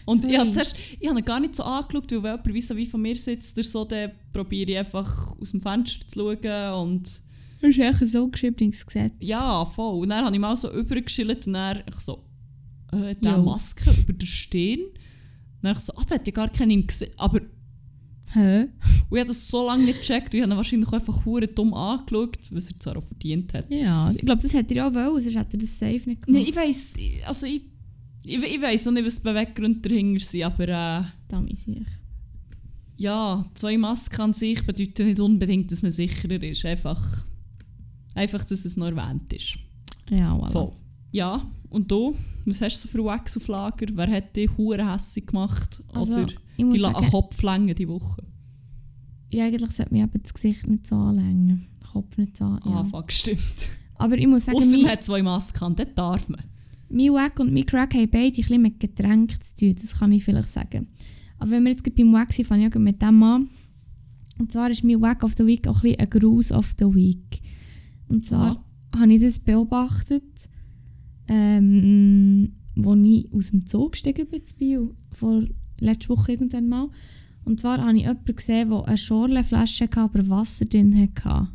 Und 0.05 0.25
ich 0.25 0.37
habe 0.37 0.53
Sorry. 0.53 0.53
zuerst, 0.53 0.75
ich 0.99 1.09
habe 1.09 1.19
ihn 1.19 1.25
gar 1.25 1.39
nicht 1.39 1.55
so 1.55 1.63
angeschaut, 1.63 2.11
weil 2.11 2.23
wenn 2.23 2.31
jemand 2.35 2.47
vis-à-vis 2.47 2.89
von 2.89 3.01
mir 3.01 3.15
sitzt, 3.15 3.57
oder 3.57 3.67
so, 3.67 3.83
dann 3.83 4.11
probiere 4.31 4.71
ich 4.71 4.77
einfach 4.77 5.35
aus 5.39 5.51
dem 5.51 5.59
Fenster 5.59 6.07
zu 6.07 6.19
schauen 6.19 6.73
und 6.87 7.21
Das 7.61 7.69
ist 7.71 7.79
echt 7.79 8.07
so 8.07 8.27
geschriebenes 8.27 8.85
Gesetz. 8.85 9.13
ja, 9.19 9.65
voll. 9.65 10.01
Und 10.03 10.09
dann 10.09 10.25
habe 10.25 10.35
ich 10.35 10.39
mal 10.41 10.55
so 10.55 10.71
übergeschillt 10.71 11.47
und 11.47 11.53
dann 11.53 11.83
ich 11.87 11.99
so, 11.99 12.23
äh, 12.91 13.15
die 13.15 13.27
Jo. 13.27 13.41
Maske 13.43 13.89
über 13.99 14.13
der 14.13 14.25
Stirn. 14.27 14.79
Und 14.81 15.63
dann 15.63 15.75
ich 15.75 15.79
so, 15.79 15.93
ah, 15.95 16.03
der 16.03 16.19
hat 16.19 16.27
ja 16.27 16.33
gar 16.33 16.49
keinen 16.49 16.85
gesehen. 16.85 17.11
Aber 17.17 17.41
Hä? 18.33 18.61
und 18.63 18.69
ich 19.11 19.19
habe 19.19 19.25
das 19.27 19.47
so 19.47 19.65
lange 19.65 19.85
nicht 19.85 19.99
gecheckt. 20.01 20.33
und 20.33 20.37
Ich 20.37 20.41
habe 20.43 20.51
ihn 20.53 20.57
wahrscheinlich 20.57 20.91
einfach 20.91 21.25
hure 21.25 21.47
dumm 21.47 21.73
angeschaut, 21.73 22.37
was 22.51 22.69
er 22.69 22.79
zwar 22.79 22.97
auch 22.97 23.03
verdient 23.03 23.53
hat. 23.53 23.71
Ja, 23.71 24.11
ich 24.11 24.19
glaube, 24.25 24.41
das 24.41 24.53
hätte 24.53 24.75
er 24.75 24.87
auch 24.87 24.93
wollen, 24.93 25.23
sonst 25.23 25.35
hätte 25.37 25.57
er 25.57 25.59
das 25.59 25.79
safe 25.79 25.93
nicht 26.09 26.21
gemacht. 26.23 26.27
Nein, 26.29 26.45
ich 26.47 26.55
weiss, 26.55 26.93
also 27.25 27.47
ich, 27.47 27.61
ich, 28.23 28.35
ich 28.43 28.61
weiss 28.61 28.85
noch 28.85 28.91
nicht, 28.93 29.05
was 29.05 29.15
die 29.17 29.23
Beweggründe 29.23 29.79
dahinter 29.89 30.19
sind, 30.23 30.43
aber 30.43 30.67
äh, 30.67 31.03
Dummy 31.33 31.55
sich. 31.55 31.85
ja, 32.97 33.45
zwei 33.53 33.77
Masken 33.77 34.21
an 34.21 34.33
sich 34.33 34.61
bedeuten 34.65 35.05
nicht 35.07 35.19
unbedingt, 35.19 35.71
dass 35.71 35.81
man 35.81 35.91
sicherer 35.91 36.41
ist. 36.43 36.65
Einfach, 36.65 37.25
einfach 38.17 38.43
dass 38.45 38.65
es 38.65 38.75
noch 38.77 38.87
erwähnt 38.87 39.31
ist. 39.33 39.57
Ja, 40.09 40.35
voilà. 40.35 40.51
Voll. 40.51 40.71
Ja, 41.11 41.45
und 41.69 41.91
du? 41.91 42.15
Was 42.45 42.61
hast 42.61 42.77
du 42.77 42.87
so 42.87 42.91
für 42.91 43.03
Wax 43.05 43.37
auf 43.37 43.47
Lager? 43.47 43.87
Wer 43.93 44.07
hat 44.11 44.35
dich 44.35 44.49
hure 44.57 44.91
hässig 44.91 45.27
gemacht? 45.27 45.81
Also, 45.93 46.13
Oder 46.13 46.27
die 46.57 46.63
la- 46.77 46.89
an 46.89 46.93
sagen, 46.95 47.09
Kopf 47.11 47.41
längen 47.43 47.75
die 47.75 47.87
Woche? 47.87 48.23
ja, 49.31 49.45
eigentlich 49.45 49.71
sollte 49.71 49.93
man 49.93 50.03
eben 50.03 50.21
das 50.23 50.33
Gesicht 50.33 50.67
nicht 50.67 50.87
so 50.87 50.95
anlängen. 50.95 51.67
Den 51.81 51.87
Kopf 51.91 52.17
nicht 52.17 52.37
so 52.37 52.45
an. 52.45 52.59
Ah, 52.63 52.69
Ja. 52.69 52.83
fuck, 52.85 53.11
stimmt. 53.11 53.69
Aber 53.95 54.17
ich 54.17 54.27
muss 54.27 54.45
sagen, 54.45 54.57
Außer 54.57 54.77
man 54.77 54.91
hat 54.91 55.03
zwei 55.03 55.21
Masken 55.23 55.63
an, 55.63 55.75
das 55.75 55.87
darf 55.95 56.29
man. 56.29 56.41
mein 56.89 57.11
Wack 57.13 57.39
und 57.39 57.53
mein 57.53 57.65
Crack 57.65 57.93
haben 57.95 58.09
beide 58.09 58.27
ein 58.27 58.31
bisschen 58.31 58.61
mit 58.61 58.79
Getränk 58.79 59.43
zu 59.43 59.55
tun. 59.55 59.75
Das 59.81 59.97
kann 59.99 60.11
ich 60.11 60.23
vielleicht 60.23 60.47
sagen. 60.49 60.87
Aber 61.39 61.51
wenn 61.51 61.63
wir 61.63 61.71
jetzt 61.71 61.83
beim 61.95 62.13
Wack 62.13 62.31
sind, 62.33 62.47
fange 62.47 62.67
ich 62.67 62.75
mit 62.75 63.01
dem 63.01 63.21
an. 63.23 63.49
Und 64.39 64.51
zwar 64.51 64.69
ist 64.69 64.83
mein 64.83 65.01
Wack 65.01 65.23
of 65.23 65.33
the 65.37 65.45
Week 65.45 65.67
auch 65.67 65.77
ein 65.77 65.81
bisschen 65.81 65.99
ein 65.99 66.09
Gruß 66.09 66.51
of 66.53 66.73
the 66.79 66.85
Week. 66.85 67.41
Und 68.07 68.25
zwar 68.25 68.63
habe 68.95 69.13
ich 69.13 69.21
das 69.21 69.39
beobachtet, 69.39 70.23
ähm, 71.27 72.53
wo 72.75 72.95
ich 72.95 73.31
aus 73.33 73.51
dem 73.51 73.65
Zug 73.65 73.93
gestiegen 73.93 74.27
bin, 74.27 74.41
Biel, 74.57 74.95
vor 75.11 75.43
letzte 75.79 76.09
Woche 76.09 76.33
irgendwann 76.33 76.67
mal. 76.67 76.89
Und 77.43 77.59
zwar 77.59 77.81
habe 77.81 77.97
ich 77.97 78.03
jemanden 78.03 78.35
gesehen, 78.35 78.69
der 78.69 78.85
eine 78.85 78.97
Schorlenflasche 78.97 79.85
hatte, 79.85 80.01
aber 80.01 80.29
Wasser 80.29 80.65
drin 80.65 80.95
hatte. 80.97 81.49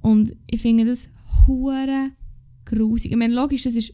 Und 0.00 0.36
ich 0.46 0.62
finde 0.62 0.84
das 0.84 1.08
hure 1.46 2.10
grusig. 2.64 3.10
Ich 3.10 3.16
meine, 3.16 3.34
logisch, 3.34 3.62
das 3.62 3.74
ist, 3.74 3.92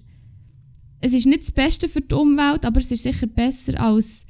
es 1.00 1.12
ist 1.12 1.26
nicht 1.26 1.42
das 1.42 1.52
Beste 1.52 1.88
für 1.88 2.00
die 2.00 2.14
Umwelt, 2.14 2.64
aber 2.64 2.80
es 2.80 2.90
ist 2.90 3.02
sicher 3.02 3.26
besser 3.26 3.80
als 3.80 4.26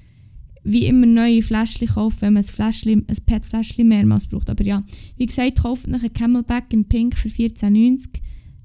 wie 0.62 0.86
immer 0.86 1.06
neue 1.06 1.42
Fläschchen 1.42 1.88
kaufen, 1.88 2.20
wenn 2.20 2.32
man 2.34 2.42
ein, 2.42 2.48
Fläschchen, 2.48 3.04
ein 3.08 3.16
PET-Fläschchen 3.26 3.88
mehrmals 3.88 4.26
braucht. 4.26 4.50
Aber 4.50 4.64
ja, 4.64 4.82
wie 5.16 5.26
gesagt, 5.26 5.62
kauft 5.62 5.88
euch 5.88 6.02
ein 6.02 6.12
Camelback 6.12 6.72
in 6.72 6.86
Pink 6.86 7.16
für 7.16 7.28
14,90. 7.28 8.08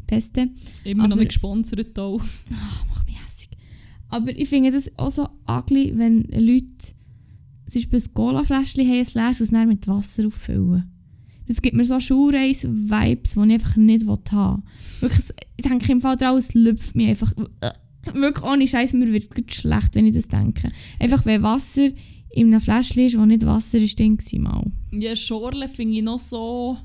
Beste. 0.08 0.50
Immer 0.84 1.04
noch 1.08 1.14
Aber- 1.14 1.22
nicht 1.22 1.30
gesponsert 1.30 1.98
auch. 1.98 2.22
Ah, 2.52 2.86
macht 2.94 3.08
mich 3.08 3.16
hässig. 3.24 3.50
Aber 4.10 4.38
ich 4.38 4.48
finde 4.50 4.72
das 4.72 4.92
auch 5.00 5.10
so 5.10 5.28
ugly, 5.48 5.94
wenn 5.98 6.24
Leute 6.26 6.68
zum 7.68 7.82
Beispiel 7.82 8.00
ein 8.00 8.14
Cola-Fläschchen 8.14 8.86
haben, 8.88 9.00
ein 9.00 9.08
leeres, 9.14 9.40
und 9.42 9.46
es 9.46 9.50
dann 9.52 9.68
mit 9.68 9.88
Wasser 9.88 10.28
auffüllen. 10.28 10.92
Das 11.48 11.62
gibt 11.62 11.76
mir 11.76 11.86
so 11.86 12.00
Schulreis-Vibes, 12.00 13.34
die 13.34 13.40
ich 13.40 13.54
einfach 13.54 13.76
nicht 13.78 14.06
haben 14.08 14.64
will. 15.02 15.10
Wirklich, 15.10 15.26
ich 15.58 15.66
denke 15.68 15.92
im 15.92 16.02
Fall 16.02 16.18
daran, 16.18 16.38
es 16.38 16.54
lüpft 16.54 16.96
mich 16.96 17.08
einfach. 17.08 17.34
Wirklich 18.14 18.44
ohne 18.46 18.68
Scheiß, 18.68 18.94
mir 18.94 19.12
wird 19.12 19.30
grad 19.32 19.54
schlecht, 19.54 19.96
wenn 19.96 20.06
ich 20.08 20.16
das 20.16 20.28
denke. 20.28 20.72
Einfach 21.00 21.26
wenn 21.26 21.44
Wasser 21.44 21.90
in 22.32 22.48
einem 22.48 22.60
Fläschchen 22.62 23.06
ist, 23.06 23.18
wo 23.18 23.26
nicht 23.26 23.46
Wasser 23.46 23.78
ist, 23.78 23.98
drin 24.00 24.18
war 24.18 24.40
mal. 24.40 24.72
Ja, 24.92 25.16
Schorle 25.16 25.68
finde 25.70 25.96
ich 25.98 26.04
noch 26.04 26.20
so... 26.20 26.78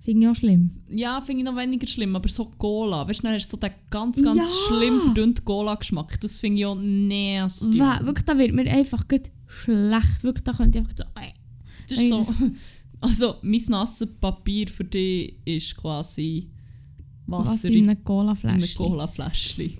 Finde 0.00 0.26
ich 0.26 0.30
auch 0.30 0.36
schlimm. 0.36 0.70
Ja, 0.88 1.20
finde 1.20 1.42
ich 1.42 1.44
noch 1.50 1.56
weniger 1.56 1.86
schlimm, 1.88 2.14
aber 2.14 2.28
so 2.28 2.44
Cola. 2.58 3.08
Weißt 3.08 3.18
du, 3.18 3.22
dann 3.24 3.34
hast 3.34 3.46
du 3.52 3.56
so 3.56 3.56
den 3.56 3.70
ganz, 3.90 4.22
ganz 4.22 4.36
Ja. 4.38 4.76
schlimm 4.78 5.00
verdünnten 5.00 5.44
Cola-Geschmack. 5.44 6.20
Das 6.20 6.38
finde 6.38 6.58
ich 6.58 6.66
auch 6.66 6.76
nasty. 6.80 7.76
Wa- 7.80 7.98
Wirklich, 8.04 8.24
da 8.24 8.38
wird 8.38 8.52
mir 8.54 8.70
einfach 8.70 9.02
schlecht. 9.48 10.22
Wirklich, 10.22 10.44
da 10.44 10.52
könnte 10.52 10.78
ich 10.78 10.84
einfach 10.84 10.96
so... 10.96 11.04
äh, 11.20 11.32
Das 11.88 11.98
ist 12.00 12.08
so. 12.38 12.46
Also, 13.00 13.34
mein 13.42 13.60
nasses 13.68 14.08
Papier 14.20 14.68
für 14.68 14.84
dich 14.84 15.36
ist 15.44 15.76
quasi 15.76 16.50
Wasser 17.26 17.52
Was 17.52 17.64
in 17.64 17.74
in 17.74 17.88
einem 17.88 18.04
Cola-Fläschchen. 18.04 18.76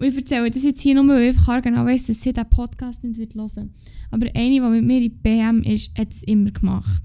Und 0.01 0.07
ich 0.07 0.16
erzähle 0.16 0.51
das 0.51 0.64
jetzt 0.64 0.80
hier 0.80 0.94
nur, 0.94 1.14
weil 1.14 1.30
ich 1.30 1.36
einfach 1.36 1.62
genau 1.62 1.84
weiss, 1.84 2.07
dass 2.07 2.20
sie 2.20 2.32
diesen 2.32 2.49
Podcast 2.49 3.05
nicht 3.05 3.18
wird 3.18 3.34
hören 3.34 3.72
Aber 4.11 4.26
eine, 4.34 4.51
die 4.51 4.61
mit 4.61 4.84
mir 4.84 5.03
in 5.03 5.18
BM 5.18 5.62
ist, 5.62 5.97
hat 5.97 6.12
es 6.12 6.22
immer 6.24 6.51
gemacht. 6.51 7.03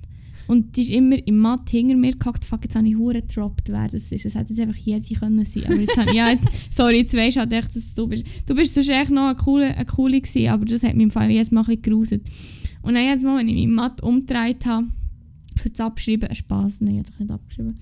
Und 0.48 0.76
die 0.76 0.82
ist 0.82 0.90
immer 0.90 1.16
im 1.26 1.38
Matt 1.38 1.70
hinter 1.70 1.96
mir 1.96 2.14
gehackt. 2.14 2.44
Fuck, 2.44 2.64
jetzt 2.64 2.76
habe 2.76 2.88
ich 2.88 2.98
hure 2.98 3.22
getroppt, 3.22 3.70
wer 3.70 3.88
das 3.88 4.12
ist. 4.12 4.26
Es 4.26 4.36
hätte 4.36 4.54
jetzt 4.54 4.60
einfach 4.60 4.76
jede 4.76 5.16
können 5.16 5.46
sein 5.46 5.64
Aber 5.66 5.80
jetzt 5.80 5.96
habe 5.96 6.10
ich, 6.10 6.16
ja, 6.18 6.34
sorry, 6.72 6.98
jetzt 6.98 7.14
weisst 7.14 7.38
du 7.38 7.42
halt 7.42 7.54
echt, 7.54 7.76
dass 7.76 7.94
du 7.94 8.08
bist. 8.08 8.26
Du 8.48 8.56
bist 8.56 8.74
sonst 8.74 8.90
echt 8.90 9.12
noch 9.12 9.28
eine 9.28 9.36
coole, 9.36 9.76
eine 9.76 9.86
coole 9.86 10.20
gewesen, 10.20 10.50
aber 10.50 10.66
das 10.66 10.84
hat 10.84 10.96
mich 10.96 11.04
im 11.04 11.12
Fall 11.12 11.32
jetzt 11.32 11.52
mal 11.52 11.62
ein 11.62 11.68
bisschen 11.68 11.84
geruset. 11.84 12.22
Und 12.82 12.96
dann 12.96 13.06
jedes 13.06 13.24
Mal, 13.24 13.40
wenn 13.40 13.48
ich 13.48 13.56
meinen 13.56 13.76
Matt 13.76 14.04
umgedreht 14.04 14.66
habe, 14.66 14.88
für 15.56 15.70
das 15.70 15.80
Abschreiben, 15.80 16.28
ein 16.28 16.36
Spass, 16.36 16.82
nein, 16.82 17.02
ich 17.06 17.14
habe 17.14 17.24
nicht 17.24 17.32
abgeschrieben. 17.32 17.78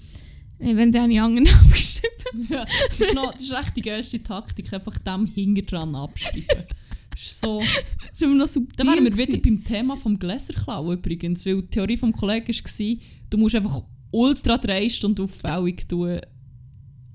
Wenn, 0.60 0.92
dann 0.92 1.04
habe 1.04 1.14
ich 1.14 1.22
anderen 1.22 1.48
abgeschrieben. 1.48 2.48
Ja, 2.50 2.66
das, 2.90 3.00
ist 3.00 3.16
noch, 3.16 3.34
das 3.34 3.44
ist 3.44 3.52
echt 3.52 3.78
die 3.78 3.82
geilste 3.82 4.22
Taktik, 4.22 4.72
einfach 4.74 4.98
dem 5.00 5.26
hinter 5.26 5.62
dran 5.64 5.96
abschreiben. 5.96 6.66
Das 7.12 7.22
ist 7.22 7.42
so. 7.42 7.60
Das 7.60 8.22
ist 8.22 8.28
noch 8.28 8.48
subtil. 8.48 8.76
Dann 8.78 8.88
wären 8.88 9.04
wir 9.06 9.18
wieder 9.18 9.38
beim 9.40 9.64
Thema 9.64 9.98
vom 9.98 10.20
Gläserklauen 10.20 10.98
übrigens, 10.98 11.46
weil 11.46 11.62
die 11.62 11.68
Theorie 11.68 11.98
vom 11.98 12.14
Kollegen 12.14 12.54
war, 12.54 12.98
du 13.30 13.38
musst 13.38 13.56
einfach 13.56 13.84
ultra 14.12 14.58
dreist 14.58 15.04
und 15.06 15.20
auffällig 15.20 15.88
tun. 15.88 16.20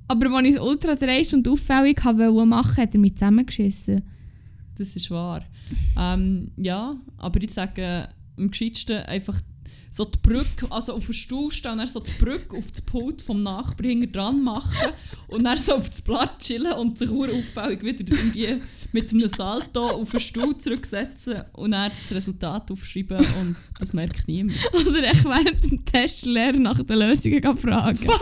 Aber 0.09 0.31
als 0.37 0.49
ich 0.49 0.55
es 0.57 0.61
ultra 0.61 0.95
dreist 0.95 1.33
und 1.33 1.49
auffällig 1.49 2.03
habe 2.05 2.19
wollte 2.19 2.47
machen, 2.47 2.77
hat 2.77 2.95
er 2.95 3.01
mich 3.01 3.15
zusammengeschissen. 3.15 4.03
Das 4.77 4.97
ist 4.97 5.11
wahr. 5.11 5.45
ähm, 5.99 6.51
ja, 6.57 6.97
aber 7.17 7.43
ich 7.43 7.53
sage 7.53 8.09
am 8.37 8.51
gescheitsten 8.51 8.99
einfach 9.05 9.41
so 9.95 10.05
die 10.05 10.19
Brücke, 10.19 10.67
also 10.71 10.95
auf 10.95 11.05
den 11.05 11.15
Stuhl 11.15 11.53
stehen 11.53 11.73
und 11.73 11.79
dann 11.79 11.87
so 11.87 12.01
die 12.01 12.11
Brücke 12.19 12.57
auf 12.57 12.69
das 12.69 12.83
Pult 12.83 13.23
vom 13.23 13.45
Nachbarn 13.45 13.91
hinten 13.91 14.11
dran 14.11 14.43
machen 14.43 14.91
und 15.29 15.45
dann 15.45 15.57
so 15.57 15.75
auf 15.75 15.89
das 15.89 16.03
Blatt 16.03 16.41
chillen 16.41 16.73
und 16.73 16.99
sich 16.99 17.09
auffällig 17.09 17.85
wieder 17.85 18.05
irgendwie 18.13 18.61
mit 18.91 19.13
einem 19.13 19.29
Salto 19.29 19.91
auf 19.91 20.11
den 20.11 20.19
Stuhl 20.19 20.59
zurücksetzen 20.59 21.45
und 21.53 21.71
dann 21.71 21.93
das 21.97 22.11
Resultat 22.11 22.73
aufschreiben 22.73 23.19
und 23.19 23.55
das 23.79 23.93
merkt 23.93 24.27
niemand. 24.27 24.59
Oder 24.73 25.05
echt 25.05 25.25
während 25.27 25.63
dem 25.63 25.85
Test 25.85 26.27
lernen 26.27 26.63
nach 26.63 26.83
den 26.83 26.99
Lösungen 26.99 27.57
fragen. 27.57 28.09
Und 28.09 28.19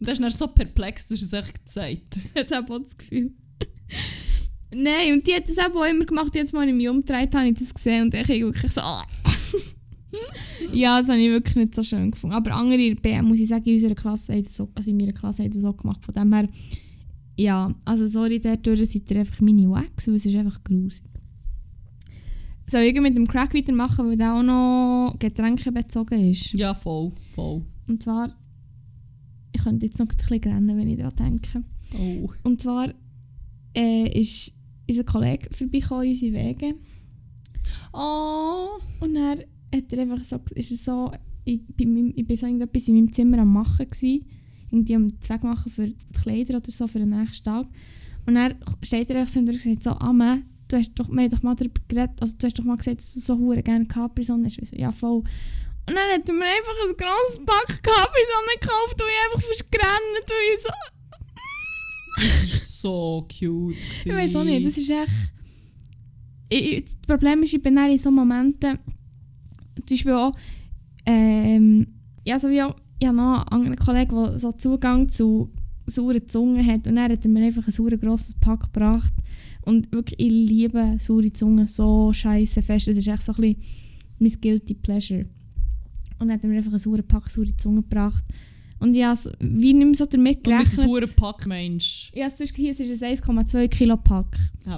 das 0.00 0.14
ist 0.14 0.22
dann 0.22 0.30
so 0.32 0.48
perplex, 0.48 1.06
dass 1.06 1.20
er 1.20 1.24
es 1.24 1.32
echt 1.50 1.64
gesagt. 1.64 2.18
Jetzt 2.34 2.52
habe 2.52 2.74
ich 2.74 2.82
das 2.82 2.98
Gefühl. 2.98 3.30
Nein, 4.72 5.12
und 5.12 5.26
die 5.26 5.34
hat 5.34 5.48
das 5.48 5.58
auch 5.58 5.84
immer 5.84 6.04
gemacht. 6.04 6.34
Jetzt 6.34 6.52
mal, 6.52 6.68
ich 6.68 6.74
mich 6.74 6.88
umgedreht 6.88 7.32
habe, 7.32 7.38
habe 7.38 7.48
ich 7.50 7.58
das 7.60 7.72
gesehen 7.72 8.02
und 8.02 8.14
ich 8.14 8.28
wirklich 8.28 8.72
so... 8.72 8.82
ja, 10.72 11.00
das 11.00 11.08
habe 11.08 11.20
ich 11.20 11.30
wirklich 11.30 11.56
nicht 11.56 11.74
so 11.74 11.82
schön 11.82 12.10
gefunden. 12.10 12.34
Aber 12.36 12.52
andere 12.52 12.80
in 12.80 12.96
BM, 12.96 13.26
muss 13.26 13.40
ich 13.40 13.48
sagen, 13.48 13.64
in 13.64 13.74
unserer 13.74 13.94
Klasse 13.94 14.34
haben 14.34 14.44
so, 14.44 14.68
also 14.74 14.90
in 14.90 14.96
meiner 14.96 15.12
Klasse 15.12 15.42
haben 15.42 15.50
das 15.50 15.62
so 15.62 15.72
gemacht. 15.72 16.04
Von 16.04 16.14
dem 16.14 16.32
her, 16.32 16.48
ja, 17.36 17.74
also 17.84 18.06
sorry, 18.08 18.40
dadurch 18.40 18.90
seid 18.90 19.10
ihr 19.10 19.20
einfach 19.20 19.40
meine 19.40 19.70
Wax, 19.70 20.06
weil 20.06 20.14
es 20.14 20.26
ist 20.26 20.34
einfach 20.34 20.62
grusig. 20.64 21.04
Soll 22.66 22.82
ich 22.82 23.00
mit 23.00 23.16
dem 23.16 23.26
Crack 23.26 23.54
weitermachen, 23.54 24.08
weil 24.08 24.16
der 24.16 24.34
auch 24.34 24.42
noch 24.42 25.16
getränkebezogen 25.18 26.30
ist? 26.30 26.52
Ja, 26.52 26.74
voll, 26.74 27.12
voll. 27.34 27.62
Und 27.86 28.02
zwar, 28.02 28.36
ich 29.52 29.62
könnte 29.62 29.86
jetzt 29.86 29.98
noch 29.98 30.06
ein 30.06 30.16
bisschen 30.16 30.52
rennen, 30.52 30.76
wenn 30.76 30.88
ich 30.88 30.98
daran 30.98 31.16
denke. 31.16 31.64
Oh. 31.98 32.28
Und 32.42 32.60
zwar 32.60 32.92
äh, 33.74 34.20
ist 34.20 34.52
unser 34.86 35.04
Kollege 35.04 35.48
vorbeigekommen 35.50 36.08
unsere 36.08 36.32
Wege. 36.34 36.74
Oh. 37.92 38.68
Und 39.00 39.14
dann 39.14 39.44
hat 39.74 39.92
er 39.92 39.98
einfach 40.00 40.24
so, 40.24 40.40
ist 40.54 40.70
er 40.70 40.76
so, 40.76 41.12
ich, 41.44 41.60
bei 41.76 41.84
meinem, 41.84 42.12
ich 42.14 42.26
bin 42.26 42.36
so 42.36 42.46
irgendetwas 42.46 42.88
in 42.88 42.94
meinem 42.94 43.12
Zimmer 43.12 43.38
am 43.38 43.52
machen 43.52 43.88
gewesen, 43.90 44.26
irgendwie 44.70 44.96
am 44.96 45.20
Zweck 45.20 45.42
machen 45.42 45.70
für 45.70 45.86
die 45.86 45.96
Kleider 46.22 46.56
oder 46.56 46.70
so 46.70 46.86
für 46.86 46.98
den 46.98 47.10
nächsten 47.10 47.44
Tag. 47.44 47.66
Und 48.26 48.34
dann 48.34 48.56
steht 48.82 49.08
er 49.10 49.20
einfach 49.20 49.32
so 49.32 49.40
und 49.40 49.54
sagt 49.54 49.82
so, 49.82 49.90
ah 49.90 50.12
man, 50.12 50.44
du 50.68 50.76
hast 50.76 50.92
doch, 50.94 51.08
wir 51.08 51.22
haben 51.22 51.30
doch 51.30 51.42
mal 51.42 51.54
darüber 51.54 51.80
geredet, 51.88 52.20
also 52.20 52.34
du 52.36 52.46
hast 52.46 52.58
doch 52.58 52.64
mal 52.64 52.76
gesagt, 52.76 52.98
dass 52.98 53.14
du 53.14 53.20
so 53.20 53.38
hure 53.38 53.62
gerne 53.62 53.86
Capri-Sonne 53.86 54.46
hast. 54.46 54.58
Ich 54.58 54.68
so, 54.68 54.76
ja 54.76 54.92
voll. 54.92 55.18
Und 55.88 55.94
dann 55.94 56.12
hat 56.12 56.28
er 56.28 56.34
mir 56.34 56.44
einfach 56.44 56.74
ein 56.86 56.96
grosses 56.96 57.44
Pack 57.44 57.82
Capri-Sonne 57.82 58.60
gekauft 58.60 59.00
und 59.00 59.08
ich 59.08 59.26
einfach 59.26 59.48
fast 59.48 59.72
gerannt 59.72 60.18
und 60.20 60.32
ich 60.52 60.62
so, 60.62 60.70
Das 62.16 62.44
ist 62.44 62.80
so 62.82 63.26
cute. 63.28 63.76
Ich 64.04 64.12
weiß 64.12 64.36
auch 64.36 64.44
nicht, 64.44 64.66
das 64.66 64.76
ist 64.76 64.90
echt. 64.90 65.12
Ich, 66.50 66.84
das 66.84 67.06
Problem 67.06 67.42
ist, 67.42 67.54
ich 67.54 67.62
bin 67.62 67.76
in 67.76 67.98
so 67.98 68.10
Momenten, 68.10 68.78
zum 69.86 69.96
Beispiel 69.96 70.12
auch, 70.12 70.32
ähm, 71.06 71.86
ja, 72.24 72.38
so 72.38 72.48
wie 72.48 72.62
auch, 72.62 72.76
ich 72.98 73.06
habe 73.06 73.16
noch 73.16 73.46
einen 73.46 73.48
anderen 73.48 73.76
Kollegen, 73.76 74.14
der 74.14 74.38
so 74.38 74.52
Zugang 74.52 75.08
zu 75.08 75.50
sauren 75.86 76.26
Zungen 76.28 76.64
hat 76.66 76.86
und 76.86 76.96
dann 76.96 77.10
hat 77.10 77.24
er 77.24 77.30
mir 77.30 77.46
einfach 77.46 77.66
ein 77.66 77.72
sauer 77.72 77.90
grosses 77.90 78.34
Pack 78.34 78.72
gebracht 78.72 79.14
und 79.62 79.90
wirklich, 79.92 80.20
ich 80.20 80.50
liebe 80.50 80.96
saure 80.98 81.32
Zungen 81.32 81.66
so 81.66 82.12
scheiße 82.12 82.62
fest, 82.62 82.88
das 82.88 82.96
ist 82.96 83.06
echt 83.06 83.22
so 83.22 83.32
ein 83.32 83.40
bisschen 83.40 83.62
mein 84.18 84.32
guilty 84.40 84.74
pleasure. 84.74 85.26
Und 86.20 86.28
dann 86.28 86.32
hat 86.32 86.42
er 86.42 86.50
mir 86.50 86.56
einfach 86.56 86.72
einen 86.72 86.80
sauren 86.80 87.06
Pack 87.06 87.30
saure 87.30 87.56
Zungen 87.56 87.82
gebracht 87.88 88.24
und 88.80 88.94
ich 88.94 89.04
habe 89.04 89.16
so, 89.16 89.30
wie 89.40 89.72
nicht 89.72 89.86
mehr 89.86 89.94
so 89.94 90.06
damit 90.06 90.38
Und 90.38 90.44
mit 90.44 90.44
gerechnet. 90.44 90.86
Huren 90.86 91.10
Pack 91.16 91.46
Mensch. 91.46 92.12
Ja, 92.14 92.30
sonst 92.30 92.54
hier 92.56 92.72
es 92.72 92.80
ist 92.80 93.02
ein 93.02 93.16
1,2 93.16 93.68
Kilo 93.68 93.96
Pack. 93.96 94.36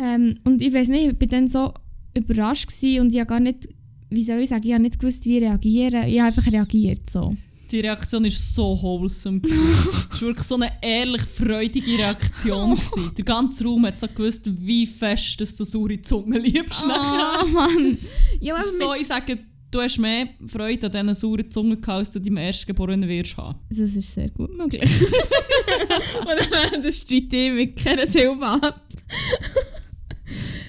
Ähm, 0.00 0.36
und 0.44 0.62
ich 0.62 0.72
weiß 0.72 0.90
nicht, 0.90 1.12
ich 1.12 1.20
war 1.20 1.26
dann 1.26 1.48
so 1.48 1.74
überrascht 2.18 2.68
gewesen 2.68 3.00
und 3.00 3.12
ich 3.12 3.20
habe 3.20 3.28
gar 3.28 3.40
nicht, 3.40 3.68
wie 4.10 4.24
soll 4.24 4.40
ich 4.40 4.50
sagen, 4.50 4.66
ich 4.66 4.72
habe 4.72 4.82
nicht 4.82 4.98
gewusst, 4.98 5.24
wie 5.24 5.38
reagieren. 5.38 6.08
Ich 6.08 6.20
habe 6.20 6.28
einfach 6.28 6.52
reagiert 6.52 7.10
so. 7.10 7.36
Die 7.70 7.80
Reaktion 7.80 8.24
war 8.24 8.30
so 8.30 8.80
wholesome. 8.80 9.42
Es 9.44 9.50
war 9.52 10.20
wirklich 10.28 10.46
so 10.46 10.54
eine 10.54 10.72
ehrlich 10.80 11.22
freudige 11.22 11.98
Reaktion. 11.98 12.78
Der 13.16 13.24
ganze 13.24 13.64
Raum 13.64 13.84
hat 13.84 13.98
so 13.98 14.08
gewusst, 14.08 14.48
wie 14.64 14.86
fest 14.86 15.38
dass 15.40 15.54
du 15.56 15.64
saure 15.64 16.00
Zunge 16.00 16.38
liebst. 16.38 16.86
nachher. 16.86 17.44
Oh 17.44 17.48
Mann. 17.48 17.98
Ja, 18.40 18.56
so, 18.62 18.94
ich 18.94 19.06
sage, 19.06 19.38
du 19.70 19.80
hast 19.82 19.98
mehr 19.98 20.28
Freude 20.46 20.86
an 20.86 20.92
diesen 20.92 21.14
sauren 21.14 21.50
Zungen 21.50 21.80
gehabt, 21.80 21.98
als 21.98 22.10
du 22.10 22.20
deinem 22.20 22.38
Erstgeborenen 22.38 23.08
wirst 23.08 23.36
haben. 23.36 23.58
mit, 23.68 23.82
das 23.82 23.96
ist 23.96 24.14
sehr 24.14 24.30
gut 24.30 24.56
möglich. 24.56 24.90
und 26.20 26.72
dann 26.72 26.82
das 26.82 27.02
streite 27.02 27.36
ich 27.36 27.52
mit 27.52 27.76
keiner 27.76 28.06
Silbe 28.06 28.46
ab. 28.46 28.86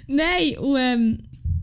Nein, 0.08 0.58
und 0.58 0.78
ähm, 0.78 1.18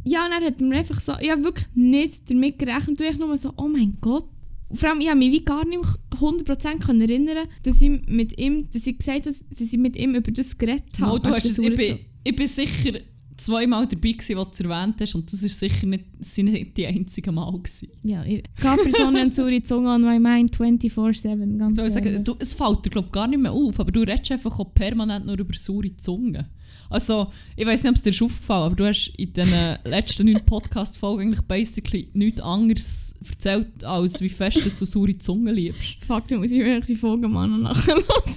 ja, 0.07 0.25
und 0.25 0.31
dann 0.31 0.45
hat 0.45 0.61
er 0.61 0.67
mir 0.67 0.77
einfach 0.77 1.01
so, 1.01 1.13
ich 1.21 1.31
habe 1.31 1.45
wirklich 1.45 1.67
nicht 1.75 2.31
damit 2.31 2.59
gerechnet, 2.59 3.01
und 3.01 3.07
ich 3.09 3.19
nur 3.19 3.37
so, 3.37 3.53
oh 3.57 3.69
mein 3.69 3.97
Gott. 4.01 4.25
Und 4.69 4.79
vor 4.81 4.91
allem, 4.91 5.01
ich 5.01 5.09
habe 5.09 5.19
mich 5.19 5.31
wie 5.33 5.45
gar 5.45 5.65
nicht 5.65 5.81
mehr 5.81 6.19
100% 6.21 6.79
können 6.85 7.01
erinnern, 7.01 7.47
dass 7.63 7.81
ich 7.81 7.91
mit 8.07 8.39
ihm, 8.39 8.69
dass 8.73 8.87
ich 8.87 8.99
gesagt 8.99 9.27
habe, 9.27 9.37
dass 9.51 9.61
ich 9.61 9.79
mit 9.79 9.97
ihm 9.97 10.15
über 10.15 10.31
das 10.33 10.57
geredet 10.59 10.85
habe. 11.01 11.13
Mo, 11.13 11.19
du 11.19 11.31
hast 11.31 11.45
es, 11.45 11.59
ich, 11.59 11.77
bin, 11.77 11.99
ich 12.25 12.35
bin 12.37 12.49
sicher 12.49 12.99
zweimal 13.37 13.87
dabei 13.87 14.13
gewesen, 14.13 14.39
als 14.39 14.57
du 14.57 14.65
erwähnt 14.65 14.97
hast 15.01 15.15
und 15.15 15.31
das 15.33 15.43
ist 15.43 15.59
sicher 15.61 15.87
nicht, 15.87 16.05
das 16.19 16.35
sind 16.35 16.47
nicht 16.47 16.77
die 16.77 16.87
einzigen 16.87 17.35
Mal 17.35 17.53
gewesen. 17.53 17.89
Ja, 18.03 18.25
ihr- 18.25 18.43
Capri-Sonne 18.61 19.23
und 19.23 19.35
saure 19.35 19.63
Zunge 19.63 19.91
on 19.91 20.03
my 20.03 20.19
mind 20.19 20.57
24-7, 20.57 21.59
ganz 21.59 21.75
Du, 21.77 21.91
sagen, 21.91 22.25
du, 22.25 22.35
es 22.39 22.55
fällt 22.55 22.87
dir 22.87 22.91
glaub, 22.91 23.13
gar 23.13 23.29
nicht 23.29 23.41
mehr 23.41 23.53
auf, 23.53 23.79
aber 23.79 23.93
du 23.93 24.01
redest 24.01 24.33
einfach 24.33 24.59
auch 24.59 24.73
permanent 24.75 25.27
nur 25.27 25.39
über 25.39 25.55
saure 25.55 25.95
Zunge. 25.99 26.49
Also, 26.91 27.33
ich 27.57 27.67
weiß 27.67 27.83
nicht, 27.83 27.91
ob 27.91 27.97
es 27.97 28.03
dir 28.03 28.11
ist 28.11 28.23
aufgefallen 28.23 28.65
aber 28.65 28.77
du 28.77 28.87
hast 28.87 29.09
in 29.17 29.33
den 29.33 29.49
letzten 29.85 30.27
neun 30.27 30.45
Podcast-Folgen 30.45 31.29
eigentlich 31.29 31.47
basically 31.47 32.09
nichts 32.15 32.41
anderes 32.41 33.15
erzählt, 33.29 33.85
als 33.85 34.21
wie 34.21 34.29
fest 34.29 34.65
dass 34.65 34.79
du 34.79 34.85
saure 34.85 35.17
Zunge 35.19 35.53
liebst. 35.53 36.05
Fuck, 36.07 36.29
da 36.29 36.37
muss 36.37 36.51
ich 36.51 36.59
wirklich 36.59 36.87
die 36.87 36.97
Folge 36.97 37.29
mal 37.29 37.49
noch 37.49 37.59
nachher 37.59 37.95
hören. 37.95 38.35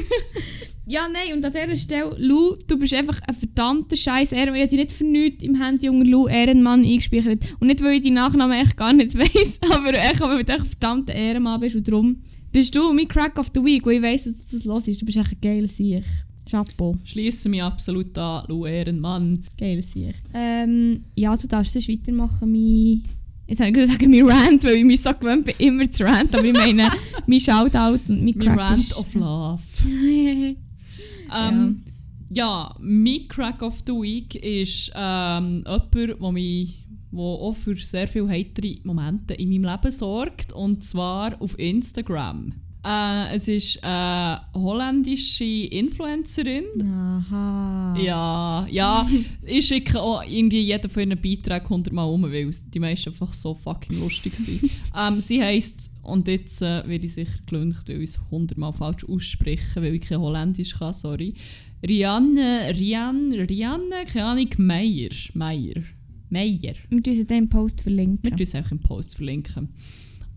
ja, 0.86 1.08
nein, 1.08 1.36
und 1.36 1.44
an 1.44 1.52
dieser 1.52 1.76
Stelle, 1.76 2.14
Lou, 2.18 2.56
du 2.66 2.78
bist 2.78 2.94
einfach 2.94 3.20
ein 3.26 3.34
verdammter 3.34 3.96
Scheiß 3.96 4.32
Ehrenmann. 4.32 4.56
Ich 4.56 4.62
habe 4.62 4.76
dich 4.76 4.78
nicht 4.78 4.92
für 4.92 5.04
nichts 5.04 5.42
im 5.42 5.60
Handy 5.60 5.88
unter 5.88 6.08
Lou 6.08 6.28
Ehrenmann 6.28 6.84
eingespeichert. 6.84 7.44
Und 7.60 7.68
nicht, 7.68 7.82
weil 7.82 7.94
ich 7.94 8.02
deinen 8.02 8.14
Nachnamen 8.14 8.58
echt 8.58 8.76
gar 8.76 8.92
nicht 8.92 9.14
weiss, 9.18 9.58
aber 9.70 9.94
echt, 9.94 10.20
weil 10.20 10.44
du 10.44 10.52
echt 10.52 10.60
ein 10.60 10.66
verdammter 10.66 11.14
Ehrenmann 11.14 11.60
bist. 11.60 11.76
Und 11.76 11.86
darum 11.88 12.22
bist 12.50 12.74
du 12.74 12.92
mein 12.92 13.08
Crack 13.08 13.38
of 13.38 13.50
the 13.54 13.64
Week, 13.64 13.84
wo 13.84 13.90
ich 13.90 14.02
weiss, 14.02 14.24
dass 14.24 14.34
das 14.50 14.64
los 14.64 14.88
ist. 14.88 15.00
Du 15.00 15.06
bist 15.06 15.18
echt 15.18 15.32
ein 15.32 15.40
geiler 15.40 15.68
Sieg. 15.68 16.04
Chapeau. 16.52 16.96
Schließe 17.04 17.48
mich 17.48 17.62
absolut 17.62 18.16
an, 18.18 18.44
Lou 18.48 18.66
Ehrenmann. 18.66 19.42
Geiler 19.58 19.82
Sieg. 19.82 20.14
Ähm, 20.34 21.02
ja, 21.16 21.34
du 21.36 21.46
darfst 21.46 21.72
sonst 21.72 21.88
weitermachen, 21.88 22.52
mein... 22.52 23.02
Jetzt 23.46 23.60
habe 23.60 23.70
ich 23.70 23.74
gesagt, 23.74 24.02
mein 24.02 24.28
Rant, 24.28 24.64
weil 24.64 24.76
ich 24.76 24.84
mich 24.84 25.00
so 25.00 25.10
gewöhnt 25.12 25.44
bin, 25.44 25.54
immer 25.58 25.90
zu 25.90 26.04
ranten. 26.04 26.36
Aber 26.36 26.44
ich 26.44 26.52
meine, 26.52 26.88
mein 27.26 27.40
Shoutout 27.40 28.00
und 28.08 28.22
mein 28.22 28.34
Mein 28.36 28.38
Crack 28.38 28.58
Rant 28.58 28.78
ist... 28.78 28.96
of 28.96 29.14
Love. 29.14 29.62
Ähm, 31.34 31.82
ja. 32.28 32.76
mein 32.78 33.26
Crack 33.26 33.62
of 33.62 33.78
the 33.86 33.92
Week 33.92 34.34
ist 34.34 34.92
ähm, 34.94 35.64
jemand, 35.66 35.94
der 35.94 36.32
mich 36.32 36.82
wo 37.12 37.34
auch 37.34 37.54
für 37.54 37.76
sehr 37.76 38.08
viele 38.08 38.28
heitere 38.28 38.76
Momente 38.84 39.34
in 39.34 39.50
meinem 39.50 39.64
Leben 39.64 39.92
sorgt. 39.92 40.52
Und 40.52 40.82
zwar 40.82 41.40
auf 41.40 41.58
Instagram. 41.58 42.54
Äh, 42.84 43.36
es 43.36 43.46
ist 43.46 43.84
eine 43.84 44.40
holländische 44.54 45.44
Influencerin. 45.44 46.64
Aha. 46.82 47.96
Ja, 47.96 48.66
ja. 48.68 49.08
ich 49.46 49.66
schicke 49.66 50.00
auch 50.00 50.24
irgendwie 50.24 50.62
jeden 50.62 50.90
von 50.90 51.08
ihren 51.08 51.20
Beiträgen 51.20 51.64
100 51.64 51.94
Mal 51.94 52.04
um, 52.04 52.24
weil 52.24 52.50
die 52.50 52.80
meisten 52.80 53.10
einfach 53.10 53.32
so 53.34 53.54
fucking 53.54 54.00
lustig 54.00 54.34
sind. 54.34 54.62
ähm, 54.98 55.20
sie 55.20 55.40
heisst, 55.40 55.92
und 56.02 56.26
jetzt 56.26 56.60
äh, 56.62 56.82
werde 56.88 57.06
ich 57.06 57.14
sicher 57.14 57.38
gelüncht, 57.46 57.88
weil 57.88 58.02
ich 58.02 58.10
es 58.10 58.20
100 58.24 58.58
Mal 58.58 58.72
falsch 58.72 59.04
aussprechen, 59.04 59.82
weil 59.82 59.94
ich 59.94 60.02
kein 60.02 60.18
Holländisch 60.18 60.74
kann, 60.74 60.92
sorry. 60.92 61.34
Rianne, 61.86 62.74
Rianne, 62.76 63.48
Rianne, 63.48 64.04
keine 64.12 64.24
Ahnung, 64.24 64.48
Meier. 64.56 65.10
Meier. 65.34 65.82
Meier. 66.30 66.74
Wir 66.88 67.02
tun 67.02 67.26
den 67.26 67.48
Post 67.48 67.80
verlinken. 67.80 68.22
Wir 68.22 68.30
tun 68.30 68.40
es 68.40 68.54
auch 68.56 68.70
im 68.72 68.80
Post 68.80 69.14
verlinken. 69.14 69.68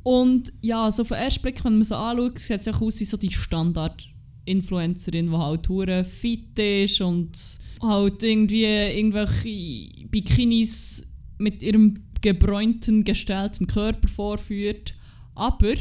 Und 0.06 0.54
ja, 0.62 0.92
so 0.92 1.02
auf 1.02 1.08
den 1.08 1.18
ersten 1.18 1.42
Blick, 1.42 1.66
wenn 1.66 1.74
man 1.74 1.84
so 1.84 1.96
anschaut, 1.96 2.38
sieht 2.38 2.62
es 2.62 2.68
auch 2.68 2.80
aus 2.80 3.00
wie 3.00 3.06
so 3.06 3.18
die 3.18 3.32
Standard-Influencerin, 3.32 5.32
die 5.32 5.36
halt 5.36 5.68
hure 5.68 6.04
fit 6.04 6.60
ist 6.60 7.02
und 7.02 7.32
halt 7.82 8.22
irgendwie 8.22 8.66
irgendwelche 8.66 10.08
Bikinis 10.10 11.12
mit 11.40 11.64
ihrem 11.64 12.04
gebräunten, 12.22 13.04
gestellten 13.04 13.66
Körper 13.66 14.08
vorführt. 14.08 14.94
Aber 15.34 15.74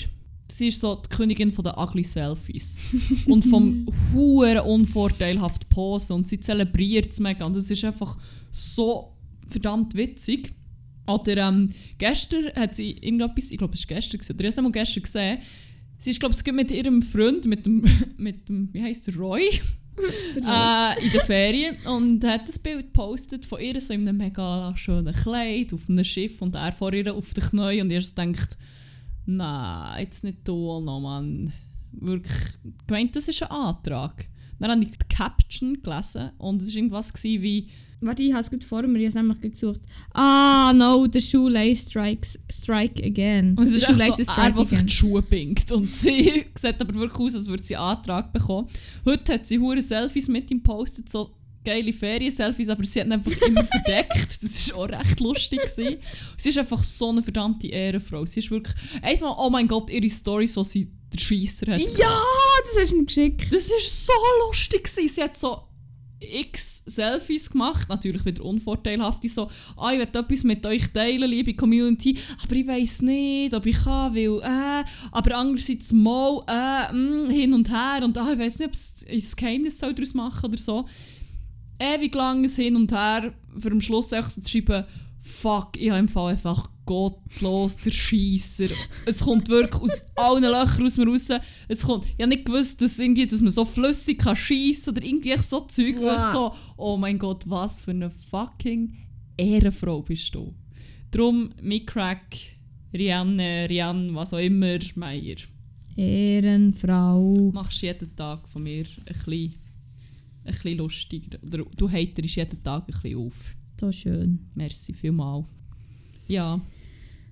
sie 0.51 0.69
ist 0.69 0.81
so 0.81 0.95
die 0.95 1.15
Königin 1.15 1.53
von 1.53 1.65
der 1.65 1.77
ugly 1.77 2.03
Selfies 2.03 2.81
und 3.27 3.45
vom 3.45 3.87
hure 4.15 4.63
unvorteilhaften 4.63 5.69
Posen 5.69 6.17
und 6.17 6.29
sie 6.29 6.41
zelebriert 6.41 7.13
es 7.13 7.21
mega 7.21 7.45
und 7.45 7.57
es 7.57 7.71
ist 7.71 7.85
einfach 7.85 8.17
so 8.51 9.19
verdammt 9.49 9.95
witzig. 9.95 10.55
Oder 11.07 11.37
ähm, 11.49 11.71
gestern 11.99 12.53
hat 12.55 12.75
sie 12.75 12.93
irgendetwas, 12.93 13.51
ich 13.51 13.59
glaube 13.59 13.75
es 13.75 13.89
war 13.89 13.97
gestern, 13.97 14.21
gewesen, 14.21 14.35
oder 14.35 14.45
ich 14.45 14.57
habe 14.57 14.61
es 14.61 14.63
mal 14.63 14.73
gestern 14.73 15.03
gesehen, 15.03 15.39
sie 15.99 16.11
ist 16.11 16.21
glaube 16.21 16.35
ich 16.35 16.53
mit 16.53 16.71
ihrem 16.71 17.03
Freund, 17.03 17.45
mit 17.47 17.67
dem, 17.67 17.85
mit 18.17 18.49
dem 18.49 18.73
wie 18.73 18.83
heisst 18.83 19.07
der, 19.09 19.17
Roy, 19.17 19.43
äh, 19.47 21.05
in 21.05 21.13
der 21.13 21.25
Ferien 21.27 21.77
und 21.87 22.25
hat 22.25 22.49
das 22.49 22.59
Bild 22.59 22.87
gepostet 22.87 23.45
von 23.45 23.61
ihr 23.61 23.81
so 23.81 23.93
in 23.93 24.09
einem 24.09 24.17
mega 24.17 24.75
schönen 24.77 25.15
Kleid 25.15 25.73
auf 25.75 25.89
einem 25.89 26.05
Schiff 26.05 26.41
und 26.41 26.55
er 26.55 26.73
vor 26.73 26.93
ihr 26.93 27.15
auf 27.15 27.35
den 27.35 27.45
Knien 27.45 27.83
und 27.83 27.93
ich 27.93 28.15
denkt, 28.15 28.57
nein, 29.27 30.01
jetzt 30.01 30.25
nicht 30.25 30.45
toll 30.45 30.83
noch, 30.83 31.01
Mann. 31.01 31.53
Wirklich, 31.93 32.59
gemeint, 32.87 33.15
das 33.15 33.29
ist 33.29 33.43
ein 33.43 33.51
Antrag. 33.51 34.27
Dann 34.59 34.71
habe 34.71 34.83
ich 34.83 35.04
Caption 35.15 35.81
gelesen 35.83 36.31
und 36.39 36.61
es 36.61 36.69
war 36.69 36.77
irgendwas 36.77 37.13
gewesen 37.13 37.43
wie 37.43 37.69
Warte, 38.01 38.23
ich 38.23 38.33
habe 38.33 38.43
es 38.43 38.51
gerade 38.51 38.67
vor 38.67 38.83
mir, 38.83 38.99
ich 38.99 39.07
habe 39.07 39.09
es 39.09 39.15
nämlich 39.15 39.41
gesucht. 39.41 39.81
Ah, 40.13 40.73
no, 40.75 41.07
the 41.11 41.23
shoelace 41.23 41.87
strikes, 41.87 42.39
strike 42.51 43.03
again. 43.03 43.57
Und 43.57 43.67
es 43.67 43.77
ist 43.77 43.87
shoelace 43.87 44.17
so, 44.19 44.33
er, 44.37 44.51
der 44.51 44.65
sich 44.65 44.83
die 44.83 44.93
Schuhe 44.93 45.23
pinkt. 45.23 45.73
Und 45.73 45.95
sie 45.95 46.45
sieht 46.55 46.81
aber 46.81 46.95
wirklich 46.95 47.19
aus, 47.19 47.35
als 47.35 47.47
würde 47.47 47.65
sie 47.65 47.77
einen 47.77 47.87
Antrag 47.87 48.31
bekommen. 48.31 48.69
Heute 49.07 49.33
hat 49.33 49.47
sie 49.47 49.59
hure 49.59 49.81
Selfies 49.81 50.29
mit 50.29 50.51
ihm 50.51 50.59
gepostet, 50.59 51.09
so 51.09 51.31
geile 51.65 51.95
Ferien-Selfies, 51.95 52.69
aber 52.69 52.85
sie 52.85 53.01
hat 53.01 53.07
ihn 53.07 53.13
einfach 53.15 53.33
immer 53.41 53.65
verdeckt. 53.85 54.43
Das 54.43 54.71
war 54.71 54.81
auch 54.81 54.89
recht 54.91 55.21
lustig. 55.21 55.61
Gewesen. 55.63 55.97
Sie 56.37 56.49
ist 56.51 56.59
einfach 56.59 56.85
so 56.85 57.09
eine 57.09 57.23
verdammte 57.23 57.69
Ehrenfrau. 57.69 58.27
Sie 58.27 58.41
ist 58.41 58.51
wirklich... 58.51 58.75
Einmal, 59.01 59.35
oh 59.39 59.49
mein 59.49 59.67
Gott, 59.67 59.89
ihre 59.89 60.11
Stories, 60.11 60.57
wo 60.59 60.63
sie 60.63 60.91
den 61.11 61.19
Scheisser 61.19 61.73
hat. 61.73 61.81
Ja, 61.81 62.21
das 62.65 62.83
hast 62.83 62.93
du 62.93 62.97
mir 62.97 63.05
geschickt. 63.05 63.53
Das 63.53 63.71
war 63.71 63.81
so 63.81 64.47
lustig. 64.47 64.85
Gewesen. 64.85 65.15
Sie 65.15 65.23
hat 65.23 65.37
so 65.37 65.59
x 66.21 66.83
Selfies 66.87 67.51
gemacht, 67.51 67.89
natürlich 67.89 68.25
wieder 68.25 68.45
unvorteilhaft, 68.45 69.29
so, 69.29 69.51
ah, 69.77 69.93
ich 69.93 69.99
will 69.99 70.07
etwas 70.07 70.45
mit 70.45 70.65
euch 70.67 70.93
teilen, 70.93 71.29
liebe 71.29 71.55
Community, 71.55 72.19
aber 72.43 72.55
ich 72.57 72.67
weiß 72.67 73.03
nicht, 73.03 73.55
ob 73.55 73.67
ich 73.67 73.77
kann, 73.85 74.15
weil, 74.15 74.41
äh, 74.43 74.85
aber 75.13 75.37
andererseits 75.37 75.93
mal, 75.93 76.43
äh, 76.49 76.93
mh, 76.93 77.31
hin 77.31 77.55
und 77.55 77.71
her 77.71 78.01
und 78.03 78.17
ah, 78.19 78.33
ich 78.33 78.39
weiß 78.39 78.59
nicht, 78.59 78.69
ob 78.69 78.75
es 78.75 79.05
ein 79.09 79.37
Geheimnis 79.37 79.79
daraus 79.79 80.15
machen 80.15 80.47
oder 80.47 80.59
so. 80.59 80.87
Ewig 81.79 82.15
langes 82.15 82.57
Hin 82.57 82.77
und 82.77 82.93
Her, 82.93 83.35
für 83.59 83.71
am 83.71 83.81
Schluss 83.81 84.13
einfach 84.13 84.31
so 84.31 84.41
zu 84.41 84.49
schreiben, 84.49 84.85
fuck, 85.25 85.77
ich 85.77 85.89
habe 85.91 85.99
im 86.01 86.09
Fall 86.09 86.33
einfach 86.33 86.71
gottlos 86.85 87.79
der 87.79 87.91
Scheisser. 87.91 88.73
Es 89.07 89.21
kommt 89.21 89.49
wirklich 89.49 89.81
aus 89.83 90.11
allen 90.17 90.43
Löchern 90.43 90.85
aus 90.85 90.99
mir 90.99 91.07
raus. 91.07 91.29
Es 91.67 91.83
kommt, 91.83 92.05
ich 92.07 92.21
habe 92.21 92.29
nicht 92.29 92.45
gewusst, 92.45 92.83
dass, 92.83 92.99
irgendwie, 92.99 93.27
dass 93.27 93.41
man 93.41 93.51
so 93.51 93.65
flüssig 93.65 94.19
kann 94.19 94.37
schiessen 94.37 94.95
oder 94.95 95.03
irgendwie 95.05 95.37
so 95.39 95.61
Zeug. 95.61 95.97
wo 95.99 96.11
ich 96.11 96.33
So, 96.33 96.55
oh 96.77 96.97
mein 96.97 97.19
Gott, 97.19 97.45
was 97.47 97.81
für 97.81 97.93
eine 97.93 98.11
fucking 98.11 98.95
Ehrenfrau 99.37 100.03
bist 100.03 100.35
du. 100.35 100.55
Drum, 101.11 101.51
Mikrack, 101.63 102.37
Rianne, 102.93 103.67
Rianne, 103.69 104.15
was 104.15 104.35
auch 104.35 104.39
immer, 104.39 104.79
Meier. 104.95 105.37
Ehrenfrau. 105.97 107.51
Machst 107.53 107.83
jeden 107.83 108.15
Tag 108.15 108.49
von 108.49 108.63
mir 108.63 108.85
ein 108.85 109.05
bisschen, 109.05 109.55
ein 110.45 110.53
bisschen 110.53 110.79
lustiger. 110.79 111.39
Oder 111.43 111.65
du 111.77 111.89
haterst 111.89 112.37
jeden 112.37 112.63
Tag 112.63 112.83
ein 112.83 112.87
bisschen 112.87 113.17
auf. 113.17 113.54
So 113.81 113.91
schön. 113.93 114.39
Merci 114.55 114.93
vielmal. 114.95 115.45
Ja, 116.29 116.61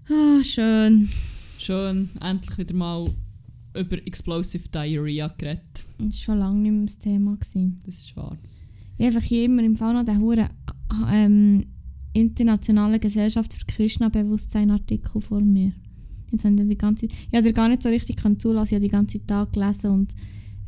Ah, 0.09 0.43
schön. 0.43 1.09
schön, 1.59 2.11
endlich 2.21 2.59
wieder 2.59 2.75
mal 2.75 3.09
über 3.75 3.97
Explosive 4.07 4.69
Diarrhea 4.69 5.29
geredet. 5.39 5.63
Das 5.99 6.07
war 6.07 6.13
schon 6.13 6.39
lange 6.39 6.59
nicht 6.61 6.73
mehr 6.73 6.87
das 6.87 6.99
Thema. 6.99 7.37
Gewesen. 7.37 7.81
Das 7.87 7.95
ist 7.97 8.17
wahr. 8.17 8.37
Ich 8.99 9.07
habe 9.07 9.15
einfach 9.17 9.27
hier 9.29 9.45
immer 9.45 9.63
im 9.63 9.77
Fall 9.77 9.95
noch 9.95 10.05
den 10.05 10.21
Huren 10.21 10.49
ähm, 11.11 11.67
internationale 12.13 12.99
Gesellschaft 12.99 13.55
für 13.55 13.65
Krishna-Bewusstsein 13.65 14.71
Artikel 14.71 15.21
vor 15.21 15.41
mir. 15.41 15.73
Jetzt 16.31 16.45
haben 16.45 16.57
die 16.57 16.77
ganze 16.77 17.07
Ich 17.07 17.35
habe 17.35 17.53
gar 17.53 17.69
nicht 17.69 17.83
so 17.83 17.89
richtig 17.89 18.17
zulassen. 18.39 18.69
Ich 18.69 18.75
habe 18.75 18.85
die 18.85 18.91
ganze 18.91 19.25
Tag 19.25 19.53
gelesen 19.53 19.91
und 19.91 20.15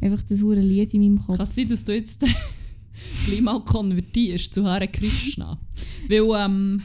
einfach 0.01 0.23
das 0.23 0.41
hure 0.41 0.61
Lied 0.61 0.95
in 0.95 1.03
meinem 1.03 1.19
Kopf. 1.19 1.37
Kann 1.37 1.45
es 1.47 1.55
sein, 1.55 1.69
dass 1.69 1.85
du 1.85 1.95
jetzt 1.95 2.25
gleich 3.27 3.41
mal 3.41 3.61
konvertierst 3.61 4.55
zu 4.55 4.65
Hare 4.65 4.89
Krishna? 4.89 5.59
Weil, 6.09 6.45
ähm, 6.45 6.83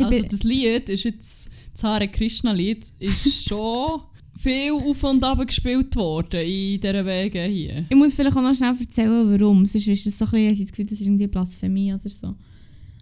also 0.00 0.22
das 0.22 0.42
Lied 0.42 0.88
ist 0.88 1.04
jetzt, 1.04 1.50
das 1.72 1.82
Hare 1.84 2.08
Krishna 2.08 2.52
Lied 2.52 2.86
ist 2.98 3.48
schon 3.48 4.02
viel 4.36 4.72
auf 4.72 5.04
und 5.04 5.22
ab 5.22 5.46
gespielt 5.46 5.94
worden 5.96 6.40
in 6.40 6.80
diesen 6.80 7.06
Wegen 7.06 7.50
hier. 7.50 7.84
Ich 7.88 7.96
muss 7.96 8.14
vielleicht 8.14 8.36
auch 8.36 8.42
noch 8.42 8.54
schnell 8.54 8.74
erzählen, 8.78 9.40
warum. 9.40 9.66
Sonst 9.66 9.86
ist 9.86 10.06
es 10.06 10.18
so 10.18 10.24
ein 10.24 10.30
bisschen, 10.30 10.52
ich 10.52 10.60
das 10.60 10.70
Gefühl, 10.70 10.84
das 10.86 11.00
ist 11.00 11.06
irgendwie 11.06 11.26
Blasphemie 11.26 11.92
oder 11.92 12.08
so. 12.08 12.34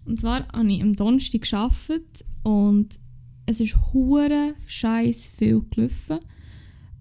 Und 0.04 0.18
zwar 0.18 0.48
habe 0.48 0.72
ich 0.72 0.82
am 0.82 0.96
Donnerstag 0.96 1.42
gearbeitet 1.42 2.24
und 2.42 2.88
es 3.46 3.60
ist 3.60 3.76
hure 3.92 4.54
scheiß 4.66 5.32
viel 5.38 5.62
gelaufen. 5.70 6.18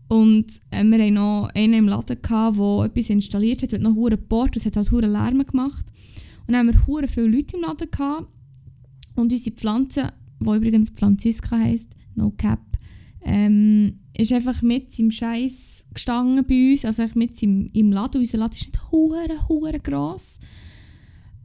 Und 0.08 0.62
äh, 0.72 0.84
wir 0.84 0.99
hatten 0.99 1.14
noch 1.16 1.49
einen 1.53 1.74
im 1.74 1.88
Laden, 1.88 2.18
der 2.22 2.86
etwas 2.86 3.10
installiert 3.10 3.64
hat, 3.64 3.74
mit 3.74 3.82
noch 3.82 3.95
hure 3.95 4.18
Port, 4.18 4.55
das 4.55 4.66
hat 4.66 4.78
halt 4.78 4.91
hure 4.91 5.08
Lärm 5.08 5.45
gemacht. 5.45 5.86
Und 6.47 6.53
dann 6.53 6.68
haben 6.68 6.74
wir 6.74 7.08
viele 7.08 7.28
Leute 7.28 7.58
im 7.58 7.64
Laden 7.64 7.91
gehabt. 7.91 8.28
Und 9.16 9.32
unsere 9.32 9.55
Pflanze, 9.55 10.14
die 10.39 10.49
übrigens 10.49 10.91
Franziska 10.91 11.58
heisst, 11.58 11.89
no 12.16 12.32
cap, 12.38 12.62
ähm, 13.24 13.99
ist 14.18 14.32
einfach 14.32 14.62
mit 14.62 14.97
im 14.99 15.12
Scheiß 15.12 15.86
gestanden 15.93 16.45
bei 16.47 16.72
uns, 16.72 16.86
also 16.86 17.03
mit 17.16 17.41
im, 17.43 17.70
im 17.74 17.91
Laden. 17.91 18.22
Unser 18.22 18.38
Laden 18.38 18.53
ist 18.53 18.68
nicht 18.68 18.91
hure 18.91 19.49
hure 19.49 19.80
gross. 19.80 20.39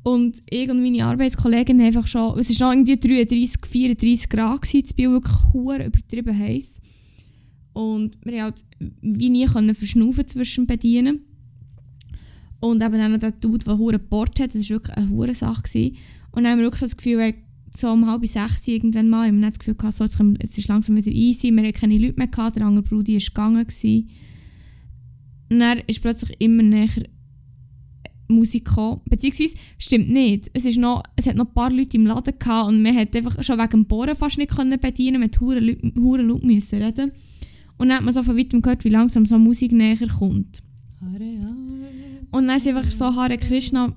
Und 0.04 0.42
ich 0.50 0.68
und 0.68 0.82
meine 0.82 1.04
Arbeitskollegen 1.04 1.78
haben 1.78 1.86
einfach 1.86 2.06
schon, 2.06 2.38
es 2.38 2.60
war 2.60 2.68
noch 2.68 2.74
irgendwie 2.74 2.96
33, 2.98 3.66
34 3.66 4.28
Grad 4.28 4.62
gewesen, 4.62 4.82
das 4.82 4.92
Biel 4.92 5.10
wirklich 5.10 5.36
hure 5.52 5.86
übertrieben 5.86 6.38
heiß. 6.38 6.80
Und 7.72 8.18
wir 8.24 8.42
haben 8.42 8.52
halt 8.52 8.64
wie 9.00 9.30
nie 9.30 9.46
können 9.46 9.74
verschnaufen 9.74 10.28
zwischen 10.28 10.66
Bedienen. 10.66 11.20
Und 12.60 12.82
eben 12.82 12.94
dann 12.94 13.18
der 13.18 13.32
Dude, 13.32 13.64
der 13.64 13.78
hure 13.78 13.98
Bord 13.98 14.38
hat, 14.38 14.54
das 14.54 14.70
war 14.70 14.76
wirklich 14.76 14.96
eine 14.96 15.08
hure 15.08 15.34
Sache. 15.34 15.62
Gewesen. 15.62 15.96
Und 16.30 16.44
dann 16.44 16.52
haben 16.52 16.58
wir 16.58 16.66
wirklich 16.66 16.90
das 16.90 16.96
Gefühl, 16.96 17.34
so 17.74 17.90
um 17.90 18.06
halb 18.06 18.26
sechs 18.26 18.68
irgendwann 18.68 19.08
mal, 19.08 19.26
haben 19.26 19.40
wir 19.40 19.48
das 19.48 19.58
Gefühl 19.58 19.74
gehabt, 19.74 19.94
so, 19.94 20.04
jetzt, 20.04 20.18
wir, 20.18 20.34
jetzt 20.40 20.58
ist 20.58 20.68
langsam 20.68 20.96
wieder 20.96 21.10
easy, 21.10 21.50
wir 21.50 21.62
hatten 21.62 21.72
keine 21.72 21.98
Leute 21.98 22.14
mehr, 22.18 22.28
gehabt, 22.28 22.56
der 22.56 22.66
andere 22.66 22.84
Brudi 22.84 23.14
war 23.14 23.20
gegangen. 23.20 23.66
Gewesen. 23.66 24.10
Und 25.50 25.58
dann 25.58 25.78
ist 25.86 26.00
plötzlich 26.00 26.36
immer 26.38 26.62
näher 26.62 26.88
Musik 28.28 28.64
gekommen. 28.66 29.00
Beziehungsweise, 29.06 29.56
stimmt 29.78 30.10
nicht. 30.10 30.50
Es, 30.52 30.64
ist 30.64 30.78
noch, 30.78 31.02
es 31.16 31.26
hat 31.26 31.36
noch 31.36 31.46
ein 31.46 31.54
paar 31.54 31.70
Leute 31.70 31.96
im 31.96 32.06
Laden 32.06 32.38
gehabt 32.38 32.68
und 32.68 32.82
man 32.82 32.96
hat 32.96 33.14
einfach 33.14 33.42
schon 33.42 33.58
wegen 33.58 33.70
dem 33.70 33.86
Bohren 33.86 34.16
fast 34.16 34.38
nicht 34.38 34.50
können 34.50 34.78
bedienen, 34.80 35.30
huren 35.38 35.64
Leuten 35.64 35.92
huren 35.96 36.28
laut 36.28 36.42
müssen 36.42 36.82
reden. 36.82 37.12
Und 37.82 37.88
dann 37.88 37.96
hat 37.96 38.04
man 38.04 38.14
so 38.14 38.22
von 38.22 38.38
weitem 38.38 38.62
gehört, 38.62 38.84
wie 38.84 38.90
langsam 38.90 39.26
so 39.26 39.36
Musik 39.40 39.72
näher 39.72 39.96
kommt. 40.06 40.62
Und 42.30 42.46
dann 42.46 42.60
sind 42.60 42.76
einfach 42.76 42.88
so 42.92 43.16
Hare 43.16 43.36
Krishna 43.36 43.92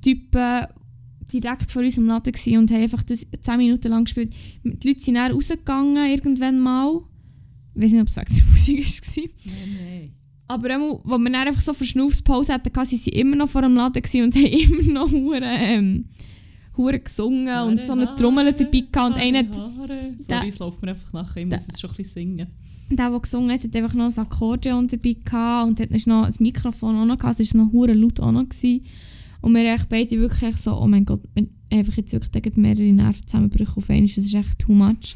Typen 0.00 0.66
direkt 1.32 1.72
vor 1.72 1.82
uns 1.82 1.98
im 1.98 2.06
Laden 2.06 2.32
und 2.56 2.70
haben 2.70 2.82
einfach 2.82 3.02
das 3.02 3.26
10 3.40 3.56
Minuten 3.56 3.88
lang 3.88 4.04
gespielt. 4.04 4.32
Die 4.62 4.86
Leute 4.86 5.00
sind 5.00 5.16
dann 5.16 5.32
rausgegangen, 5.32 6.08
irgendwann 6.08 6.60
mal. 6.60 7.00
Ich 7.74 7.82
weiß 7.82 7.90
nicht, 7.90 8.00
ob 8.00 8.06
es 8.06 8.16
wegen 8.16 8.36
der 8.36 8.44
Musik 8.52 8.78
war. 8.78 9.24
Nein, 9.44 9.76
nein. 9.84 10.12
Aber 10.46 10.76
auch, 10.76 11.04
als 11.04 11.18
wir 11.18 11.30
dann 11.30 11.48
einfach 11.48 11.62
so 11.62 11.72
Verschnaufspause 11.72 12.52
hatten, 12.52 12.76
waren 12.76 12.86
sie 12.86 13.10
immer 13.10 13.34
noch 13.34 13.48
vor 13.48 13.62
dem 13.62 13.74
Laden 13.74 14.22
und 14.22 14.34
haben 14.36 14.44
immer 14.44 14.92
noch 14.92 15.12
ähm, 15.12 16.04
hure 16.76 16.98
gesungen 17.00 17.62
und 17.68 17.82
so 17.82 17.92
eine 17.92 18.14
Trommel 18.14 18.52
dabei 18.52 18.84
gehabt. 18.90 19.14
Und 19.14 19.20
einer, 19.20 19.38
hat- 19.40 19.56
Haare. 19.56 20.14
Sorry, 20.18 20.48
es 20.48 20.58
läuft 20.58 20.82
mir 20.82 20.90
einfach 20.90 21.12
nachher. 21.12 21.42
Ich 21.42 21.46
muss 21.46 21.68
es 21.68 21.80
schon 21.80 21.90
ein 21.90 21.96
bisschen 21.96 22.12
singen. 22.36 22.46
der, 22.90 23.10
der 23.10 23.20
gesungen 23.20 23.50
hat, 23.50 23.62
hat 23.64 23.76
einfach 23.76 23.94
noch 23.94 24.06
ein 24.06 24.18
Akkordeon 24.18 24.86
dabei 24.88 25.16
gehabt 25.24 25.68
und 25.68 25.80
hat 25.80 26.06
noch 26.06 26.24
ein 26.24 26.34
Mikrofon 26.38 26.96
auch 26.96 27.04
noch 27.04 27.18
gehabt. 27.18 27.38
Es 27.40 27.54
war 27.54 27.64
noch 27.64 27.72
hure 27.72 27.94
laut 27.94 28.20
auch 28.20 28.32
noch. 28.32 28.48
Gewesen. 28.48 28.84
Und 29.42 29.54
wir 29.54 29.64
echt 29.74 29.88
beide 29.88 30.18
wirklich 30.20 30.56
so, 30.58 30.74
oh 30.76 30.86
mein 30.86 31.04
Gott, 31.04 31.22
wir 31.34 31.46
einfach 31.70 31.96
jetzt 31.96 32.12
wirklich 32.12 32.56
mehrere 32.56 32.92
Nervenzusammenbrüche 32.92 33.76
auf 33.76 33.88
einmal. 33.90 34.06
Das 34.06 34.18
ist 34.18 34.34
echt 34.34 34.58
too 34.58 34.72
much. 34.72 35.14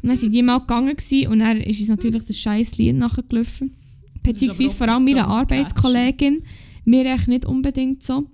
Und 0.00 0.10
dann 0.10 0.16
sind 0.16 0.32
die 0.32 0.42
mal 0.42 0.58
gegangen 0.58 0.94
gewesen, 0.94 1.26
und 1.32 1.40
dann 1.40 1.56
ist 1.60 1.80
uns 1.80 1.88
natürlich 1.88 2.24
das 2.24 2.38
scheiß 2.38 2.78
Lied 2.78 2.94
nachgelaufen. 2.96 3.74
Beziehungsweise 4.22 4.76
vor 4.76 4.88
allem 4.88 5.04
meine 5.04 5.26
Arbeitskollegin. 5.26 6.42
Mir 6.84 7.04
echt 7.06 7.26
nicht 7.26 7.46
unbedingt 7.46 8.02
so. 8.04 8.28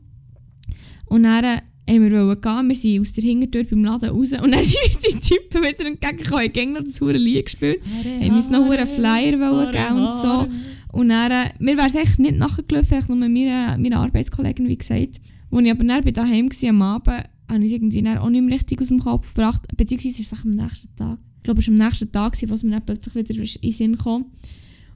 Und 1.07 1.23
dann 1.23 1.63
haben 1.89 2.03
wir 2.03 2.11
wollen 2.13 2.41
gehen, 2.41 2.69
wir 2.69 2.77
sind 2.77 3.01
aus 3.01 3.13
der 3.13 3.25
Hintertür 3.25 3.65
beim 3.65 3.85
Laden 3.85 4.11
raus 4.11 4.33
und 4.33 4.55
dann 4.55 4.65
sind 4.65 4.79
uns 4.85 5.01
die 5.01 5.35
Typen 5.35 5.63
wieder 5.63 5.87
entgegengekommen, 5.87 6.53
haben 6.57 6.73
noch 6.73 6.85
das 6.85 7.01
hure 7.01 7.13
Lied 7.13 7.45
gespielt. 7.45 7.83
Haben 8.21 8.37
uns 8.37 8.49
noch 8.49 8.71
einen 8.71 8.87
Flyer 8.87 9.39
wollen 9.39 9.71
geben 9.71 10.07
und 10.07 10.15
so. 10.15 10.49
Und 10.93 11.09
dann, 11.09 11.31
äh, 11.31 11.51
mir 11.59 11.77
wäre 11.77 11.89
es 11.89 11.95
echt 11.95 12.19
nicht 12.19 12.37
nachgelaufen, 12.37 12.99
echt 12.99 13.09
nur 13.09 13.19
meine, 13.19 13.77
meine 13.79 13.97
Arbeitskollegin, 13.99 14.69
wie 14.69 14.79
gesagt. 14.79 15.21
Als 15.51 15.65
ich 15.65 15.71
aber 15.71 15.85
dann 15.85 16.05
bei 16.05 16.11
daheim 16.11 16.49
war 16.49 16.69
am 16.71 16.83
Abend, 16.83 17.25
habe 17.49 17.65
ich 17.65 17.67
es 17.67 17.73
irgendwie 17.73 18.09
auch 18.09 18.31
nicht 18.31 18.43
mehr 18.43 18.55
richtig 18.55 18.81
aus 18.81 18.89
dem 18.89 19.01
Kopf 19.01 19.35
gebracht. 19.35 19.63
Beziehungsweise 19.77 20.21
ist 20.21 20.33
es 20.33 20.45
am 20.45 20.51
nächsten 20.51 20.95
Tag. 20.97 21.19
Ich 21.39 21.43
glaube, 21.43 21.61
es 21.61 21.67
war 21.69 21.73
am 21.73 21.79
nächsten 21.79 22.13
Tag, 22.13 22.37
was 22.49 22.63
mir 22.63 22.71
dann 22.71 22.87
plötzlich 22.87 23.15
wieder 23.15 23.35
in 23.35 23.61
den 23.61 23.73
Sinn 23.73 23.99
kam. 23.99 24.23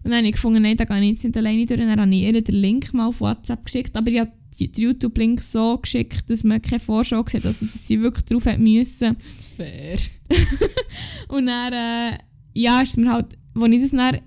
Und 0.05 0.13
dann 0.13 0.19
habe 0.19 0.27
ich 0.27 0.33
gefunden, 0.33 0.63
nein, 0.63 0.77
da 0.77 0.85
gehe 0.85 1.01
ich 1.01 1.11
jetzt 1.11 1.25
nicht 1.25 1.37
alleine 1.37 1.67
durch. 1.67 1.81
Und 1.81 1.89
dann 1.89 2.01
habe 2.01 2.15
ich 2.15 2.23
ihr 2.23 2.43
den 2.43 2.55
Link 2.55 2.95
mal 2.95 3.09
auf 3.09 3.21
WhatsApp 3.21 3.65
geschickt. 3.65 3.97
Aber 3.97 4.11
ich 4.11 4.21
habe 4.21 4.33
die- 4.59 4.71
YouTube-Link 4.83 5.43
so 5.43 5.79
geschickt, 5.79 6.29
dass 6.29 6.45
man 6.45 6.61
keine 6.63 6.81
Vorschau 6.81 7.25
sieht, 7.27 7.47
also 7.47 7.67
dass 7.67 7.87
sie 7.87 8.01
wirklich 8.01 8.25
drauf 8.25 8.47
hat 8.47 8.59
müssen. 8.59 9.17
Fair. 9.57 9.99
Und 11.29 11.47
dann, 11.47 11.73
äh, 11.73 12.19
ja, 12.55 12.81
ist 12.81 12.97
mir 12.97 13.13
halt, 13.13 13.37
als 13.55 13.73
ich 13.73 13.83
das 13.83 13.91
dann 13.91 14.19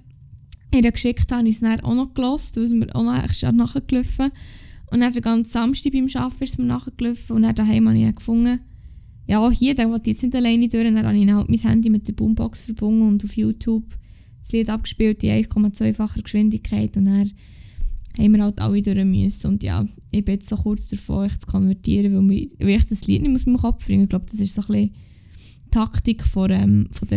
ihr 0.74 0.92
geschickt 0.92 1.32
habe, 1.32 1.40
habe 1.40 1.50
ich 1.50 1.56
es 1.56 1.62
dann 1.62 1.80
auch 1.82 1.96
noch 1.96 2.14
gelost, 2.14 2.56
weil 2.56 2.64
es 2.64 2.72
mir 2.72 2.94
auch 2.96 3.04
noch 3.04 3.14
nachgelaufen. 3.52 4.32
Und 4.92 5.00
dann 5.00 5.14
den 5.14 5.22
ganzen 5.22 5.50
Samstag 5.52 5.94
beim 5.94 6.08
Arbeiten 6.16 6.44
ist 6.44 6.52
es 6.52 6.58
mir 6.58 6.66
nachgelaufen 6.66 7.36
und 7.36 7.44
dann 7.44 7.56
daheim 7.56 7.88
habe 7.88 7.98
ich 7.98 8.04
dann 8.04 8.16
gefunden, 8.16 8.60
ja, 9.28 9.40
auch 9.40 9.52
hier, 9.52 9.76
da 9.76 9.90
wollte 9.90 10.10
ich 10.10 10.18
jetzt 10.18 10.24
nicht 10.24 10.36
alleine 10.36 10.68
durch. 10.68 10.84
Dann 10.84 11.06
habe 11.06 11.18
ich 11.18 11.30
halt 11.34 11.50
mein 11.50 11.60
Handy 11.60 11.90
mit 11.90 12.08
der 12.08 12.14
Boombox 12.14 12.66
verbunden 12.66 13.08
und 13.08 13.24
auf 13.24 13.38
YouTube 13.38 13.86
das 14.42 14.52
Lied 14.52 14.70
abgespielt 14.70 15.24
in 15.24 15.30
1,2-facher 15.30 16.22
Geschwindigkeit 16.24 16.98
und 16.98 17.06
dann 17.06 17.32
haben 18.18 18.36
wir 18.36 18.44
halt 18.44 18.60
alle 18.60 18.82
durch 18.82 19.06
müssen. 19.06 19.48
Und 19.48 19.64
ja, 19.64 19.88
ich 20.12 20.26
bin 20.26 20.36
jetzt 20.36 20.50
so 20.50 20.56
kurz 20.56 20.90
davor, 20.90 21.26
ich 21.26 21.40
zu 21.40 21.48
konvertieren, 21.48 22.14
weil, 22.14 22.22
mich, 22.22 22.52
weil 22.60 22.70
ich 22.70 22.86
das 22.86 23.08
Lied 23.08 23.22
nicht 23.22 23.36
aus 23.36 23.46
meinem 23.46 23.58
Kopf 23.58 23.86
bringen 23.86 24.04
Ich 24.04 24.10
glaube, 24.10 24.26
das 24.30 24.40
ist 24.40 24.56
so 24.56 24.62
ein 24.62 24.68
bisschen 24.68 24.96
Taktik 25.72 26.24
von, 26.24 26.52
ähm, 26.52 26.90
von. 26.92 27.08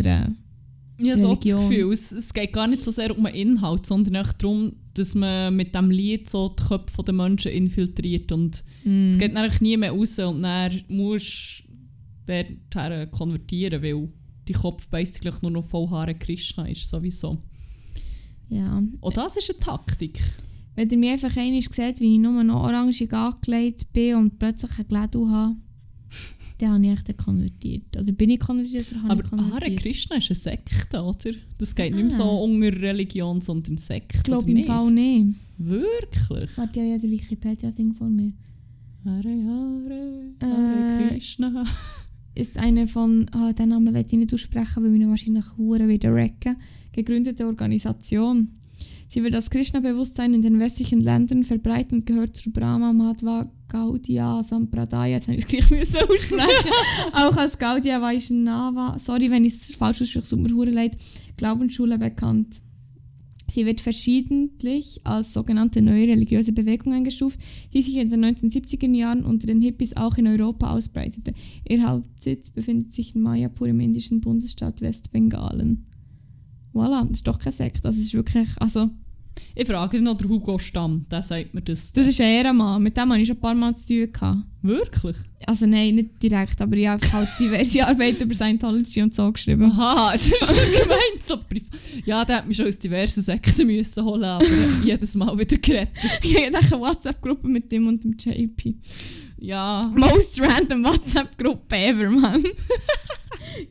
Ich 0.97 1.11
habe 1.11 1.20
so 1.20 1.34
das. 1.34 1.45
Gefühl, 1.45 1.92
es, 1.92 2.12
es 2.12 2.32
geht 2.32 2.53
gar 2.53 2.68
nicht 2.68 2.84
so 2.84 2.90
sehr 2.90 3.16
um 3.16 3.24
den 3.24 3.34
Inhalt, 3.34 3.84
sondern 3.84 4.14
echt 4.14 4.42
darum, 4.42 4.74
dass 4.95 5.14
man 5.16 5.57
mit 5.57 5.74
dem 5.74 5.90
Lied 5.90 6.30
so 6.30 6.51
die 6.51 6.62
Köpfe 6.62 7.03
der 7.03 7.14
Menschen 7.14 7.51
infiltriert 7.51 8.30
und 8.30 8.64
Mm. 8.84 9.09
es 9.09 9.18
geht 9.18 9.34
eigentlich 9.34 9.61
nie 9.62 9.76
mehr 9.78 9.92
raus 9.92 10.18
und 10.18 10.42
dann 10.42 10.82
musst 10.88 11.64
du 12.26 12.45
dorthin 12.70 13.11
konvertieren, 13.11 13.82
weil 13.82 14.09
die 14.47 14.53
Kopf 14.53 14.86
basically 14.88 15.34
nur 15.42 15.51
noch 15.51 15.64
voll 15.64 15.88
Haare 15.88 16.14
Krishna 16.14 16.66
ist, 16.68 16.88
sowieso. 16.88 17.38
Ja. 18.51 18.82
Und 19.01 19.16
das 19.16 19.36
ist 19.36 19.51
eine 19.51 19.59
Taktik. 19.59 20.20
Wenn 20.77 20.91
ihr 20.91 20.99
mich 20.99 21.11
einfach 21.11 21.37
einmal 21.37 21.61
seht, 21.62 22.01
wie 22.01 22.14
ich 22.14 22.20
nur 22.20 22.43
noch 22.45 22.62
orange 22.64 23.09
angelegt 23.12 23.93
bin 23.93 24.16
und 24.16 24.39
plötzlich 24.39 24.70
ein 24.79 24.87
Glädel 24.89 25.29
habe, 25.31 25.57
dann 26.59 26.70
habe 26.72 26.87
ich 26.87 26.93
echt 26.93 27.16
konvertiert. 27.18 27.97
Also 27.97 28.12
bin 28.12 28.31
ich 28.31 28.41
konvertiert 28.41 28.91
oder 28.91 29.03
habe 29.03 29.12
Aber 29.12 29.25
ich 29.25 29.31
Hare 29.31 29.43
konvertiert? 29.51 29.81
Krishna 29.81 30.16
ist 30.16 30.31
eine 30.31 30.37
Sekte, 30.37 31.03
oder? 31.03 31.31
Das 31.59 31.75
geht 31.75 31.93
nicht 31.95 32.03
mehr 32.03 32.11
so 32.11 32.25
Ah. 32.25 32.43
unter 32.43 32.72
Religion, 32.81 33.41
sondern 33.41 33.77
Sekte, 33.77 34.16
Ich 34.18 34.22
glaube 34.25 34.49
im 34.49 34.55
nicht? 34.55 34.66
Fall 34.66 34.91
nicht. 34.91 35.37
Wirklich? 35.59 36.51
Warte, 36.57 36.81
ja, 36.81 36.87
ja, 36.87 36.99
der 36.99 37.11
Wikipedia-Ding 37.11 37.95
vor 37.95 38.09
mir. 38.09 38.33
Hare 39.05 39.29
Hare, 39.29 40.33
Hare 40.41 41.05
Äh, 41.05 41.09
Krishna. 41.09 41.64
Ist 42.35 42.59
eine 42.59 42.89
von, 42.89 43.29
ah, 43.33 43.53
den 43.53 43.68
Namen 43.68 43.95
werde 43.95 44.09
ich 44.11 44.18
nicht 44.18 44.35
aussprechen, 44.35 44.83
weil 44.83 44.95
ihn 45.01 45.09
wahrscheinlich 45.09 45.45
wieder 45.89 46.12
wrecken, 46.12 46.57
gegründete 46.93 47.47
Organisation. 47.47 48.49
Sie 49.14 49.22
will 49.22 49.30
das 49.30 49.48
Krishna-Bewusstsein 49.48 50.34
in 50.34 50.42
den 50.42 50.58
westlichen 50.58 51.00
Ländern 51.00 51.44
verbreiten 51.44 51.98
und 51.98 52.06
gehört 52.06 52.36
zu 52.36 52.50
Brahma 52.50 52.92
Madhva 52.92 53.48
Gaudiya 53.68 54.42
Sampradaya. 54.42 55.14
Jetzt 55.14 55.28
habe 55.28 55.36
ich 55.36 55.44
es 55.44 55.46
gleich 55.46 55.70
müssen 55.70 55.98
aussprechen. 55.98 56.72
Auch 57.12 57.36
als 57.36 57.56
Gaudiya 57.56 58.02
Vaishnava, 58.02 58.98
sorry, 58.98 59.30
wenn 59.30 59.44
ich 59.44 59.54
es 59.54 59.76
falsch 59.76 60.02
ausspreche, 60.02 60.28
tut 60.28 60.40
mir 60.40 60.64
leid, 60.72 60.96
Glaubensschule 61.36 61.96
bekannt. 61.96 62.60
Sie 63.48 63.64
wird 63.64 63.80
verschiedentlich 63.80 65.00
als 65.04 65.32
sogenannte 65.32 65.80
neue 65.80 66.08
religiöse 66.08 66.52
Bewegung 66.52 66.92
eingestuft, 66.92 67.38
die 67.72 67.82
sich 67.82 67.96
in 67.98 68.08
den 68.08 68.24
1970er 68.24 68.92
Jahren 68.96 69.24
unter 69.24 69.46
den 69.46 69.62
Hippies 69.62 69.96
auch 69.96 70.18
in 70.18 70.26
Europa 70.26 70.72
ausbreitete. 70.72 71.34
Ihr 71.68 71.86
Hauptsitz 71.86 72.50
befindet 72.50 72.94
sich 72.94 73.14
in 73.14 73.22
Mayapur 73.22 73.68
im 73.68 73.78
indischen 73.78 74.20
Bundesstaat 74.20 74.80
Westbengalen. 74.80 75.86
Voilà, 76.72 77.06
das 77.06 77.18
ist 77.18 77.28
doch 77.28 77.38
kein 77.38 77.52
Sekt. 77.52 77.84
Das 77.84 77.96
ist 77.96 78.12
wirklich, 78.12 78.48
also, 78.56 78.90
Ich 79.57 79.66
frage 79.66 80.01
noch 80.01 80.16
den 80.16 80.28
Hugo 80.28 80.59
Stamm, 80.59 81.07
der 81.11 81.22
sagt 81.22 81.55
mir 81.55 81.62
das. 81.62 81.93
das 81.93 82.09
ist 82.09 82.20
ein 82.20 82.26
Ehrenmann. 82.26 82.82
Mit 82.82 82.97
dem 82.97 83.11
habe 83.11 83.20
ich 83.20 83.28
schon 83.28 83.37
ein 83.37 83.41
paar 83.41 83.55
Mal 83.55 83.74
zu 83.76 83.87
tun 83.87 84.12
gehabt. 84.12 84.43
Wirklich? 84.62 85.16
Also 85.47 85.66
nein, 85.66 85.95
nicht 85.95 86.22
direkt, 86.22 86.61
aber 86.61 86.76
ich 86.76 86.89
habe 86.89 87.12
halt 87.12 87.28
diverse 87.39 87.87
Arbeiten 87.87 88.22
über 88.22 88.35
Scientology 88.35 89.03
und 89.03 89.14
so 89.14 89.30
geschrieben. 89.30 89.70
Aha, 89.70 90.12
das 90.14 90.26
ist 90.26 90.39
schon 90.39 90.72
gemeint. 90.82 91.22
So 91.24 91.39
ja, 92.05 92.24
der 92.24 92.37
hat 92.39 92.49
mich 92.49 92.57
schon 92.57 92.66
aus 92.66 92.78
diversen 92.78 93.22
Sekten 93.22 93.66
müssen 93.66 94.05
holen, 94.05 94.24
aber 94.24 94.45
er 94.45 94.85
jedes 94.85 95.14
Mal 95.14 95.39
wieder 95.39 95.57
gerettet. 95.59 95.95
Ich 96.22 96.35
habe 96.35 96.57
eine 96.57 96.80
WhatsApp-Gruppe 96.80 97.47
mit 97.47 97.70
dem 97.70 97.87
und 97.87 98.03
dem 98.03 98.16
JP. 98.18 98.74
Ja, 99.39 99.80
Most 99.95 100.41
random 100.41 100.85
WhatsApp-Gruppe 100.85 101.76
ever, 101.76 102.11
Mann. 102.11 102.43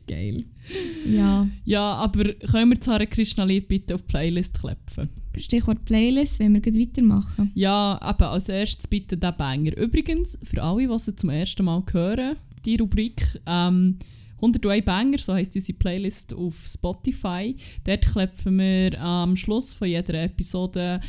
Geil. 0.06 0.44
Ja. 1.06 1.46
ja, 1.64 1.94
aber 1.94 2.32
können 2.34 2.70
wir 2.70 2.76
das 2.76 2.88
Hare 2.88 3.06
Krishna 3.06 3.44
Lied 3.44 3.68
bitte 3.68 3.94
auf 3.94 4.02
die 4.02 4.06
Playlist 4.06 4.58
klepfen? 4.58 5.23
Stichwort 5.40 5.84
Playlist, 5.84 6.38
wenn 6.38 6.54
wir 6.54 6.60
gleich 6.60 6.78
weitermachen. 6.78 7.50
Ja, 7.54 8.00
eben 8.02 8.24
als 8.24 8.48
erstes 8.48 8.86
bitte 8.86 9.16
den 9.16 9.36
Banger. 9.36 9.76
Übrigens, 9.76 10.38
für 10.42 10.62
alle, 10.62 10.86
die 10.86 10.98
sie 10.98 11.16
zum 11.16 11.30
ersten 11.30 11.64
Mal 11.64 11.82
hören, 11.92 12.36
die 12.64 12.76
Rubrik 12.76 13.40
ähm, 13.46 13.98
101 14.36 14.84
Banger, 14.84 15.18
so 15.18 15.34
heisst 15.34 15.54
unsere 15.54 15.78
Playlist 15.78 16.34
auf 16.34 16.54
Spotify. 16.66 17.56
Dort 17.84 18.06
klepfen 18.06 18.58
wir 18.58 19.00
am 19.00 19.36
Schluss 19.36 19.72
von 19.72 19.88
jeder 19.88 20.22
Episode 20.24 21.00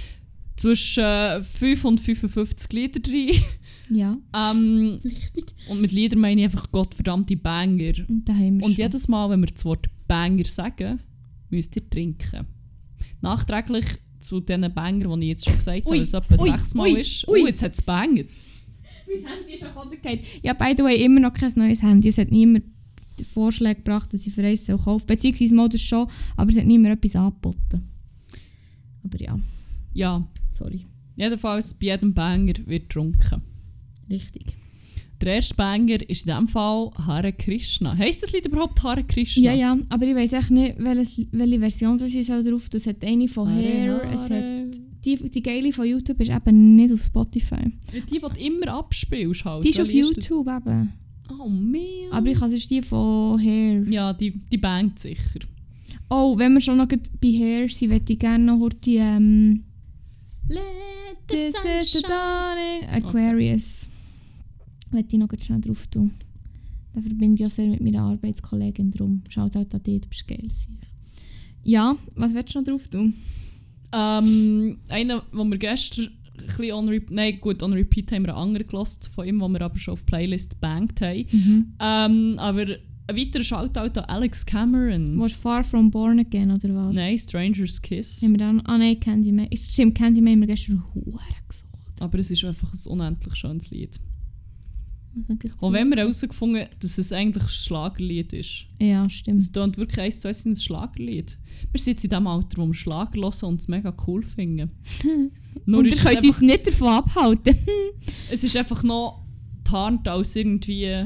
zwischen 0.57 1.43
5 1.43 1.85
und 1.85 2.01
55 2.01 2.73
Lieder 2.73 3.11
rein. 3.11 3.41
Ja. 3.89 4.17
ähm, 4.35 4.99
Richtig. 5.03 5.53
und 5.69 5.81
mit 5.81 5.91
Liedern 5.91 6.19
meine 6.19 6.41
ich 6.41 6.45
einfach 6.45 6.71
gottverdammte 6.71 7.37
Banger. 7.37 7.93
Und 8.07 8.27
da 8.27 8.33
haben 8.33 8.59
wir 8.59 8.65
Und 8.65 8.77
jedes 8.77 9.07
Mal, 9.07 9.29
wenn 9.29 9.41
wir 9.41 9.47
das 9.47 9.65
Wort 9.65 9.87
Banger 10.07 10.45
sagen, 10.45 10.99
müsst 11.49 11.75
ihr 11.75 11.87
trinken. 11.89 12.47
Nachträglich 13.21 13.85
zu 14.19 14.39
diesen 14.39 14.73
Banger, 14.73 15.15
die 15.17 15.23
ich 15.23 15.29
jetzt 15.29 15.45
schon 15.45 15.55
gesagt 15.57 15.85
habe, 15.85 15.95
weil 15.95 16.01
es 16.01 16.13
etwa 16.13 16.35
ui, 16.41 16.49
sechsmal 16.49 16.91
ui, 16.91 17.01
ist. 17.01 17.27
ui. 17.27 17.41
Oh, 17.43 17.47
jetzt 17.47 17.61
hat 17.63 17.73
es 17.73 17.81
Banger. 17.81 18.23
Mein 19.07 19.25
Handy 19.37 19.53
ist 19.53 19.63
am 19.63 19.73
Boden 19.73 19.91
gefallen. 19.91 20.19
Ja, 20.41 20.53
by 20.53 20.73
the 20.75 20.83
way, 20.83 21.03
immer 21.03 21.19
noch 21.19 21.33
kein 21.33 21.51
neues 21.55 21.81
Handy. 21.81 22.07
Es 22.09 22.17
hat 22.17 22.31
niemand 22.31 22.65
Vorschläge 23.33 23.75
gebracht, 23.75 24.13
dass 24.13 24.25
ich 24.27 24.33
für 24.33 24.43
eins 24.43 24.65
soll 24.65 24.77
kaufen 24.77 25.05
Beziehungsweise 25.07 25.55
mal 25.55 25.69
das 25.69 25.81
schon, 25.81 26.07
aber 26.35 26.49
es 26.51 26.57
hat 26.57 26.65
niemand 26.65 26.97
etwas 26.97 27.15
angeboten. 27.15 27.83
Aber 29.03 29.21
ja, 29.21 29.39
Ja, 29.93 30.27
sorry. 30.51 30.85
jedenfalls 31.15 31.73
bei 31.75 31.85
jedem 31.87 32.13
Banger 32.13 32.53
wird 32.65 32.89
getrunken. 32.89 33.41
Richtig. 34.09 34.55
Der 35.21 35.35
erste 35.35 35.55
Banger 35.55 36.07
ist 36.09 36.25
in 36.25 36.31
diesem 36.31 36.47
Fall 36.47 36.91
Hare 37.07 37.31
Krishna. 37.31 37.97
Heißt 37.97 38.23
das 38.23 38.31
Lied 38.33 38.45
überhaupt 38.45 38.81
Hare 38.83 39.03
Krishna? 39.03 39.43
Ja, 39.43 39.53
ja, 39.53 39.77
aber 39.89 40.05
ich 40.05 40.15
weiß 40.15 40.33
echt 40.33 40.51
nicht, 40.51 40.75
welches, 40.77 41.21
welche 41.31 41.59
Version 41.59 41.97
das 41.97 42.11
soll 42.11 42.43
drauf. 42.43 42.67
Es 42.73 42.85
hat 42.85 43.03
eine 43.03 43.27
von 43.27 43.49
Hare, 43.49 43.63
Hair, 43.63 44.11
es 44.13 44.21
hat 44.21 44.31
Hare. 44.31 44.71
die, 45.05 45.15
die 45.29 45.41
geile 45.43 45.71
von 45.71 45.85
YouTube 45.85 46.19
ist 46.19 46.31
eben 46.31 46.75
nicht 46.75 46.93
auf 46.93 47.01
Spotify. 47.01 47.71
Die, 47.93 48.01
die 48.01 48.19
du 48.19 48.27
immer 48.39 48.73
abspielst 48.73 49.45
halt. 49.45 49.63
Die 49.63 49.69
ist 49.69 49.79
auf 49.79 49.87
Welche 49.87 50.13
das? 50.13 50.27
YouTube 50.27 50.47
eben. 50.47 50.93
Oh 51.29 51.47
man. 51.47 52.11
Aber 52.11 52.27
ich 52.27 52.37
sonst 52.37 52.69
die 52.69 52.81
von 52.81 53.39
Hair. 53.41 53.83
Ja, 53.89 54.13
die, 54.13 54.31
die 54.31 54.57
bangt 54.57 54.99
sicher. 54.99 55.39
Oh, 56.09 56.37
wenn 56.37 56.53
wir 56.53 56.61
schon 56.61 56.77
noch 56.77 56.87
bei 56.87 57.29
Hair 57.29 57.69
sind, 57.69 57.89
möchte 57.89 58.13
ich 58.13 58.19
gerne 58.19 58.43
noch 58.43 58.69
die 58.69 58.97
ähm, 58.97 59.63
Let 60.47 60.61
the 61.29 62.01
dawning 62.01 62.87
Aquarius. 62.89 63.74
Möchte 64.95 65.17
ich 65.17 65.19
noch 65.19 65.29
schnell 65.37 65.59
drauf 65.59 65.87
tun. 65.87 66.11
Da 66.93 67.01
verbinde 67.01 67.41
ich 67.41 67.45
auch 67.45 67.51
sehr 67.51 67.67
mit 67.67 67.81
meiner 67.81 68.03
Arbeitskollegin 68.03 68.91
drum. 68.91 69.21
Schaut 69.27 69.55
halt 69.57 69.75
an 69.75 69.83
dich, 69.83 70.01
du 70.01 70.07
bist 70.07 70.25
geil. 70.25 70.47
Ja, 71.63 71.97
was 72.15 72.33
willst 72.33 72.55
du 72.55 72.59
noch 72.59 72.67
drauf 72.67 72.87
tun? 72.87 73.13
Ähm, 73.91 74.77
einer, 74.87 75.23
den 75.33 75.49
wir 75.49 75.57
gestern 75.57 76.05
ein 76.37 76.45
bisschen 76.45 76.71
on 76.71 76.87
repeat. 76.87 77.11
Nein, 77.11 77.39
gut, 77.41 77.61
on 77.61 77.73
repeat 77.73 78.11
haben 78.13 78.23
wir 78.23 78.33
einen 78.33 78.47
anderen 78.47 78.67
gelost 78.67 79.09
von 79.13 79.27
ihm, 79.27 79.39
den 79.39 79.51
wir 79.51 79.61
aber 79.61 79.77
schon 79.77 79.93
auf 79.93 80.05
Playlist 80.05 80.51
gebankt 80.51 81.01
haben. 81.01 81.25
Mhm. 81.31 81.73
Ähm, 81.79 82.35
aber 82.37 82.65
ein 83.07 83.17
weiterer 83.17 83.43
Shoutout 83.43 83.99
an 83.99 84.05
Alex 84.05 84.45
Cameron. 84.45 85.19
Was 85.19 85.33
Far 85.33 85.65
From 85.65 85.91
Born 85.91 86.19
Again 86.19 86.51
oder 86.51 86.73
was? 86.73 86.95
Nein, 86.95 87.19
Stranger's 87.19 87.81
Kiss. 87.81 88.21
Haben 88.21 88.31
wir 88.31 88.37
dann, 88.37 88.61
ah 88.61 88.77
nein, 88.77 88.97
Candyman. 88.99 89.49
Stimmt, 89.53 89.95
Candyman 89.95 90.33
haben 90.33 90.39
wir 90.41 90.47
gestern 90.47 90.81
hure 90.93 91.19
gesucht. 91.49 91.65
Aber 91.99 92.19
es 92.19 92.31
ist 92.31 92.43
einfach 92.45 92.71
ein 92.73 92.91
unendlich 92.91 93.35
schönes 93.35 93.69
Lied. 93.71 93.99
Und 95.61 95.73
wenn 95.73 95.89
wir 95.89 95.97
herausgefunden 95.97 96.65
dass 96.79 96.97
es 96.97 97.11
eigentlich 97.11 97.43
ein 97.43 97.49
Schlagerlied 97.49 98.33
ist. 98.33 98.65
Ja, 98.81 99.09
stimmt. 99.09 99.41
Es 99.41 99.51
tönt 99.51 99.77
wirklich 99.77 99.99
eins 99.99 100.19
zu 100.19 100.27
eins 100.27 100.45
ein 100.45 100.55
Schlagerlied. 100.55 101.37
Wir 101.71 101.79
sind 101.79 101.93
jetzt 101.93 102.03
in 102.03 102.09
dem 102.09 102.27
Alter, 102.27 102.61
wo 102.61 102.67
wir 102.67 102.73
Schlager 102.73 103.19
hören 103.21 103.43
und 103.49 103.61
es 103.61 103.67
mega 103.67 103.95
cool 104.07 104.23
finden. 104.23 104.71
Nur 105.65 105.79
Und 105.79 105.87
ist 105.87 106.03
ihr 106.03 106.09
könnt 106.11 106.23
uns 106.23 106.41
nicht 106.41 106.67
davon 106.67 106.87
abhalten. 106.89 107.55
es 108.31 108.43
ist 108.43 108.55
einfach 108.57 108.83
noch 108.83 109.25
tarnt 109.63 110.07
als 110.07 110.35
irgendwie 110.35 111.05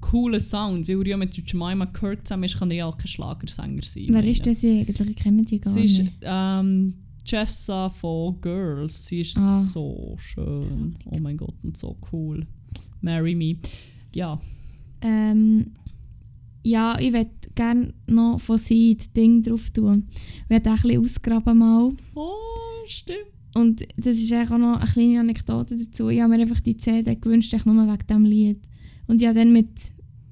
cooler 0.00 0.40
Sound. 0.40 0.86
Weil 0.88 1.00
er 1.02 1.06
ja 1.08 1.16
mit 1.16 1.34
Jemima 1.36 1.86
Kirk 1.86 2.26
zusammen 2.26 2.44
ist, 2.44 2.58
kann 2.58 2.70
er 2.70 2.76
ja 2.76 2.86
auch 2.86 2.96
kein 2.96 3.08
Schlagersänger 3.08 3.82
sein. 3.82 4.04
Wer 4.08 4.14
meine. 4.14 4.30
ist 4.30 4.46
das 4.46 4.62
eigentlich? 4.62 5.00
Ich 5.00 5.16
kenne 5.16 5.44
die 5.44 5.60
gar 5.60 5.72
Sie 5.72 5.84
ist 5.84 5.98
nicht. 5.98 6.12
ähm, 6.22 6.94
Jessa 7.24 7.88
von 7.90 8.40
Girls. 8.40 9.06
Sie 9.06 9.20
ist 9.20 9.36
Ah. 9.38 9.62
so 9.62 10.16
schön. 10.18 10.96
Oh 11.04 11.18
mein 11.18 11.36
Gott, 11.36 11.54
und 11.62 11.76
so 11.76 11.96
cool. 12.12 12.46
Marry 13.02 13.34
me. 13.34 13.56
Ja. 14.12 14.40
Ähm, 15.02 15.72
ja, 16.64 16.98
ich 16.98 17.12
würde 17.12 17.30
gerne 17.54 17.92
noch 18.06 18.40
von 18.40 18.58
sie 18.58 18.96
das 18.96 19.12
Ding 19.12 19.42
drauf 19.42 19.70
tun. 19.70 20.08
Ich 20.44 20.50
werde 20.50 20.70
auch 20.70 20.76
ein 20.76 20.82
bisschen 20.82 21.04
ausgraben 21.04 21.58
mal. 21.58 21.92
Oh, 22.14 22.32
stimmt. 22.86 23.26
Und 23.54 23.82
das 23.96 24.16
ist 24.16 24.32
auch 24.32 24.56
noch 24.56 24.80
eine 24.80 24.90
kleine 24.90 25.20
Anekdote 25.20 25.76
dazu. 25.76 26.08
Ich 26.08 26.20
habe 26.20 26.34
mir 26.34 26.40
einfach 26.40 26.60
die 26.60 26.76
CD 26.76 27.16
gewünscht, 27.16 27.52
echt 27.52 27.66
nur 27.66 27.86
wegen 27.86 28.06
diesem 28.06 28.24
Lied. 28.24 28.60
Und 29.06 29.20
ich 29.20 29.28
habe 29.28 29.38
dann 29.38 29.52
mit 29.52 29.68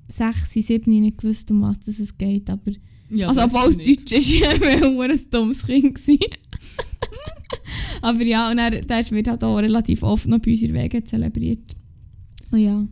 6, 0.08 0.52
7 0.52 1.00
nicht 1.00 1.18
gewusst, 1.18 1.50
um 1.50 1.60
was 1.60 1.86
es 1.86 2.16
geht. 2.16 2.48
Aber, 2.48 2.72
Ja, 3.10 3.28
also, 3.28 3.42
obwohl 3.42 3.68
es 3.68 3.78
ich. 3.78 3.98
Deutsch 3.98 4.12
ist, 4.12 4.32
ich 4.32 4.42
war 4.42 5.10
ein 5.10 5.20
dummes 5.30 5.66
Kind. 5.66 5.98
aber 8.02 8.22
ja, 8.22 8.50
und 8.50 8.58
er, 8.58 8.70
der 8.70 9.10
wird 9.10 9.28
halt 9.28 9.44
auch 9.44 9.58
relativ 9.58 10.02
oft 10.02 10.26
noch 10.26 10.38
bei 10.38 10.52
uns 10.52 10.62
in 10.62 10.72
der 10.72 10.84
Wege 10.84 11.04
zelebriert. 11.04 11.76
Oh 12.53 12.57
ja. 12.57 12.86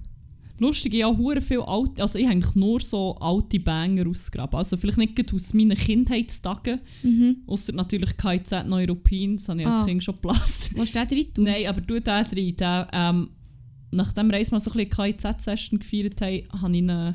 Lustig, 0.61 0.95
ich 0.95 1.05
habe 1.05 1.17
hure 1.17 1.41
viel 1.41 1.61
alte, 1.61 2.03
also 2.03 2.19
ich 2.19 2.25
habe 2.25 2.35
eigentlich 2.35 2.57
nur 2.57 2.81
so 2.81 3.15
alte 3.21 3.61
Banger 3.61 4.09
ausgegraben. 4.09 4.57
Also 4.59 4.77
vielleicht 4.77 4.99
nicht 4.99 5.33
aus 5.33 5.55
meinen 5.55 5.77
Kindheitstagen, 5.77 6.81
Mhm. 7.05 7.37
außer 7.47 7.73
natürlich 7.75 8.17
KIZ 8.17 8.65
Neuruppin, 8.67 9.37
das 9.37 9.49
habe 9.49 9.61
ich 9.61 9.67
als 9.69 9.77
Ah. 9.77 9.85
Kind 9.85 10.03
schon 10.03 10.15
geplant. 10.17 10.71
Wo 10.75 10.85
steht 10.85 11.11
drin? 11.13 11.27
tun? 11.33 11.45
Nein, 11.45 11.67
aber 11.69 11.81
du 11.81 12.01
da 12.01 12.23
drin, 12.25 12.57
der, 12.57 12.89
ähm, 12.93 13.31
nachdem 13.93 14.27
wir 14.31 14.35
einmal 14.37 14.59
so 14.61 14.71
ein 14.73 14.77
bisschen 14.77 14.91
KIZ-Session 14.91 15.79
gefeiert 15.79 16.21
haben, 16.21 16.43
habe 16.61 16.73
ich 16.73 16.79
ihn 16.79 16.89
äh, 16.89 17.15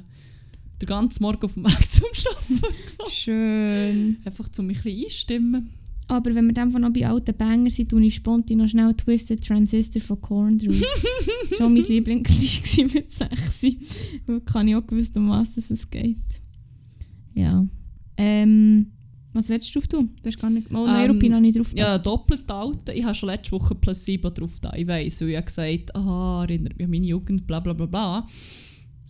den 0.82 0.88
ganzen 0.88 1.24
Morgen 1.24 1.44
auf 1.44 1.54
dem 1.54 1.66
Weg 1.66 1.92
zum 1.92 2.06
Arbeiten. 2.08 2.76
Schön. 3.10 4.18
Einfach 4.24 4.48
um 4.58 4.68
mich 4.68 4.78
ein 4.80 4.84
bisschen 4.84 5.04
einstimmen. 5.06 5.70
Aber 6.08 6.34
wenn 6.36 6.48
wir 6.48 6.54
dann 6.54 6.70
noch 6.70 6.92
bei 6.92 7.08
alten 7.08 7.36
Banger 7.36 7.70
sind, 7.70 7.90
tue 7.90 8.04
ich 8.06 8.16
spontan 8.16 8.58
noch 8.58 8.68
schnell 8.68 8.94
Twisted 8.94 9.46
Transistor 9.46 10.02
von 10.02 10.22
Korn 10.22 10.58
drauf. 10.58 10.76
war 11.60 11.70
mein 11.70 11.84
Lieblingslied 11.84 12.94
mit 12.94 13.12
6. 13.12 13.66
Weil 14.26 14.42
kann 14.42 14.68
ich 14.68 14.76
auch 14.76 14.86
gewusst, 14.86 15.16
um 15.18 15.30
was 15.30 15.58
es 15.58 15.90
geht. 15.90 16.18
Ja. 17.34 17.66
Ähm, 18.18 18.92
was 19.34 19.50
willst 19.50 19.70
du 19.70 19.80
drauf 19.80 19.88
tun? 19.88 20.10
Du 20.22 20.28
hast 20.28 20.40
gar 20.40 20.50
nicht... 20.50 20.68
Oh, 20.72 20.86
Ähm, 20.86 20.94
Neuropin 20.94 21.34
habe 21.34 21.48
ich 21.48 21.56
drauf 21.56 21.72
Ja, 21.76 21.98
doppelt 21.98 22.50
alte. 22.52 22.94
Ich 22.94 23.04
habe 23.04 23.16
schon 23.16 23.30
letzte 23.30 23.52
Woche 23.54 23.74
Placebo 23.74 24.30
drauf 24.30 24.60
da. 24.62 24.74
Ich 24.76 24.88
weiss, 24.88 25.22
weil 25.22 25.30
ich 25.30 25.36
habe 25.38 25.46
gesagt, 25.46 25.96
aha, 25.96 26.44
erinnert 26.44 26.78
mich 26.78 26.86
an 26.86 26.92
meine 26.92 27.08
Jugend, 27.08 27.48
bla 27.48 27.60
bla 27.60 27.74
bla 27.74 27.88
bla. 27.88 28.28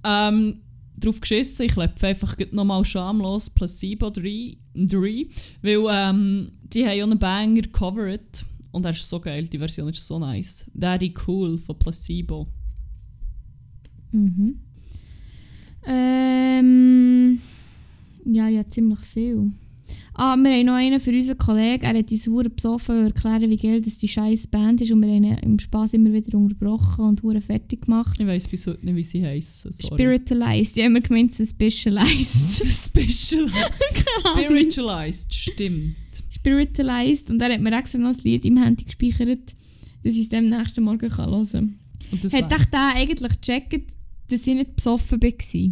Ähm, 0.06 0.62
drauf 1.00 1.20
geschissen, 1.20 1.66
ich 1.66 1.74
klopfe 1.74 2.08
einfach 2.08 2.36
nochmal 2.52 2.86
schamlos 2.86 3.50
Placebo 3.50 4.10
3, 4.10 4.58
3 4.76 5.28
weil 5.62 5.86
ähm, 5.90 6.52
die 6.64 6.86
haben 6.86 6.98
ja 6.98 7.04
einen 7.04 7.20
Banger 7.20 7.64
covered 7.72 8.46
und 8.72 8.86
er 8.86 8.92
ist 8.92 9.10
so 9.10 9.20
geil, 9.20 9.48
die 9.48 9.60
Version 9.60 9.90
ist 9.90 10.08
so 10.08 10.18
nice. 10.18 10.70
Daddy 10.74 11.14
Cool 11.28 11.58
von 11.58 11.78
Placebo. 11.78 12.48
Mhm. 14.12 14.60
Ähm, 15.86 17.40
ja, 18.26 18.48
ja, 18.48 18.68
ziemlich 18.68 19.00
viel. 19.00 19.52
Ah, 20.16 20.36
wir 20.38 20.52
haben 20.52 20.66
noch 20.66 20.74
einen 20.74 21.00
für 21.00 21.10
unseren 21.10 21.38
Kollegen. 21.40 21.84
Er 21.84 21.98
hat 21.98 22.12
uns 22.12 22.28
hure 22.28 22.50
besoffen, 22.50 22.96
er 22.96 23.06
erklären, 23.06 23.50
wie 23.50 23.58
geil 23.58 23.82
das 23.82 23.98
die 23.98 24.08
scheiß 24.08 24.46
Band 24.48 24.80
ist. 24.82 24.92
Und 24.92 25.02
wir 25.02 25.10
haben 25.10 25.24
ihn 25.24 25.38
im 25.40 25.58
Spaß 25.60 25.94
immer 25.94 26.14
wieder 26.14 26.38
unterbrochen 26.38 27.06
und 27.06 27.24
hure 27.24 27.42
fertig 27.42 27.86
gemacht. 27.86 28.16
Ich 28.20 28.28
weiss 28.28 28.48
bis 28.48 28.68
heute 28.68 28.86
nicht, 28.86 28.96
wie 28.96 29.04
sie 29.04 29.42
sorry. 29.42 29.74
Spiritualized. 29.74 30.78
Ich 30.78 30.84
habe 30.84 30.92
immer 30.92 31.02
gemeint, 31.02 31.34
Suspicialized. 31.34 32.64
Special. 32.86 33.50
Spiritualized, 34.20 35.34
stimmt. 35.34 35.96
Spiritualized. 36.30 37.32
Und 37.32 37.42
er 37.42 37.54
hat 37.54 37.62
mir 37.62 37.76
extra 37.76 37.98
noch 37.98 38.10
ein 38.10 38.18
Lied 38.24 38.46
im 38.46 38.58
Handy 38.58 38.84
gespeichert, 38.84 39.56
dass 40.04 40.14
ich 40.14 40.22
es 40.22 40.30
dem 40.30 40.48
nächsten 40.48 40.84
Morgen 40.84 41.10
kann 41.10 41.32
hören 41.32 41.80
kann. 42.12 42.32
Hat 42.32 42.52
echt 42.52 42.74
der 42.74 42.96
eigentlich 42.96 43.42
gecheckt, 43.42 43.94
dass 44.30 44.46
ich 44.46 44.54
nicht 44.54 44.76
besoffen 44.76 45.20
war? 45.22 45.72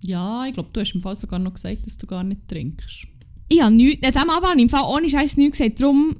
Ja, 0.00 0.46
ich 0.46 0.54
glaube, 0.54 0.70
du 0.72 0.80
hast 0.80 0.94
im 0.94 1.02
Fall 1.02 1.14
sogar 1.14 1.38
noch 1.38 1.54
gesagt, 1.54 1.86
dass 1.86 1.98
du 1.98 2.06
gar 2.06 2.24
nicht 2.24 2.48
trinkst. 2.48 3.06
Ich 3.48 3.60
habe 3.60 3.74
nichts, 3.74 4.06
an 4.06 4.12
diesem 4.12 4.30
Abend 4.30 4.46
habe 4.48 4.56
ich 4.58 4.62
im 4.62 4.68
Fall 4.68 4.84
ohne 4.84 5.08
Scheiß 5.08 5.36
nichts 5.36 5.58
gesagt. 5.58 5.80
Darum, 5.80 6.16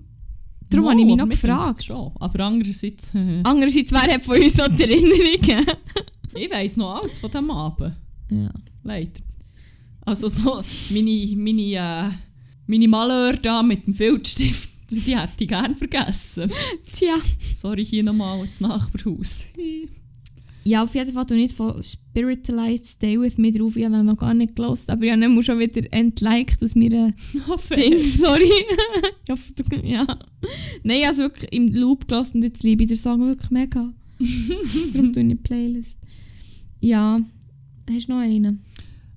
darum 0.69 0.91
habe 0.91 1.01
ich 1.01 1.07
mich 1.07 1.17
noch 1.17 1.29
gefragt. 1.29 1.85
Schon. 1.85 2.13
Aber 2.21 2.45
andererseits, 2.45 3.11
Andererseits, 3.45 3.91
wer 3.93 4.03
hat 4.03 4.23
von 4.23 4.37
uns 4.41 4.57
noch 4.57 4.69
die 4.69 4.83
Erinnerungen? 4.83 5.67
ich 6.35 6.51
weiss 6.51 6.77
noch 6.77 6.97
alles 7.01 7.19
von 7.19 7.31
diesem 7.31 7.51
Abend. 7.51 7.97
ja. 8.31 8.51
Leider. 8.85 9.21
Also 10.05 10.27
so, 10.27 10.61
meine, 10.91 11.37
meine, 11.37 11.63
äh, 11.63 12.11
meine 12.67 12.89
Malheur 12.89 13.35
da 13.35 13.63
mit 13.63 13.87
dem 13.87 13.95
Filzstift, 13.95 14.69
die 14.91 15.17
hätte 15.17 15.45
ich 15.45 15.49
gerne 15.49 15.77
vergessen. 15.77 16.51
Tja. 16.93 17.15
Sorry, 17.55 17.85
hier 17.85 18.03
nochmal 18.03 18.41
ins 18.41 18.61
Nachbarhaus. 18.61 19.45
Ja, 20.65 20.85
auf 20.85 20.95
jeden 20.95 21.13
Fall 21.13 21.27
ich 21.31 21.37
nicht 21.37 21.57
von 21.57 21.83
Spiritualized 21.83 22.87
Stay 22.87 23.19
With 23.19 23.37
Me 23.37 23.51
drauf. 23.51 23.77
Ich 23.77 23.85
habe 23.85 24.05
noch 24.05 24.17
gar 24.17 24.33
nicht 24.33 24.55
gelost, 24.55 24.91
aber 24.91 25.05
ich 25.05 25.11
habe 25.11 25.25
ihn 25.25 25.43
schon 25.43 25.59
wieder 25.59 25.83
entliked 25.93 26.63
aus 26.63 26.75
meiner 26.75 27.11
Ding. 27.71 27.99
Sorry. 27.99 28.51
ich 29.29 29.55
du, 29.55 29.77
ja. 29.83 30.07
Nein, 30.85 30.99
ich 30.99 31.05
habe 31.05 31.15
es 31.15 31.19
wirklich 31.19 31.53
im 31.53 31.69
Loop 31.69 32.07
gelassen 32.07 32.39
und 32.39 32.45
jetzt 32.45 32.63
liebe 32.63 32.85
ich 32.85 32.89
den 32.89 32.97
Song 32.97 33.27
wirklich 33.27 33.51
mega. 33.51 33.93
Darum 34.93 35.13
tue 35.13 35.23
ich 35.23 35.29
die 35.29 35.35
Playlist. 35.35 35.99
Ja. 36.81 37.21
Hast 37.91 38.09
du 38.09 38.13
noch 38.13 38.21
einen? 38.21 38.65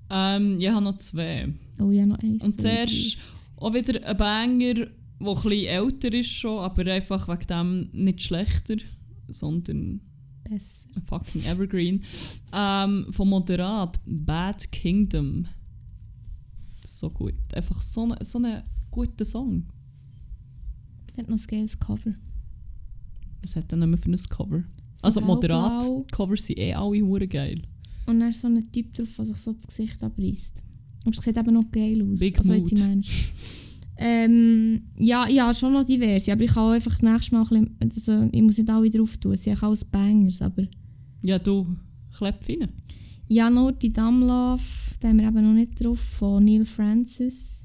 Ähm, 0.09 0.59
ich 0.59 0.69
habe 0.69 0.83
noch 0.83 0.97
zwei. 0.97 1.53
Oh 1.79 1.91
ja, 1.91 2.05
noch 2.05 2.19
eins. 2.19 2.43
Und 2.43 2.59
zwei, 2.59 2.85
zuerst 2.85 3.17
auch 3.57 3.73
wieder 3.73 4.03
ein 4.03 4.17
Banger, 4.17 4.73
der 4.73 4.87
ein 5.19 5.35
bisschen 5.35 5.65
älter 5.65 6.13
ist 6.13 6.29
schon, 6.29 6.59
aber 6.59 6.91
einfach 6.91 7.27
wegen 7.27 7.47
dem 7.47 7.89
nicht 7.93 8.23
schlechter, 8.23 8.77
sondern. 9.29 10.01
Besser. 10.49 10.89
ein 10.95 11.01
fucking 11.01 11.43
Evergreen. 11.45 12.03
Ähm, 12.53 13.07
von 13.09 13.29
Moderat, 13.29 13.99
Bad 14.05 14.71
Kingdom. 14.71 15.47
So 16.85 17.09
gut. 17.09 17.33
Einfach 17.53 17.81
so 17.81 18.05
ein 18.05 18.15
so 18.23 18.37
eine 18.37 18.63
guter 18.91 19.25
Song. 19.25 19.65
Hat 21.17 21.29
noch 21.29 21.37
ein 21.37 21.47
geiles 21.47 21.79
Cover. 21.79 22.13
Was 23.41 23.55
hat 23.55 23.71
denn 23.71 23.89
mehr 23.89 23.97
für 23.97 24.09
ein 24.09 24.17
Cover? 24.29 24.63
So 24.95 25.05
Also 25.05 25.19
hellblau. 25.21 25.35
Moderat-Cover 25.35 26.37
sind 26.37 26.57
eh 26.59 26.73
alle 26.73 27.01
hure 27.01 27.27
geil. 27.27 27.61
Und 28.05 28.19
dann 28.19 28.29
ist 28.29 28.41
so 28.41 28.47
ein 28.47 28.71
Typ 28.71 28.93
drauf, 28.93 29.15
der 29.15 29.25
sich 29.25 29.37
so 29.37 29.53
das 29.53 29.65
Gesicht 29.65 30.03
abreißt. 30.03 30.61
Aber 31.05 31.15
es 31.17 31.23
sieht 31.23 31.37
eben 31.37 31.53
noch 31.53 31.71
geil 31.71 32.01
aus. 32.11 32.19
Big 32.19 32.37
also 32.37 32.53
Mood. 32.53 32.71
Ähm, 33.97 34.81
ja, 34.97 35.27
ja, 35.29 35.53
schon 35.53 35.73
noch 35.73 35.85
diverse, 35.85 36.31
aber 36.31 36.43
ich 36.43 36.51
kann 36.51 36.63
auch 36.63 36.71
einfach 36.71 37.01
nächstes 37.01 37.31
Mal 37.31 37.45
ein 37.49 37.89
bisschen, 37.89 38.17
also 38.19 38.29
ich 38.31 38.41
muss 38.41 38.57
nicht 38.57 38.69
alle 38.69 38.89
drauf 38.89 39.15
tun, 39.17 39.37
sie 39.37 39.51
haben 39.55 39.63
alles 39.63 39.85
Bangers, 39.85 40.41
aber 40.41 40.63
Ja, 41.21 41.39
du, 41.39 41.65
klepp 42.17 42.43
rein. 42.49 42.69
ja, 43.29 43.49
nur 43.49 43.71
die 43.71 43.87
Love, 43.95 44.61
den 45.01 45.09
haben 45.09 45.19
wir 45.19 45.27
eben 45.27 45.47
noch 45.47 45.53
nicht 45.53 45.81
drauf, 45.83 45.99
von 45.99 46.43
Neil 46.43 46.65
Francis. 46.65 47.63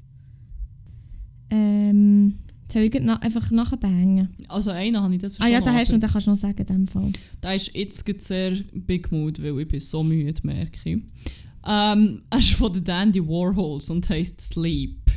Ähm, 1.49 2.35
jetzt 2.63 2.75
habe 2.75 2.85
ich 2.85 2.97
na 3.01 3.17
einfach 3.17 3.51
nachher 3.51 3.77
bangen. 3.77 4.29
Also 4.47 4.71
einen 4.71 5.01
habe 5.01 5.13
ich 5.13 5.21
das 5.21 5.39
Ah 5.41 5.47
ja, 5.47 5.59
den 5.59 5.73
hast 5.73 5.89
du 5.91 5.95
noch, 5.95 5.99
den 5.99 6.09
kannst 6.09 6.27
du 6.27 6.31
noch 6.31 6.37
sagen 6.37 6.57
in 6.59 6.65
dem 6.65 6.87
Fall. 6.87 7.11
Der 7.43 7.55
ist 7.55 7.75
jetzt 7.75 8.05
sehr 8.23 8.51
Big 8.73 9.11
Mood, 9.11 9.41
weil 9.43 9.59
ich 9.59 9.67
bin 9.67 9.79
so 9.81 10.01
müde, 10.03 10.39
merke 10.43 10.89
ich. 10.89 11.03
Ähm, 11.67 12.21
er 12.29 12.39
ist 12.39 12.51
von 12.53 12.71
den 12.73 12.83
Dandy 12.83 13.21
Warhols 13.21 13.89
und 13.89 14.07
heisst 14.09 14.39
Sleep. 14.41 15.10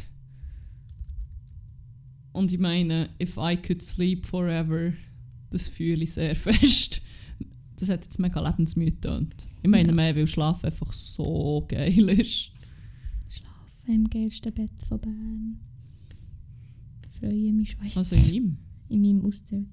Und 2.34 2.52
ich 2.52 2.58
meine, 2.58 3.08
if 3.22 3.36
I 3.38 3.56
could 3.56 3.80
sleep 3.80 4.26
forever, 4.26 4.92
das 5.50 5.68
fühle 5.68 6.04
ich 6.04 6.12
sehr 6.12 6.34
fest. 6.36 7.00
Das 7.76 7.88
hat 7.88 8.04
jetzt 8.04 8.18
mega 8.20 8.40
lebensmüde 8.46 8.90
getönt. 8.92 9.46
Ich 9.62 9.70
meine 9.70 9.88
Ja. 9.88 9.94
mehr, 9.94 10.14
weil 10.16 10.26
Schlaf 10.26 10.62
einfach 10.64 10.92
so 10.92 11.64
geil 11.68 12.08
ist. 12.10 12.50
Schlafen 13.30 13.94
im 13.94 14.04
geilsten 14.10 14.52
Bett 14.52 14.70
von 14.88 15.00
Bern. 15.00 15.60
Freue 17.20 17.52
mich, 17.52 17.70
Schweiz. 17.72 17.96
Also 17.96 18.14
in 18.16 18.34
ihm. 18.34 18.58
in 18.88 19.00
meinem 19.02 19.24
Auszelt. 19.24 19.66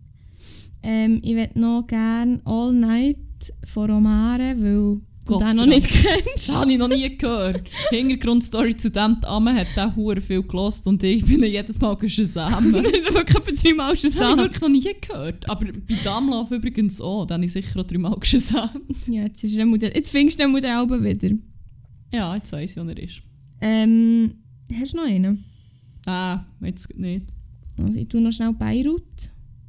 Ähm, 0.83 1.19
ich 1.23 1.33
würde 1.35 1.59
noch 1.59 1.85
gerne 1.87 2.41
All 2.45 2.73
Night 2.73 3.17
von 3.65 3.89
Romare, 3.91 4.55
weil 4.59 5.01
Gott, 5.25 5.43
den 5.43 5.55
noch 5.55 5.65
nicht 5.65 5.87
kennst. 5.87 6.49
Das 6.49 6.61
habe 6.61 6.71
ich 6.71 6.77
noch 6.77 6.87
nie 6.87 7.17
gehört. 7.17 7.69
Hintergrundstory 7.91 8.75
zu 8.75 8.89
dem, 8.89 9.17
Amme 9.23 9.53
hat 9.53 9.77
auch 9.77 9.95
hure 9.95 10.19
viel 10.19 10.41
gelost 10.41 10.87
und 10.87 11.03
ich 11.03 11.23
bin 11.23 11.43
jedes 11.43 11.79
Mal 11.79 11.97
zusammen. 11.97 12.85
Ich 12.91 13.05
habe 13.05 13.15
wirklich 13.15 13.37
etwa 13.37 13.51
dreimal 13.51 13.95
schon 13.95 14.11
Das 14.11 14.19
habe 14.21 14.31
ich 14.31 14.37
wirklich 14.37 14.61
noch 14.61 14.69
nie 14.69 14.95
gehört. 14.99 15.49
Aber 15.49 15.65
bei 15.65 15.95
Damlauf 16.03 16.51
übrigens 16.51 16.99
auch. 16.99 17.25
Da 17.25 17.35
habe 17.35 17.45
ich 17.45 17.51
sicher 17.51 17.79
auch 17.79 17.83
dreimal 17.83 18.17
gesagt. 18.19 18.79
Ja, 19.07 19.23
jetzt, 19.23 19.43
ist 19.43 19.57
er 19.57 19.95
jetzt 19.95 20.11
findest 20.11 20.39
du 20.39 20.59
den 20.59 20.65
Alben 20.65 21.03
wieder. 21.03 21.35
Ja, 22.13 22.35
jetzt 22.35 22.51
weiss 22.51 22.71
ich, 22.71 22.77
wo 22.77 22.87
er 22.87 22.97
ist. 22.97 23.21
Ähm, 23.61 24.33
hast 24.73 24.93
du 24.93 24.97
noch 24.97 25.05
einen? 25.05 25.45
Ah, 26.05 26.43
jetzt 26.61 26.97
nicht. 26.97 27.27
Also 27.77 27.99
ich 27.99 28.07
tue 28.07 28.21
noch 28.21 28.31
schnell 28.31 28.53
Beirut. 28.53 29.03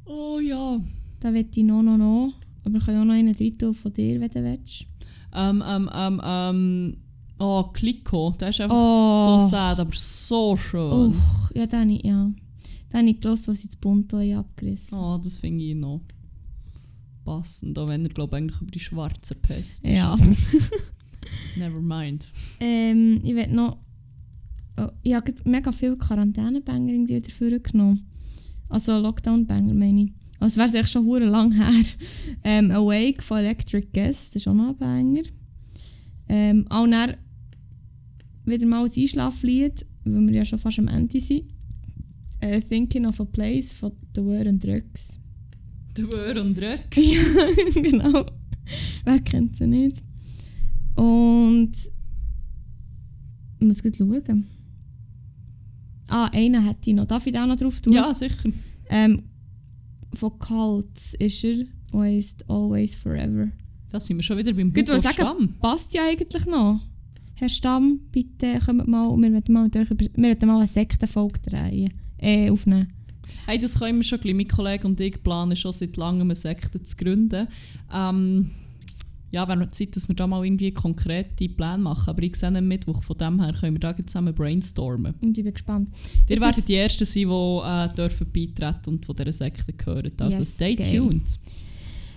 Oh 0.05 0.39
ja. 0.39 0.81
Da 1.19 1.33
will 1.33 1.47
ich 1.49 1.63
noch, 1.63 1.83
noch, 1.83 1.97
noch. 1.97 2.33
Aber 2.65 2.77
ich 2.77 2.85
kann 2.85 2.97
auch 3.01 3.05
noch 3.05 3.13
einen 3.13 3.33
drin 3.33 3.57
tun 3.57 3.73
von 3.73 3.93
dir, 3.93 4.19
wenn 4.19 4.29
du 4.29 4.43
willst. 4.43 4.85
Ähm, 5.33 5.63
ähm, 5.65 5.89
ähm, 5.93 6.21
ähm. 6.23 6.97
Oh, 7.39 7.63
Kliko. 7.73 8.31
Der 8.39 8.49
ist 8.49 8.61
einfach 8.61 8.75
Oh. 8.77 9.39
so 9.39 9.47
sad, 9.49 9.79
aber 9.79 9.91
so 9.93 10.55
schön. 10.55 10.79
Oh, 10.81 11.13
ja, 11.55 11.65
den 11.65 11.89
ich, 11.89 12.03
ja. 12.05 12.31
Den 12.91 12.97
habe 12.99 13.09
ich 13.09 13.19
gehört, 13.19 13.47
was 13.47 13.59
ich 13.63 13.67
das 13.69 13.75
Bunto 13.77 14.17
abgerissen 14.19 14.97
Oh, 14.97 15.17
das 15.17 15.35
finde 15.37 15.63
ich 15.65 15.75
noch 15.75 16.01
passend. 17.25 17.77
Auch 17.79 17.87
wenn 17.87 18.05
er, 18.05 18.09
glaube 18.09 18.37
ich, 18.37 18.43
eigentlich 18.43 18.61
über 18.61 18.71
die 18.71 18.79
schwarze 18.79 19.35
Pest 19.35 19.85
ist. 19.85 19.87
Ja. 19.87 20.15
Never 21.57 21.81
mind. 21.81 22.27
Ähm, 22.59 23.19
ich 23.23 23.33
will 23.35 23.47
noch. 23.47 23.77
Oh, 24.79 24.89
ich 25.01 25.13
habe 25.13 25.33
mega 25.45 25.71
viele 25.71 25.97
Quarantäne-Banger 25.97 27.05
dafür 27.19 27.59
genommen. 27.59 28.07
Also 28.69 28.97
Lockdown-Banger 28.99 29.73
meine 29.73 30.03
ich. 30.03 30.11
Wäre 30.43 30.67
es 30.67 30.73
echt 30.73 30.89
schon 30.89 31.05
hure 31.05 31.25
lang 31.25 31.51
her. 31.51 31.85
Ähm, 32.43 32.71
Awake 32.71 33.21
von 33.21 33.37
Electric 33.37 33.87
Guest, 33.93 34.35
das 34.35 34.41
ist 34.41 34.47
auch 34.47 34.53
noch 34.53 34.69
ein 34.69 34.77
Banger. 34.77 35.23
Ähm, 36.27 36.65
auch 36.69 36.87
dann 36.87 37.15
wieder 38.45 38.65
mal 38.65 38.85
ein 38.85 38.91
Einschlaflied, 38.95 39.85
weil 40.03 40.27
wir 40.27 40.33
ja 40.33 40.45
schon 40.45 40.59
fast 40.59 40.79
am 40.79 40.87
Ende 40.87 41.19
sind. 41.21 41.45
Äh, 42.39 42.59
Thinking 42.61 43.05
of 43.05 43.21
a 43.21 43.25
Place 43.25 43.71
von 43.71 43.93
The 44.15 44.23
Word 44.23 44.47
and 44.47 44.63
Drugs. 44.63 45.19
Der 45.95 46.11
Wör 46.11 46.41
und 46.41 46.59
Rex. 46.59 46.97
Ja, 46.97 47.81
genau. 47.81 48.25
Wer 49.05 49.19
kennt 49.19 49.57
sie 49.57 49.67
nicht? 49.67 50.03
Und. 50.95 51.71
Ich 53.59 53.67
muss 53.67 53.83
gut 53.83 53.95
schauen. 53.95 54.47
Ah, 56.07 56.25
einen 56.33 56.65
hätte 56.65 56.89
ich 56.89 56.95
noch. 56.95 57.05
Darf 57.05 57.25
ich 57.27 57.33
da 57.33 57.43
auch 57.43 57.47
noch 57.47 57.55
drauf 57.55 57.79
tun? 57.79 57.93
Ja, 57.93 58.13
sicher. 58.13 58.49
Ähm, 58.89 59.23
von 60.15 60.37
Cults 60.39 61.13
ist 61.15 61.43
er. 61.43 61.65
Und 61.91 62.01
heisst 62.01 62.49
Always 62.49 62.95
Forever. 62.95 63.49
Da 63.91 63.99
sind 63.99 64.17
wir 64.17 64.23
schon 64.23 64.37
wieder 64.37 64.53
beim 64.53 64.73
Gut, 64.73 64.89
Hugo 64.89 64.99
sagen? 64.99 65.13
Stamm. 65.13 65.55
Passt 65.59 65.93
ja 65.93 66.03
eigentlich 66.05 66.45
noch. 66.45 66.79
Herr 67.35 67.49
Stamm, 67.49 67.99
bitte 68.11 68.59
kommt 68.65 68.87
mal. 68.87 69.15
Wir 69.17 69.33
werden 69.33 69.53
mal, 69.53 69.67
über, 69.67 69.99
wir 69.99 70.23
werden 70.23 70.47
mal 70.47 70.57
eine 70.59 70.67
Sektenfolge 70.67 71.39
drehen. 71.39 71.93
Äh, 72.17 72.49
aufnehmen. 72.49 72.91
Hey, 73.45 73.59
das 73.59 73.77
können 73.77 73.97
wir 73.97 74.03
schon 74.03 74.19
gleich. 74.19 74.33
Mein 74.33 74.47
Kollege 74.47 74.87
und 74.87 74.99
ich 75.01 75.21
planen 75.21 75.55
schon 75.55 75.73
seit 75.73 75.97
langem 75.97 76.27
eine 76.27 76.35
Sekte 76.35 76.81
zu 76.81 76.95
gründen. 76.95 77.47
Ähm, 77.93 78.51
ja, 79.33 79.47
wäre 79.47 79.57
noch 79.57 79.69
Zeit, 79.69 79.95
dass 79.95 80.07
wir 80.07 80.15
da 80.15 80.27
mal 80.27 80.45
irgendwie 80.45 80.71
konkrete 80.71 81.49
Pläne 81.49 81.79
machen. 81.79 82.07
Aber 82.07 82.21
ich 82.21 82.35
sehe 82.35 82.55
am 82.55 82.67
Mittwoch, 82.67 83.01
von 83.01 83.17
dem 83.17 83.41
her 83.43 83.51
können 83.59 83.73
wir 83.73 83.79
da 83.79 83.97
zusammen 83.97 84.33
brainstormen. 84.35 85.15
Und 85.21 85.35
ich 85.35 85.43
bin 85.43 85.53
gespannt. 85.53 85.89
Ihr 86.29 86.39
werdet 86.39 86.67
die 86.67 86.75
Ersten 86.75 87.05
sein, 87.05 87.27
die 87.27 87.93
äh, 87.93 87.95
dürfen 87.95 88.27
beitreten 88.31 88.89
und 88.91 89.05
von 89.07 89.15
dieser 89.15 89.31
Sekte 89.31 89.73
gehören. 89.73 90.11
Also 90.19 90.37
Yes, 90.37 90.53
stay 90.55 90.75
geil. 90.75 90.97
tuned. 90.99 91.39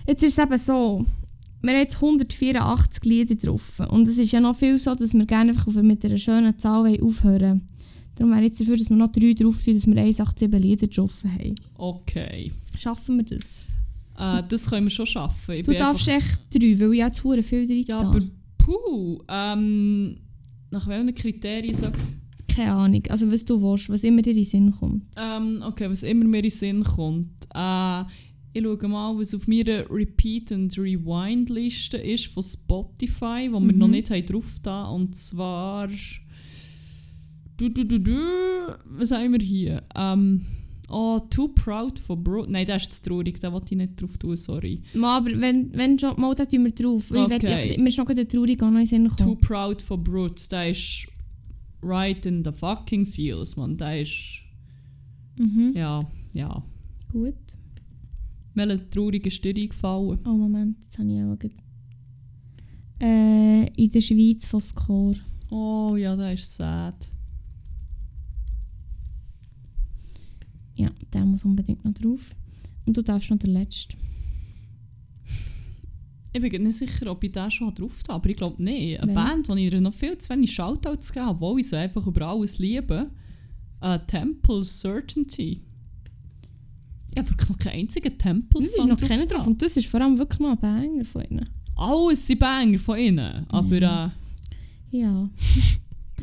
Jetzt 0.07 0.21
ist 0.23 0.37
es 0.37 0.43
eben 0.45 0.57
so, 0.59 1.05
wir 1.63 1.71
haben 1.73 1.79
jetzt 1.79 1.95
184 1.95 3.03
Lieder 3.05 3.35
drauf. 3.35 3.79
Und 3.89 4.07
es 4.07 4.19
ist 4.19 4.31
ja 4.31 4.39
noch 4.39 4.55
viel 4.55 4.77
so, 4.77 4.93
dass 4.93 5.15
wir 5.15 5.25
gerne 5.25 5.53
einfach 5.53 5.73
mit 5.73 6.05
einer 6.05 6.17
schönen 6.19 6.55
Zahl 6.59 7.01
aufhören. 7.01 7.67
Darum 8.13 8.31
wäre 8.31 8.43
ich 8.43 8.49
jetzt 8.49 8.61
dafür, 8.61 8.77
dass 8.77 8.89
wir 8.91 8.95
noch 8.95 9.11
drei 9.11 9.33
drauf 9.33 9.55
sind, 9.55 9.75
dass 9.77 9.87
wir 9.87 9.97
187 9.97 10.61
Lieder 10.61 10.87
drauf 10.87 11.23
haben. 11.23 11.55
Okay. 11.75 12.51
Schaffen 12.77 13.17
wir 13.17 13.23
das? 13.37 13.57
Äh, 14.17 14.43
das 14.47 14.69
können 14.69 14.87
wir 14.87 14.91
schon 14.91 15.05
schaffen. 15.05 15.55
Ich 15.55 15.65
Du 15.65 15.73
darfst 15.73 16.07
echt 16.07 16.39
drei, 16.53 16.79
weil 16.79 16.93
ich 16.93 16.99
jetzt 16.99 17.23
hure 17.23 17.43
viel 17.43 17.65
drin 17.67 17.83
Ja, 17.87 17.99
aber 17.99 18.21
puh. 18.57 19.19
Ähm, 19.27 20.17
nach 20.71 20.87
welchen 20.87 21.13
Kriterien 21.15 21.73
so? 21.73 21.87
Keine 22.47 22.73
Ahnung. 22.73 23.03
Also 23.09 23.31
was 23.31 23.45
du 23.45 23.61
willst, 23.61 23.89
was 23.89 24.03
immer 24.03 24.21
dir 24.21 24.31
in 24.31 24.37
den 24.37 24.45
Sinn 24.45 24.71
kommt. 24.71 25.03
Ähm, 25.17 25.61
okay, 25.63 25.89
was 25.89 26.03
immer 26.03 26.25
mir 26.25 26.37
in 26.37 26.43
den 26.43 26.51
Sinn 26.51 26.83
kommt. 26.83 27.45
Äh, 27.53 28.01
ich 28.53 28.63
schaue 28.63 28.87
mal, 28.87 29.15
was 29.19 29.35
auf 29.35 29.47
meiner 29.47 29.87
Repeat 29.91 30.51
and 30.51 30.75
Rewind 30.77 31.49
Liste 31.51 31.97
ist 31.97 32.25
von 32.27 32.41
Spotify, 32.41 33.47
wo 33.51 33.59
wir 33.59 33.71
Mhm. 33.73 33.77
noch 33.77 33.87
nicht 33.87 34.09
haben 34.09 34.25
drauf 34.25 34.55
da. 34.63 34.85
Und 34.87 35.15
zwar. 35.15 35.87
Du, 37.57 37.69
du, 37.69 37.83
du, 37.85 37.99
du, 37.99 38.11
was 38.85 39.11
haben 39.11 39.33
wir 39.33 39.39
hier? 39.45 39.83
Ähm, 39.95 40.41
oh, 40.89 41.19
Too 41.29 41.49
Proud 41.49 41.99
for 41.99 42.15
Bro. 42.17 42.45
Nein, 42.47 42.65
das 42.65 42.83
ist 42.83 43.03
zu 43.03 43.09
traurig, 43.09 43.39
da 43.39 43.51
wollte 43.51 43.73
ich 43.73 43.77
nicht 43.77 44.01
drauf 44.01 44.17
tun, 44.17 44.35
sorry. 44.37 44.81
Mal, 44.93 45.17
aber 45.17 45.31
wenn, 45.41 45.73
wenn 45.75 45.97
schon, 45.99 46.19
mal, 46.19 46.33
dann 46.35 46.47
tun 46.49 46.63
wir 46.65 46.71
drauf. 46.71 47.11
Weil 47.11 47.25
Ich 47.31 47.43
Okay. 47.43 47.69
will, 47.71 47.83
mir 47.83 47.89
ist 47.89 47.97
noch 47.97 48.05
gerade 48.05 48.27
traurig 48.27 48.61
auch 48.63 48.69
noch 48.71 48.79
in 48.79 48.85
Sinn 48.87 49.09
Too. 49.17 49.35
Proud 49.35 49.81
for 49.81 49.97
Brutes, 49.97 50.47
der 50.49 50.69
ist 50.71 51.07
right 51.81 52.25
in 52.25 52.43
the 52.43 52.51
fucking 52.51 53.05
feels, 53.05 53.55
man. 53.55 53.77
Der 53.77 54.01
ist. 54.01 54.41
Mhm. 55.37 55.73
Ja, 55.75 56.03
ja. 56.33 56.63
Gut. 57.11 57.35
Welche 58.55 58.89
traurige 58.89 59.27
ist 59.27 59.43
dir 59.43 59.55
eingefallen? 59.55 60.19
Oh 60.25 60.29
Moment, 60.33 60.77
jetzt 60.83 60.97
habe 60.97 61.11
ich 61.11 61.21
auch 61.23 61.37
gerade... 61.37 61.53
Äh, 62.99 63.67
in 63.77 63.91
der 63.91 64.01
Schweiz 64.01 64.47
von 64.47 64.59
Score. 64.61 65.15
Oh 65.51 65.95
ja, 65.95 66.15
der 66.15 66.33
ist 66.33 66.55
sad. 66.55 67.11
Ja, 70.77 70.91
der 71.11 71.25
muss 71.25 71.43
unbedingt 71.43 71.83
noch 71.83 71.93
drauf. 71.93 72.35
Und 72.85 72.95
du 72.95 73.01
darfst 73.01 73.29
noch 73.29 73.37
den 73.39 73.51
letzten. 73.53 73.97
Ich 76.33 76.41
bin 76.41 76.63
nicht 76.63 76.75
sicher, 76.75 77.09
ob 77.11 77.23
ich 77.23 77.31
den 77.31 77.49
schon 77.49 77.73
drauf 77.73 77.93
habe, 78.03 78.13
aber 78.13 78.29
ich 78.29 78.37
glaube 78.37 78.61
nicht. 78.63 78.99
Eine 79.01 79.15
Welche? 79.15 79.29
Band, 79.29 79.47
die 79.47 79.65
ich 79.65 79.73
ihr 79.73 79.81
noch 79.81 79.93
viel 79.93 80.17
zu 80.17 80.29
wenig 80.29 80.53
Shoutouts 80.53 81.11
gegeben 81.11 81.27
habe, 81.27 81.59
ich 81.59 81.67
sie 81.67 81.77
einfach 81.77 82.05
über 82.05 82.27
alles 82.27 82.59
liebe. 82.59 83.09
Äh, 83.81 83.99
Temple 84.05 84.63
Certainty. 84.63 85.61
Ich 87.11 87.17
habe 87.17 87.29
wirklich 87.31 87.49
noch 87.49 87.57
keinen 87.57 87.79
einzigen 87.79 88.17
Temple 88.17 88.61
Es 88.61 88.77
ist 88.77 88.85
noch 88.85 88.99
keiner 88.99 89.25
drauf. 89.25 89.47
Und 89.47 89.61
das 89.61 89.77
ist 89.77 89.87
vor 89.87 89.99
allem 89.99 90.19
wirklich 90.19 90.39
noch 90.39 90.51
ein 90.51 90.59
Banger 90.59 91.05
von 91.05 91.23
ihnen. 91.23 91.49
Alles 91.75 92.27
sind 92.27 92.39
Banger 92.39 92.77
von 92.77 92.99
ihnen. 92.99 93.45
Aber 93.49 93.75
äh, 93.75 94.09
Ja. 94.91 95.29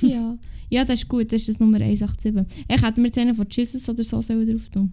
ja. 0.00 0.38
Ja. 0.72 0.84
Das 0.84 1.02
ist 1.02 1.08
gut. 1.08 1.32
Das 1.32 1.42
ist 1.42 1.48
das 1.48 1.60
Nummer 1.60 1.78
187. 1.80 2.64
Ich 2.68 2.82
hätte 2.82 3.00
mir 3.00 3.08
jetzt 3.08 3.18
einen 3.18 3.34
von 3.34 3.46
Jesus 3.50 3.88
oder 3.88 4.02
so 4.02 4.20
drauf 4.20 4.68
tun. 4.68 4.92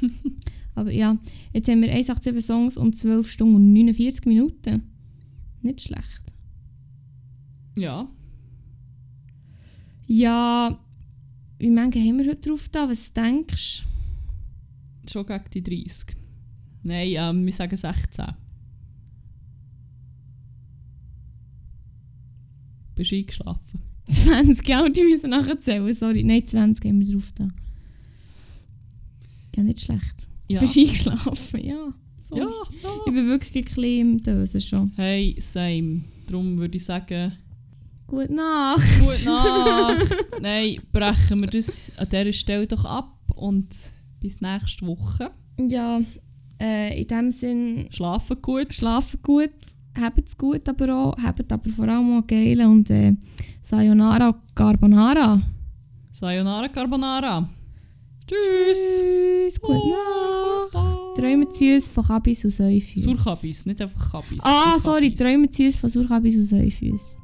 Aber 0.74 0.92
ja, 0.92 1.16
jetzt 1.54 1.68
haben 1.68 1.80
wir 1.80 1.90
187 1.90 2.44
Songs 2.44 2.76
und 2.76 2.96
12 2.96 3.30
Stunden 3.30 3.56
und 3.56 3.72
49 3.72 4.26
Minuten. 4.26 4.82
Nicht 5.62 5.80
schlecht. 5.80 6.22
Ja. 7.76 8.08
Ja, 10.06 10.78
wie 11.58 11.66
viele 11.66 11.80
haben 11.80 12.18
wir 12.18 12.30
heute 12.30 12.48
drauf 12.48 12.68
da? 12.68 12.88
Was 12.88 13.12
denkst 13.12 13.84
Schon 15.10 15.26
gegen 15.26 15.44
die 15.52 15.62
30. 15.62 16.16
Nein, 16.82 17.08
ähm, 17.16 17.44
wir 17.44 17.52
sagen 17.52 17.76
16. 17.76 18.26
Bist 22.94 23.10
du 23.10 23.16
eingeschlafen? 23.16 23.85
Du? 24.08 24.12
20, 24.12 24.68
ja, 24.68 24.84
und 24.84 24.96
die 24.96 25.02
müssen 25.02 25.30
nachher 25.30 25.58
zählen. 25.58 25.92
Sorry, 25.94 26.22
nein, 26.22 26.46
20 26.46 26.84
haben 26.84 27.00
wir 27.00 27.12
drauf 27.14 27.32
da. 27.36 27.48
Ja, 29.56 29.62
nicht 29.62 29.80
schlecht. 29.80 30.26
Ja. 30.48 30.60
Bist 30.60 30.76
eingeschlafen? 30.78 31.64
Ja. 31.64 31.92
Sorry. 32.28 32.40
ja, 32.42 32.46
Ich 32.74 32.82
ja. 32.82 33.12
bin 33.12 33.26
wirklich 33.28 33.54
ein 33.56 33.64
bisschen 33.64 33.84
im 34.00 34.22
Dösen 34.22 34.60
schon. 34.60 34.92
Hey, 34.96 35.36
same. 35.40 36.02
Darum 36.28 36.58
würde 36.58 36.76
ich 36.76 36.84
sagen, 36.84 37.32
Gute 38.06 38.32
Nacht. 38.32 38.86
gute 39.00 39.24
Nacht. 39.26 40.16
Nein, 40.40 40.80
brechen 40.92 41.40
wir 41.40 41.48
das 41.48 41.90
an 41.96 42.08
dieser 42.08 42.32
Stelle 42.32 42.66
doch 42.66 42.84
ab 42.84 43.18
und 43.34 43.68
bis 44.20 44.40
nächste 44.40 44.86
Woche. 44.86 45.30
Ja, 45.58 46.00
äh, 46.60 47.00
in 47.00 47.08
dem 47.08 47.30
Sinn, 47.32 47.88
Schlafen 47.90 48.40
gut. 48.42 48.72
schlafen 48.74 49.18
gut, 49.22 49.50
habt 50.00 50.28
es 50.28 50.36
gut, 50.36 50.68
aber 50.68 50.94
auch, 50.94 51.16
habt 51.22 51.50
aber 51.52 51.70
vor 51.70 51.88
allem 51.88 52.18
auch 52.18 52.26
geil 52.26 52.60
und 52.66 52.90
äh, 52.90 53.14
Sayonara 53.62 54.34
Carbonara. 54.54 55.40
Sayonara 56.12 56.68
Carbonara. 56.68 57.48
Tschüss, 58.26 59.60
gute 59.60 59.88
Nacht. 59.88 61.16
Träumen 61.16 61.50
süß 61.50 61.88
von 61.88 62.04
Kabis 62.04 62.44
und 62.44 62.50
Säufüß. 62.50 63.02
Surkabis, 63.04 63.66
nicht 63.66 63.80
einfach 63.80 64.10
Kabis. 64.12 64.42
Ah, 64.42 64.78
sorry, 64.78 65.14
träumen 65.14 65.50
süß 65.50 65.76
von 65.76 65.88
Surkabis 65.88 66.36
und 66.36 66.44
Säufüß. 66.44 67.20